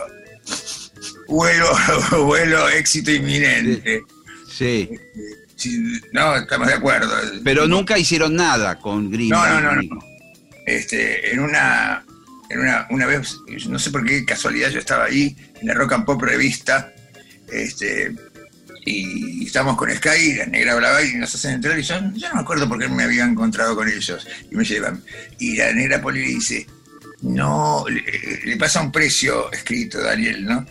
vuelo, 1.28 1.68
vuelo, 2.26 2.70
éxito 2.70 3.12
inminente. 3.12 4.04
Sí. 4.50 4.90
no, 6.12 6.36
estamos 6.38 6.68
de 6.68 6.74
acuerdo. 6.74 7.14
Pero 7.44 7.68
nunca 7.68 7.98
hicieron 7.98 8.36
nada 8.36 8.80
con 8.80 9.12
Greenbank. 9.12 9.64
No, 9.64 9.74
no, 9.74 9.82
no. 9.82 10.00
Este, 10.66 11.32
en 11.32 11.40
una, 11.40 12.04
en 12.50 12.60
una, 12.60 12.88
una 12.90 13.06
vez, 13.06 13.38
no 13.68 13.78
sé 13.78 13.92
por 13.92 14.06
qué 14.06 14.26
casualidad 14.26 14.70
yo 14.70 14.80
estaba 14.80 15.06
ahí, 15.06 15.36
en 15.62 15.68
la 15.68 15.74
Rock 15.74 15.94
and 15.94 16.06
Pop 16.06 16.22
revista, 16.22 16.92
este, 17.52 18.16
y 18.86 19.46
estamos 19.46 19.76
con 19.78 19.92
Sky, 19.92 20.10
y 20.22 20.34
la 20.36 20.46
negra 20.46 20.74
hablaba 20.74 21.04
y 21.04 21.16
nos 21.16 21.34
hacen 21.34 21.56
entrar 21.56 21.78
y 21.78 21.84
yo, 21.84 21.96
yo 22.14 22.30
no 22.30 22.36
me 22.36 22.42
acuerdo 22.42 22.68
por 22.68 22.80
qué 22.80 22.88
me 22.88 23.04
había 23.04 23.26
encontrado 23.26 23.76
con 23.76 23.88
ellos 23.88 24.28
y 24.50 24.56
me 24.56 24.64
llevan. 24.64 25.04
Y 25.40 25.58
la 25.58 25.74
negra 25.74 26.02
Poli 26.02 26.22
dice, 26.22 26.68
no, 27.26 27.86
le, 27.90 28.56
pasa 28.58 28.82
un 28.82 28.92
precio 28.92 29.52
escrito, 29.52 30.02
Daniel, 30.02 30.46
¿no? 30.46 30.66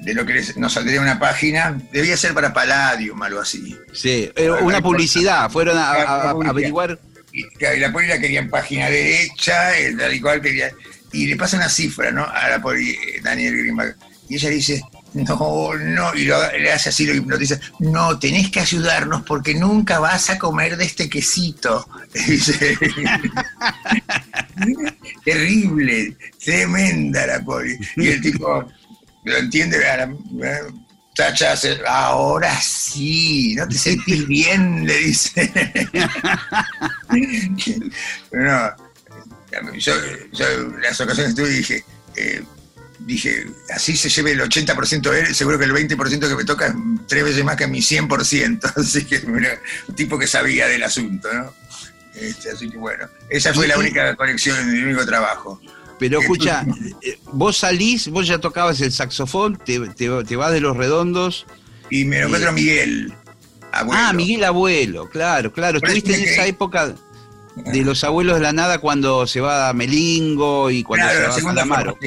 De 0.00 0.14
lo 0.14 0.24
que 0.24 0.42
nos 0.56 0.72
saldría 0.72 1.00
una 1.00 1.18
página, 1.18 1.78
debía 1.92 2.16
ser 2.16 2.32
para 2.32 2.52
Palladium, 2.54 3.20
algo 3.22 3.40
así. 3.40 3.76
Sí, 3.92 4.30
una 4.62 4.80
publicidad, 4.80 5.50
fueron 5.50 5.76
a, 5.76 6.30
averiguar. 6.30 6.98
Y, 7.32 7.44
la 7.78 7.92
Poli 7.92 8.08
la 8.08 8.18
quería 8.18 8.40
en 8.40 8.48
página 8.48 8.88
derecha, 8.88 9.76
el 9.76 9.98
tal 9.98 10.40
quería. 10.40 10.72
Y 11.12 11.26
le 11.26 11.36
pasa 11.36 11.56
una 11.56 11.68
cifra, 11.68 12.10
¿no? 12.10 12.24
A 12.24 12.48
la 12.48 12.62
Poli, 12.62 12.96
Daniel 13.22 13.58
Greenberg. 13.58 13.96
Y 14.30 14.36
ella 14.36 14.48
dice, 14.48 14.82
no, 15.14 15.74
no, 15.74 16.14
y 16.14 16.24
le 16.24 16.72
hace 16.72 16.90
así, 16.90 17.06
lo 17.06 17.14
hipnotiza, 17.14 17.58
no, 17.80 18.18
tenés 18.18 18.50
que 18.50 18.60
ayudarnos 18.60 19.22
porque 19.22 19.54
nunca 19.54 19.98
vas 19.98 20.30
a 20.30 20.38
comer 20.38 20.76
de 20.76 20.84
este 20.84 21.08
quesito. 21.08 21.88
Terrible, 25.24 26.16
tremenda 26.42 27.26
la 27.26 27.40
pobre. 27.40 27.78
Y 27.96 28.08
el 28.08 28.20
tipo 28.20 28.64
lo 29.24 29.36
entiende, 29.36 29.78
Tacha 31.14 31.54
ahora 31.88 32.60
sí, 32.60 33.54
no 33.56 33.66
te 33.66 33.76
sentís 33.76 34.24
bien, 34.28 34.86
le 34.86 34.98
dice. 34.98 35.50
no, 38.32 38.70
yo, 39.78 39.94
las 40.80 41.00
ocasiones 41.00 41.34
que 41.34 41.42
tuve 41.42 41.50
dije, 41.50 41.84
eh, 42.14 42.44
dije, 42.98 43.46
así 43.70 43.96
se 43.96 44.08
lleve 44.08 44.32
el 44.32 44.40
80% 44.40 45.10
de 45.10 45.20
él, 45.20 45.34
seguro 45.34 45.58
que 45.58 45.64
el 45.64 45.72
20% 45.72 46.28
que 46.28 46.34
me 46.34 46.44
toca 46.44 46.66
es 46.66 46.74
tres 47.06 47.24
veces 47.24 47.44
más 47.44 47.56
que 47.56 47.66
mi 47.66 47.80
100%. 47.80 48.72
Así 48.76 49.04
que, 49.04 49.18
un 49.88 49.94
tipo 49.94 50.18
que 50.18 50.26
sabía 50.26 50.66
del 50.66 50.82
asunto, 50.82 51.32
¿no? 51.32 51.52
Este, 52.14 52.50
así 52.50 52.68
que 52.68 52.78
bueno, 52.78 53.06
esa 53.30 53.54
fue 53.54 53.68
la 53.68 53.78
única 53.78 54.16
conexión 54.16 54.58
en 54.58 54.72
mi 54.72 54.82
único 54.82 55.06
trabajo. 55.06 55.60
Pero 56.00 56.20
escucha, 56.20 56.66
eh, 57.02 57.18
vos 57.32 57.58
salís, 57.58 58.08
vos 58.08 58.26
ya 58.26 58.38
tocabas 58.38 58.80
el 58.80 58.90
saxofón, 58.90 59.56
te, 59.56 59.78
vas 60.36 60.52
de 60.52 60.60
los 60.60 60.76
redondos. 60.76 61.46
Y 61.90 62.04
me 62.04 62.20
encuentro 62.20 62.50
a 62.50 62.52
Miguel. 62.52 63.14
Abuelo. 63.70 64.02
Ah, 64.02 64.12
Miguel 64.12 64.44
Abuelo, 64.44 65.08
claro, 65.08 65.52
claro. 65.52 65.78
Estuviste 65.78 66.14
en 66.14 66.24
esa 66.24 66.46
época 66.46 66.94
de 67.54 67.84
los 67.84 68.02
abuelos 68.02 68.36
de 68.36 68.42
la 68.42 68.52
nada 68.52 68.78
cuando 68.78 69.26
se 69.26 69.40
va 69.40 69.68
a 69.68 69.72
Melingo 69.72 70.70
y 70.70 70.82
cuando 70.82 71.08
se 71.08 71.22
va 71.22 71.28
a 71.28 71.32
Salamaro 71.32 71.98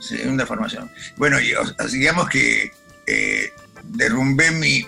segunda 0.00 0.46
formación. 0.46 0.90
Bueno, 1.16 1.40
y, 1.40 1.52
digamos 1.92 2.28
que 2.28 2.72
eh, 3.06 3.52
derrumbé 3.84 4.50
mi, 4.50 4.84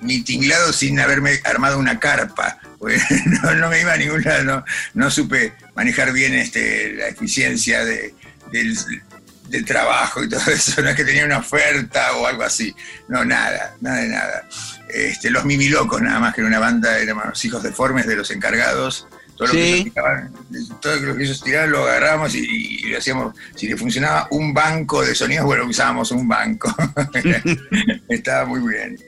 mi, 0.00 0.22
tinglado 0.22 0.72
sin 0.72 0.98
haberme 1.00 1.40
armado 1.44 1.78
una 1.78 1.98
carpa. 1.98 2.58
no, 3.56 3.68
me 3.70 3.80
iba 3.80 3.94
a 3.94 3.96
ningún 3.96 4.22
lado, 4.22 4.64
no, 4.92 5.10
supe 5.10 5.54
manejar 5.74 6.12
bien 6.12 6.34
este, 6.34 6.92
la 6.92 7.08
eficiencia 7.08 7.82
de, 7.84 8.14
del, 8.52 9.64
trabajo 9.64 10.22
y 10.22 10.28
todo 10.28 10.50
eso, 10.50 10.82
no 10.82 10.90
es 10.90 10.96
que 10.96 11.04
tenía 11.04 11.24
una 11.24 11.38
oferta 11.38 12.12
o 12.16 12.26
algo 12.26 12.42
así, 12.42 12.74
no, 13.08 13.24
nada, 13.24 13.74
nada 13.80 13.96
de 14.00 14.08
nada. 14.08 14.48
Este, 14.88 15.30
los 15.30 15.44
Mimilocos 15.44 16.02
nada 16.02 16.20
más 16.20 16.34
que 16.34 16.42
era 16.42 16.48
una 16.48 16.58
banda, 16.58 16.98
éramos 16.98 17.42
hijos 17.44 17.62
deformes 17.62 18.06
de 18.06 18.16
los 18.16 18.30
encargados, 18.30 19.06
todo 19.36 19.48
lo, 19.48 19.52
que 19.52 19.68
ellos 19.68 19.84
tiraban, 19.84 20.32
todo 20.80 20.96
lo 20.96 21.16
que 21.16 21.24
ellos 21.24 21.42
tiraban 21.42 21.70
lo 21.70 21.84
agarramos 21.84 22.34
y, 22.34 22.78
le 22.86 22.96
hacíamos, 22.96 23.34
si 23.54 23.68
le 23.68 23.76
funcionaba 23.76 24.28
un 24.30 24.54
banco 24.54 25.04
de 25.04 25.14
sonidos, 25.14 25.44
bueno, 25.44 25.66
usábamos 25.66 26.10
un 26.12 26.28
banco. 26.28 26.74
Estaba 28.08 28.46
muy 28.46 28.60
bien. 28.60 28.98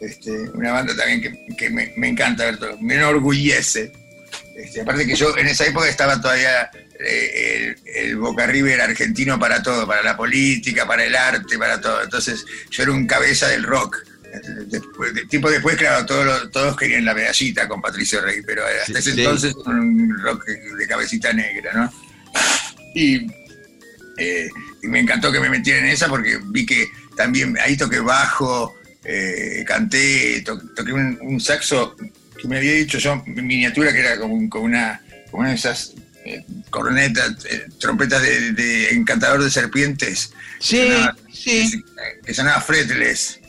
Este, 0.00 0.30
una 0.50 0.72
banda 0.72 0.94
también 0.96 1.20
que, 1.56 1.70
me, 1.70 2.08
encanta 2.08 2.44
ver 2.44 2.58
todo, 2.58 2.78
me 2.80 2.94
enorgullece. 2.94 3.92
Este, 4.56 4.80
aparte 4.80 5.06
que 5.06 5.14
yo 5.14 5.36
en 5.36 5.46
esa 5.46 5.66
época 5.66 5.88
estaba 5.88 6.20
todavía 6.20 6.70
eh, 6.98 7.76
el, 7.84 8.06
el, 8.10 8.16
Boca 8.16 8.46
River 8.46 8.80
argentino 8.80 9.38
para 9.38 9.62
todo, 9.62 9.86
para 9.86 10.02
la 10.02 10.16
política, 10.16 10.86
para 10.86 11.04
el 11.04 11.14
arte, 11.14 11.58
para 11.58 11.80
todo. 11.80 12.02
Entonces 12.02 12.44
yo 12.70 12.82
era 12.82 12.92
un 12.92 13.06
cabeza 13.06 13.48
del 13.48 13.62
rock. 13.62 14.07
Después, 14.66 15.12
tiempo 15.28 15.50
después, 15.50 15.76
claro, 15.76 16.04
todos, 16.04 16.50
todos 16.50 16.76
querían 16.76 17.04
la 17.04 17.14
medallita 17.14 17.66
con 17.66 17.80
Patricio 17.80 18.20
Rey, 18.20 18.42
pero 18.46 18.62
hasta 18.64 18.98
ese 18.98 19.10
entonces 19.10 19.54
un 19.54 20.18
rock 20.22 20.44
de 20.46 20.86
cabecita 20.86 21.32
negra, 21.32 21.72
¿no? 21.72 21.92
Y, 22.94 23.26
eh, 24.18 24.48
me 24.82 25.00
encantó 25.00 25.32
que 25.32 25.40
me 25.40 25.48
metieran 25.48 25.84
en 25.84 25.92
esa 25.92 26.08
porque 26.08 26.38
vi 26.46 26.66
que 26.66 26.88
también 27.16 27.56
ahí 27.58 27.76
toqué 27.76 28.00
bajo, 28.00 28.74
eh, 29.04 29.64
canté, 29.66 30.42
toqué 30.42 30.92
un, 30.92 31.40
saxo 31.40 31.96
que 32.40 32.48
me 32.48 32.58
había 32.58 32.72
dicho 32.72 32.98
yo, 32.98 33.22
miniatura, 33.26 33.92
que 33.92 34.00
era 34.00 34.18
como, 34.18 34.34
una, 34.34 35.00
como 35.30 35.40
una 35.40 35.50
de 35.50 35.54
esas 35.54 35.94
eh, 36.28 36.44
cornetas, 36.70 37.36
trompetas 37.80 38.22
de, 38.22 38.90
encantador 38.90 39.42
de 39.42 39.50
serpientes. 39.50 40.32
Sí, 40.60 40.90
sí. 41.32 41.84
Que 42.24 42.34
sonaba 42.34 42.60
fretless. 42.60 43.40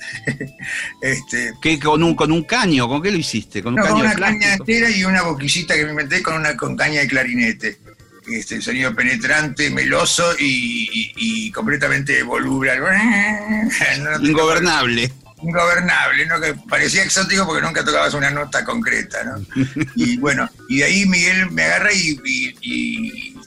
este, 1.02 1.54
¿Qué, 1.62 1.80
con, 1.80 2.04
un, 2.04 2.16
¿Con 2.16 2.32
un 2.32 2.44
caño? 2.44 2.88
¿Con 2.88 3.02
qué 3.02 3.12
lo 3.12 3.18
hiciste? 3.18 3.62
¿Con, 3.62 3.74
una 3.74 4.16
caña 4.16 4.54
entera 4.54 4.90
y 4.90 5.04
una 5.04 5.24
boquillita 5.24 5.76
que 5.76 5.84
me 5.86 5.92
inventé 5.92 6.22
con 6.22 6.36
una 6.36 6.56
con 6.56 6.76
caña 6.76 7.02
de 7.02 7.08
clarinete. 7.08 7.80
Este, 8.28 8.62
sonido 8.62 8.94
penetrante, 8.94 9.72
meloso 9.72 10.24
y, 10.38 11.52
completamente 11.52 12.22
voluble. 12.24 12.72
Ingobernable. 14.22 15.12
Ingobernable, 15.42 16.26
¿no? 16.26 16.40
que 16.40 16.54
parecía 16.68 17.04
exótico 17.04 17.46
porque 17.46 17.62
nunca 17.62 17.84
tocabas 17.84 18.14
una 18.14 18.30
nota 18.30 18.64
concreta. 18.66 19.24
¿no? 19.24 19.46
y 19.96 20.18
bueno, 20.18 20.50
y 20.68 20.80
de 20.80 20.84
ahí 20.86 21.06
Miguel 21.06 21.52
me 21.52 21.64
agarra 21.64 21.92
y 21.94 22.18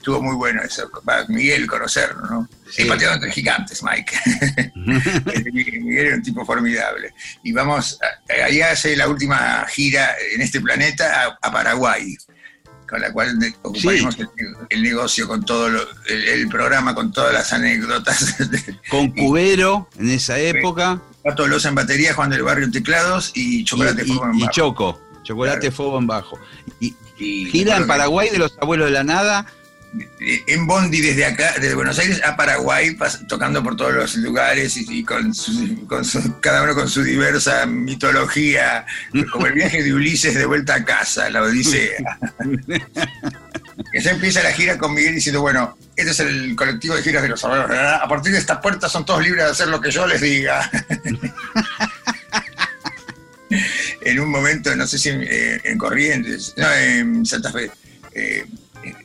estuvo 0.02 0.20
muy 0.20 0.34
bueno 0.34 0.60
eso, 0.62 0.90
Miguel 1.28 1.64
conocerlo, 1.68 2.26
¿no? 2.28 2.48
Sí. 2.68 2.86
pateado 2.86 3.14
entre 3.14 3.30
gigantes, 3.30 3.84
Mike. 3.84 4.72
Miguel 5.52 6.06
era 6.06 6.16
un 6.16 6.22
tipo 6.22 6.44
formidable. 6.44 7.14
Y 7.44 7.52
vamos, 7.52 8.00
ahí 8.44 8.60
hace 8.62 8.96
la 8.96 9.06
última 9.06 9.64
gira 9.68 10.16
en 10.34 10.40
este 10.40 10.60
planeta 10.60 11.38
a, 11.40 11.52
Paraguay, 11.52 12.16
con 12.88 13.00
la 13.00 13.12
cual 13.12 13.38
ocuparemos 13.62 14.16
el, 14.70 14.82
negocio 14.82 15.28
con 15.28 15.44
todo 15.44 15.68
el, 16.08 16.48
programa, 16.48 16.96
con 16.96 17.12
todas 17.12 17.32
las 17.32 17.52
anécdotas. 17.52 18.38
Con 18.88 19.10
Cubero 19.14 19.88
en 20.00 20.10
esa 20.10 20.36
época. 20.36 21.00
Pato 21.22 21.46
Loza 21.46 21.68
en 21.68 21.74
batería, 21.74 22.14
Juan 22.14 22.30
del 22.30 22.42
Barrio 22.42 22.64
en 22.64 22.72
teclados 22.72 23.32
y 23.34 23.64
Chocolate 23.64 24.04
Fuego 24.04 24.24
en 24.24 24.32
bajo. 24.32 24.44
Y 24.44 24.48
Choco, 24.54 25.00
Chocolate 25.22 25.70
Fuego 25.70 25.98
en 25.98 26.06
bajo. 26.06 26.38
Y, 26.80 26.94
gira 27.16 27.76
en 27.76 27.86
Paraguay 27.86 28.30
de 28.30 28.38
los 28.38 28.58
abuelos 28.60 28.86
de 28.86 28.92
la 28.92 29.04
nada 29.04 29.46
en 30.20 30.66
Bondi 30.66 31.00
desde 31.00 31.24
acá, 31.24 31.54
desde 31.60 31.74
Buenos 31.74 31.98
Aires 31.98 32.22
a 32.24 32.36
Paraguay, 32.36 32.96
tocando 33.28 33.62
por 33.62 33.76
todos 33.76 33.92
los 33.92 34.16
lugares 34.16 34.76
y, 34.76 35.04
con, 35.04 35.32
cada 36.40 36.62
uno 36.62 36.74
con 36.74 36.88
su 36.88 37.02
diversa 37.02 37.66
mitología, 37.66 38.86
como 39.32 39.46
el 39.46 39.52
viaje 39.54 39.82
de 39.82 39.92
Ulises 39.92 40.34
de 40.34 40.46
vuelta 40.46 40.76
a 40.76 40.84
casa, 40.84 41.28
la 41.30 41.42
Odisea. 41.42 42.18
se 44.00 44.10
empieza 44.10 44.42
la 44.42 44.52
gira 44.52 44.78
con 44.78 44.94
Miguel 44.94 45.14
diciendo, 45.14 45.40
bueno, 45.40 45.76
este 45.96 46.10
es 46.10 46.20
el 46.20 46.56
colectivo 46.56 46.94
de 46.94 47.02
giras 47.02 47.22
de 47.22 47.28
los 47.28 47.44
abuelos, 47.44 47.70
a 47.70 48.08
partir 48.08 48.32
de 48.32 48.38
esta 48.38 48.60
puerta 48.60 48.88
son 48.88 49.04
todos 49.04 49.22
libres 49.22 49.44
de 49.44 49.50
hacer 49.50 49.68
lo 49.68 49.80
que 49.80 49.90
yo 49.90 50.06
les 50.06 50.20
diga. 50.20 50.70
en 54.00 54.20
un 54.20 54.30
momento, 54.30 54.74
no 54.76 54.86
sé 54.86 54.98
si 54.98 55.10
eh, 55.10 55.60
en, 55.64 55.78
Corrientes, 55.78 56.54
no, 56.56 56.72
en 56.72 57.26
Santa 57.26 57.52
Fe, 57.52 57.70
eh, 58.14 58.46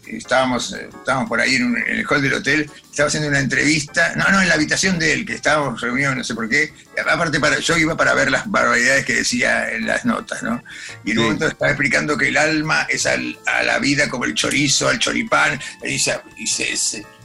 estábamos, 0.07 0.73
estábamos 0.73 1.29
por 1.29 1.39
ahí 1.39 1.55
en, 1.55 1.75
el 1.87 2.05
hall 2.07 2.21
del 2.21 2.33
hotel, 2.33 2.69
estaba 2.89 3.07
haciendo 3.07 3.29
una 3.29 3.39
entrevista, 3.39 4.13
no, 4.15 4.27
no, 4.29 4.41
en 4.41 4.47
la 4.47 4.55
habitación 4.55 4.99
de 4.99 5.13
él, 5.13 5.25
que 5.25 5.33
estábamos 5.33 5.79
reunidos, 5.81 6.15
no 6.15 6.23
sé 6.23 6.33
por 6.35 6.49
qué, 6.49 6.73
aparte 7.09 7.39
para, 7.39 7.59
yo 7.59 7.77
iba 7.77 7.95
para 7.95 8.13
ver 8.13 8.31
las 8.31 8.49
barbaridades 8.49 9.05
que 9.05 9.15
decía 9.15 9.69
en 9.71 9.85
las 9.85 10.05
notas, 10.05 10.43
¿no? 10.43 10.63
Y 11.03 11.11
en 11.11 11.19
un 11.19 11.23
momento 11.25 11.47
estaba 11.47 11.71
explicando 11.71 12.17
que 12.17 12.29
el 12.29 12.37
alma 12.37 12.87
es 12.89 13.05
a 13.05 13.17
la 13.63 13.79
vida 13.79 14.09
como 14.09 14.25
el 14.25 14.33
chorizo, 14.33 14.87
al 14.87 14.99
choripán, 14.99 15.59
y, 15.83 15.99
se, 15.99 16.21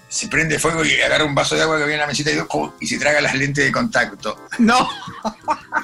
se, 0.08 0.28
prende 0.28 0.58
fuego 0.58 0.84
y 0.84 1.00
agarra 1.00 1.24
un 1.24 1.34
vaso 1.34 1.54
de 1.54 1.62
agua 1.62 1.78
que 1.78 1.84
había 1.84 1.94
en 1.96 2.00
la 2.00 2.06
mesita 2.06 2.30
y, 2.30 2.38
y 2.80 2.86
se 2.86 2.98
traga 2.98 3.20
las 3.20 3.34
lentes 3.34 3.64
de 3.64 3.72
contacto. 3.72 4.46
No. 4.58 4.88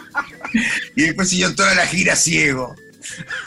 y 0.96 1.02
después 1.02 1.28
siguió 1.28 1.54
toda 1.54 1.74
la 1.74 1.86
gira 1.86 2.16
ciego. 2.16 2.74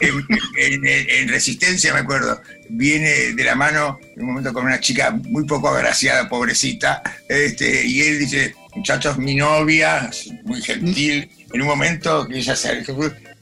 En, 0.00 1.28
Resistencia, 1.28 1.92
me 1.92 2.00
acuerdo, 2.00 2.40
viene 2.68 3.32
de 3.32 3.44
la 3.44 3.54
mano 3.54 3.98
en 4.16 4.22
un 4.22 4.28
momento 4.28 4.52
con 4.52 4.64
una 4.64 4.80
chica 4.80 5.10
muy 5.10 5.44
poco 5.44 5.68
agraciada, 5.68 6.28
pobrecita, 6.28 7.02
este, 7.28 7.86
y 7.86 8.00
él 8.02 8.18
dice, 8.18 8.54
muchachos, 8.74 9.18
mi 9.18 9.34
novia, 9.34 10.10
muy 10.44 10.62
gentil, 10.62 11.30
en 11.52 11.62
un 11.62 11.68
momento 11.68 12.26
que 12.26 12.38
ella 12.38 12.56
se 12.56 12.84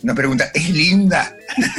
nos 0.03 0.17
pregunta, 0.17 0.51
¿es 0.55 0.71
linda? 0.71 1.35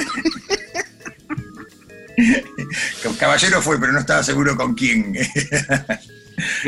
Caballero 3.20 3.62
fue, 3.62 3.80
pero 3.80 3.92
no 3.92 4.00
estaba 4.00 4.24
seguro 4.24 4.56
con 4.56 4.74
quién. 4.74 5.14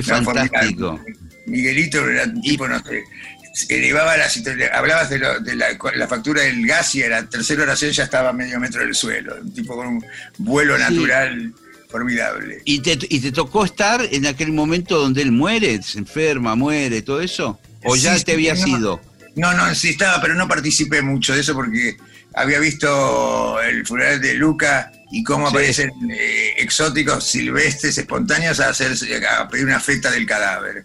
fantástico. 0.03 0.99
Miguelito 1.45 2.07
era 2.07 2.31
tipo, 2.41 2.67
no 2.67 2.79
sé, 2.83 3.03
elevaba 3.69 4.17
la 4.17 4.27
hablabas 4.73 5.09
de, 5.09 5.19
la, 5.19 6.07
factura 6.07 6.41
del 6.41 6.65
gas 6.65 6.95
y 6.95 7.03
a 7.03 7.09
la 7.09 7.29
tercera 7.29 7.63
oración 7.63 7.91
ya 7.91 8.03
estaba 8.03 8.29
a 8.29 8.33
medio 8.33 8.59
metro 8.59 8.81
del 8.81 8.95
suelo, 8.95 9.35
un 9.41 9.53
tipo 9.53 9.75
con 9.75 9.87
un 9.87 10.05
vuelo 10.37 10.77
natural 10.77 11.53
formidable. 11.89 12.61
¿Y 12.65 12.79
te, 12.79 12.97
¿Y 13.09 13.19
te 13.19 13.31
tocó 13.31 13.65
estar 13.65 14.01
en 14.11 14.25
aquel 14.25 14.51
momento 14.51 14.99
donde 14.99 15.21
él 15.21 15.31
muere, 15.31 15.81
se 15.83 15.99
enferma, 15.99 16.55
muere, 16.55 17.03
todo 17.03 17.21
eso? 17.21 17.59
¿O 17.83 17.95
ya 17.95 18.19
te 18.19 18.33
había 18.33 18.55
sido? 18.55 18.99
No, 19.35 19.53
no, 19.53 19.73
sí 19.75 19.89
estaba, 19.89 20.21
pero 20.21 20.33
no 20.35 20.47
participé 20.47 21.01
mucho 21.01 21.33
de 21.33 21.41
eso 21.41 21.53
porque 21.53 21.97
había 22.33 22.59
visto 22.59 23.61
el 23.61 23.85
funeral 23.85 24.21
de 24.21 24.33
Luca 24.35 24.91
y 25.11 25.23
cómo 25.23 25.47
aparecen 25.47 25.91
eh, 26.11 26.53
exóticos 26.57 27.27
silvestres, 27.27 27.97
espontáneos 27.97 28.59
a, 28.59 28.69
hacer, 28.69 28.93
a 29.37 29.47
pedir 29.47 29.65
una 29.65 29.79
feta 29.79 30.09
del 30.09 30.25
cadáver. 30.25 30.83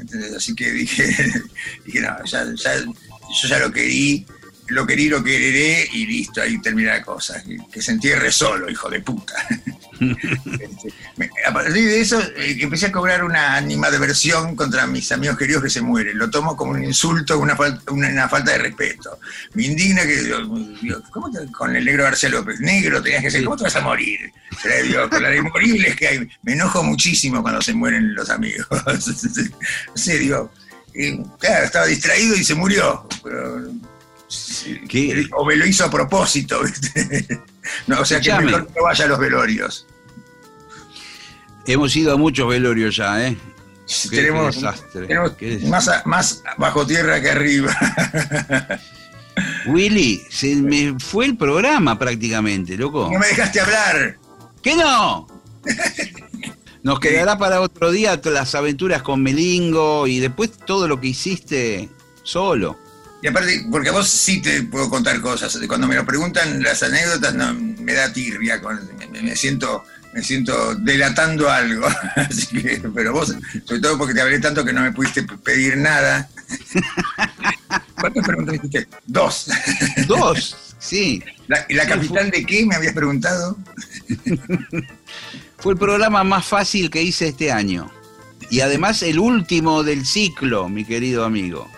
¿Entendés? 0.00 0.34
Así 0.34 0.54
que 0.54 0.70
dije, 0.70 1.04
dije 1.86 2.00
no, 2.00 2.24
ya, 2.24 2.44
ya, 2.54 2.80
yo 2.80 3.48
ya 3.48 3.58
lo 3.58 3.72
querí, 3.72 4.26
lo 4.70 4.86
querí, 4.86 5.08
lo 5.08 5.22
quereré 5.22 5.88
y 5.92 6.06
listo, 6.06 6.40
ahí 6.42 6.60
termina 6.60 6.94
la 6.94 7.02
cosa. 7.02 7.42
Que, 7.42 7.58
que 7.72 7.82
se 7.82 7.92
entierre 7.92 8.30
solo, 8.32 8.70
hijo 8.70 8.88
de 8.88 9.00
puta. 9.00 9.34
Este, 10.00 10.94
me- 11.18 11.28
a 11.46 11.52
partir 11.52 11.74
de 11.86 12.00
eso 12.00 12.18
eh, 12.34 12.56
empecé 12.58 12.86
a 12.86 12.92
cobrar 12.92 13.22
una 13.22 13.56
animadversión 13.56 14.56
contra 14.56 14.86
mis 14.86 15.12
amigos 15.12 15.36
queridos 15.36 15.62
que 15.62 15.68
se 15.68 15.82
mueren. 15.82 16.16
Lo 16.16 16.30
tomo 16.30 16.56
como 16.56 16.70
un 16.72 16.82
insulto, 16.82 17.38
una 17.38 17.54
falta, 17.54 17.92
una, 17.92 18.08
una 18.08 18.26
falta 18.26 18.52
de 18.52 18.58
respeto. 18.58 19.18
Me 19.52 19.64
indigna 19.64 20.02
que 20.04 20.16
digo, 20.22 20.38
digo, 20.80 21.02
¿cómo 21.10 21.30
te- 21.30 21.52
con 21.52 21.76
el 21.76 21.84
negro 21.84 22.04
García 22.04 22.30
López? 22.30 22.60
Negro 22.60 23.02
tenías 23.02 23.22
que 23.22 23.30
ser, 23.30 23.44
¿cómo 23.44 23.58
te 23.58 23.64
vas 23.64 23.76
a 23.76 23.82
morir? 23.82 24.20
Pero, 24.62 24.84
digo, 24.86 25.10
con 25.10 25.22
la 25.22 25.28
de 25.28 25.42
moribles 25.42 25.94
que 25.96 26.08
hay. 26.08 26.28
Me 26.44 26.54
enojo 26.54 26.82
muchísimo 26.82 27.42
cuando 27.42 27.60
se 27.60 27.74
mueren 27.74 28.14
los 28.14 28.30
amigos. 28.30 28.66
no 28.86 29.96
sé, 29.96 30.18
digo, 30.18 30.50
eh, 30.94 31.22
claro, 31.38 31.66
estaba 31.66 31.84
distraído 31.86 32.34
y 32.36 32.44
se 32.44 32.54
murió. 32.54 33.06
Pero, 33.22 33.70
sí, 34.30 34.80
¿Qué? 34.88 35.26
o 35.36 35.44
me 35.44 35.56
lo 35.56 35.66
hizo 35.66 35.84
a 35.84 35.90
propósito, 35.90 36.62
¿viste? 36.64 37.40
No, 37.86 38.00
o 38.00 38.04
sea 38.04 38.20
que 38.20 38.32
mejor 38.32 38.66
que 38.68 38.72
no 38.78 38.84
vaya 38.84 39.04
a 39.04 39.08
los 39.08 39.18
velorios. 39.18 39.86
Hemos 41.66 41.94
ido 41.96 42.14
a 42.14 42.16
muchos 42.16 42.48
velorios 42.48 42.96
ya, 42.96 43.26
¿eh? 43.28 43.36
Qué- 44.08 44.16
tenemos 44.16 44.54
qué 44.56 44.60
desastre. 44.62 45.06
tenemos 45.06 45.32
Qué 45.32 45.46
desastre. 45.46 45.68
más, 45.70 45.88
a- 45.88 46.02
más 46.06 46.42
bajo 46.58 46.86
tierra 46.86 47.20
que 47.20 47.30
arriba. 47.30 47.76
Willy, 49.66 50.22
se 50.30 50.54
me 50.56 50.98
fue 50.98 51.26
el 51.26 51.36
programa 51.36 51.98
prácticamente, 51.98 52.76
loco. 52.76 53.08
No 53.12 53.18
me 53.18 53.26
dejaste 53.28 53.60
hablar. 53.60 54.16
¿Qué 54.62 54.76
no? 54.76 55.26
Nos 56.82 56.98
quedará 56.98 57.36
para 57.36 57.60
otro 57.60 57.90
día 57.90 58.18
las 58.24 58.54
aventuras 58.54 59.02
con 59.02 59.22
Melingo 59.22 60.06
y 60.06 60.18
después 60.18 60.50
todo 60.66 60.88
lo 60.88 61.00
que 61.00 61.08
hiciste 61.08 61.90
solo. 62.22 62.78
Y 63.22 63.28
aparte, 63.28 63.66
porque 63.70 63.90
a 63.90 63.92
vos 63.92 64.08
sí 64.08 64.40
te 64.40 64.62
puedo 64.62 64.88
contar 64.88 65.20
cosas. 65.20 65.58
Cuando 65.68 65.86
me 65.86 65.94
lo 65.94 66.06
preguntan 66.06 66.62
las 66.62 66.82
anécdotas, 66.82 67.34
no, 67.34 67.52
me 67.54 67.92
da 67.92 68.12
tirria. 68.12 68.60
me, 69.10 69.22
me 69.22 69.36
siento 69.36 69.84
me 70.12 70.22
siento 70.22 70.74
delatando 70.76 71.48
algo. 71.48 71.86
Así 72.16 72.46
que, 72.46 72.82
pero 72.94 73.12
vos, 73.12 73.34
sobre 73.64 73.80
todo 73.80 73.98
porque 73.98 74.14
te 74.14 74.20
hablé 74.20 74.40
tanto 74.40 74.64
que 74.64 74.72
no 74.72 74.82
me 74.82 74.92
pudiste 74.92 75.22
pedir 75.22 75.76
nada. 75.76 76.28
¿Cuántas 78.00 78.26
preguntas 78.26 78.56
hiciste? 78.56 78.88
Dos. 79.06 79.50
Dos, 80.06 80.74
sí. 80.78 81.22
¿La, 81.48 81.64
¿Y 81.68 81.74
la 81.74 81.86
capital 81.86 82.30
de 82.30 82.44
qué 82.44 82.66
me 82.66 82.74
habías 82.74 82.94
preguntado? 82.94 83.56
Fue 85.58 85.74
el 85.74 85.78
programa 85.78 86.24
más 86.24 86.44
fácil 86.46 86.90
que 86.90 87.02
hice 87.02 87.28
este 87.28 87.52
año. 87.52 87.90
Y 88.50 88.60
además 88.60 89.02
el 89.02 89.18
último 89.18 89.84
del 89.84 90.06
ciclo, 90.06 90.68
mi 90.68 90.84
querido 90.84 91.24
amigo. 91.24 91.70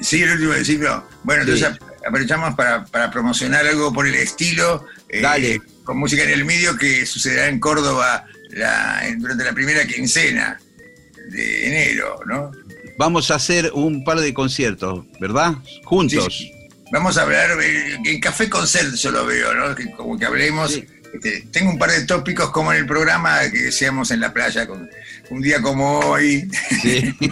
Sí, 0.00 0.22
el 0.22 0.32
último 0.32 0.52
del 0.52 0.64
ciclo. 0.64 1.08
Bueno, 1.24 1.44
Sí. 1.44 1.50
entonces 1.52 1.78
ap- 1.80 2.06
aprovechamos 2.06 2.54
para, 2.54 2.84
para 2.86 3.10
promocionar 3.10 3.66
algo 3.66 3.92
por 3.92 4.06
el 4.06 4.14
estilo. 4.14 4.86
eh, 5.08 5.20
Dale. 5.20 5.60
Con 5.84 5.98
música 5.98 6.22
en 6.22 6.30
el 6.30 6.44
medio 6.44 6.76
que 6.76 7.06
sucederá 7.06 7.48
en 7.48 7.58
Córdoba 7.60 8.26
la- 8.50 9.02
durante 9.18 9.44
la 9.44 9.52
primera 9.52 9.86
quincena 9.86 10.58
de 11.30 11.66
enero, 11.66 12.20
¿no? 12.26 12.50
Vamos 12.98 13.30
a 13.30 13.36
hacer 13.36 13.70
un 13.74 14.02
par 14.04 14.18
de 14.20 14.32
conciertos, 14.34 15.04
¿verdad? 15.20 15.54
Juntos. 15.84 16.26
Sí, 16.30 16.44
sí. 16.44 16.52
Vamos 16.90 17.18
a 17.18 17.22
hablar, 17.22 17.50
eh, 17.62 17.96
en 18.04 18.20
Café 18.20 18.48
Concert 18.48 18.94
yo 18.94 19.10
lo 19.10 19.26
veo, 19.26 19.52
¿no? 19.54 19.74
Que 19.74 19.90
como 19.92 20.18
que 20.18 20.24
hablemos. 20.24 20.72
Sí. 20.72 20.84
Este, 21.12 21.46
tengo 21.50 21.70
un 21.70 21.78
par 21.78 21.90
de 21.90 22.04
tópicos 22.04 22.50
como 22.50 22.72
en 22.72 22.78
el 22.78 22.86
programa 22.86 23.40
que 23.50 23.62
decíamos 23.64 24.10
en 24.10 24.20
la 24.20 24.32
playa, 24.32 24.66
con, 24.66 24.88
un 25.30 25.40
día 25.40 25.60
como 25.60 25.98
hoy. 26.00 26.48
Sí. 26.82 27.14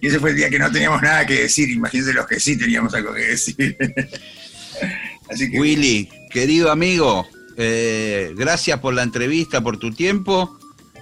Y 0.00 0.06
ese 0.06 0.20
fue 0.20 0.30
el 0.30 0.36
día 0.36 0.50
que 0.50 0.58
no 0.58 0.70
teníamos 0.70 1.02
nada 1.02 1.26
que 1.26 1.42
decir. 1.42 1.70
Imagínense 1.70 2.12
los 2.12 2.26
que 2.26 2.38
sí 2.38 2.56
teníamos 2.56 2.94
algo 2.94 3.12
que 3.14 3.20
decir. 3.20 3.76
Así 5.30 5.50
que 5.50 5.60
Willy, 5.60 6.08
querido 6.30 6.70
amigo, 6.70 7.26
eh, 7.56 8.32
gracias 8.36 8.78
por 8.80 8.94
la 8.94 9.02
entrevista, 9.02 9.60
por 9.60 9.78
tu 9.78 9.92
tiempo. 9.92 10.58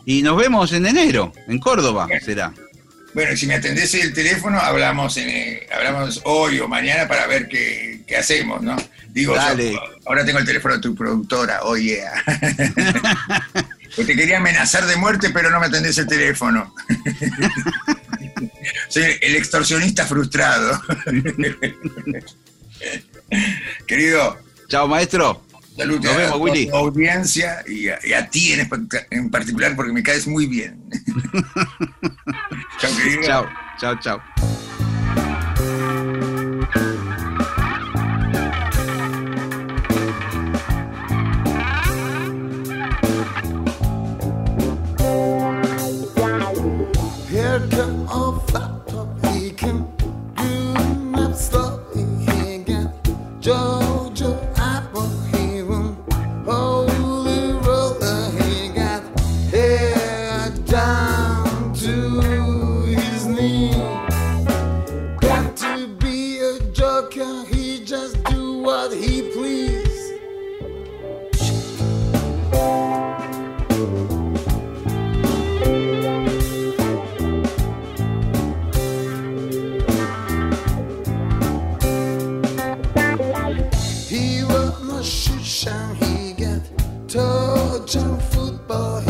Y 0.06 0.22
nos 0.22 0.36
vemos 0.36 0.72
en 0.72 0.86
enero, 0.86 1.32
en 1.46 1.58
Córdoba, 1.58 2.08
será. 2.24 2.52
Bueno, 3.12 3.32
y 3.32 3.36
si 3.36 3.46
me 3.46 3.54
atendés 3.54 3.92
el 3.94 4.12
teléfono, 4.12 4.58
hablamos 4.58 5.16
en, 5.16 5.28
eh, 5.28 5.66
hablamos 5.72 6.20
hoy 6.24 6.58
o 6.60 6.68
mañana 6.68 7.08
para 7.08 7.26
ver 7.26 7.48
qué, 7.48 8.02
qué 8.06 8.16
hacemos, 8.16 8.62
¿no? 8.62 8.76
Digo, 9.12 9.34
Dale. 9.34 9.72
yo, 9.72 9.80
ahora 10.06 10.24
tengo 10.24 10.38
el 10.38 10.46
teléfono 10.46 10.74
de 10.74 10.80
tu 10.80 10.94
productora, 10.94 11.62
oye. 11.64 12.02
te 13.96 14.06
quería 14.06 14.38
amenazar 14.38 14.86
de 14.86 14.96
muerte, 14.96 15.30
pero 15.30 15.50
no 15.50 15.58
me 15.60 15.66
atendés 15.66 15.98
el 15.98 16.06
teléfono. 16.06 16.74
Soy 18.88 19.04
el 19.20 19.36
extorsionista 19.36 20.06
frustrado. 20.06 20.80
Querido, 23.86 24.38
Chao, 24.68 24.88
maestro. 24.88 25.44
salud 25.76 26.00
Nos 26.00 26.12
a 26.12 26.16
vemos, 26.16 26.32
toda 26.32 26.42
Willy. 26.44 26.66
tu 26.68 26.76
audiencia 26.76 27.62
y 27.66 27.88
a, 27.88 27.98
y 28.04 28.12
a 28.12 28.28
ti 28.30 28.52
en, 28.52 28.68
en 29.10 29.30
particular 29.30 29.74
porque 29.76 29.92
me 29.92 30.02
caes 30.02 30.26
muy 30.26 30.46
bien. 30.46 30.82
Chao, 32.80 32.96
querido. 32.96 33.22
Chao, 33.22 33.46
chao, 33.78 33.98
chao. 34.00 34.22
junk 87.86 88.20
football. 88.22 89.09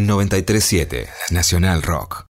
En 0.00 0.06
937 0.06 1.10
Nacional 1.30 1.82
Rock. 1.82 2.29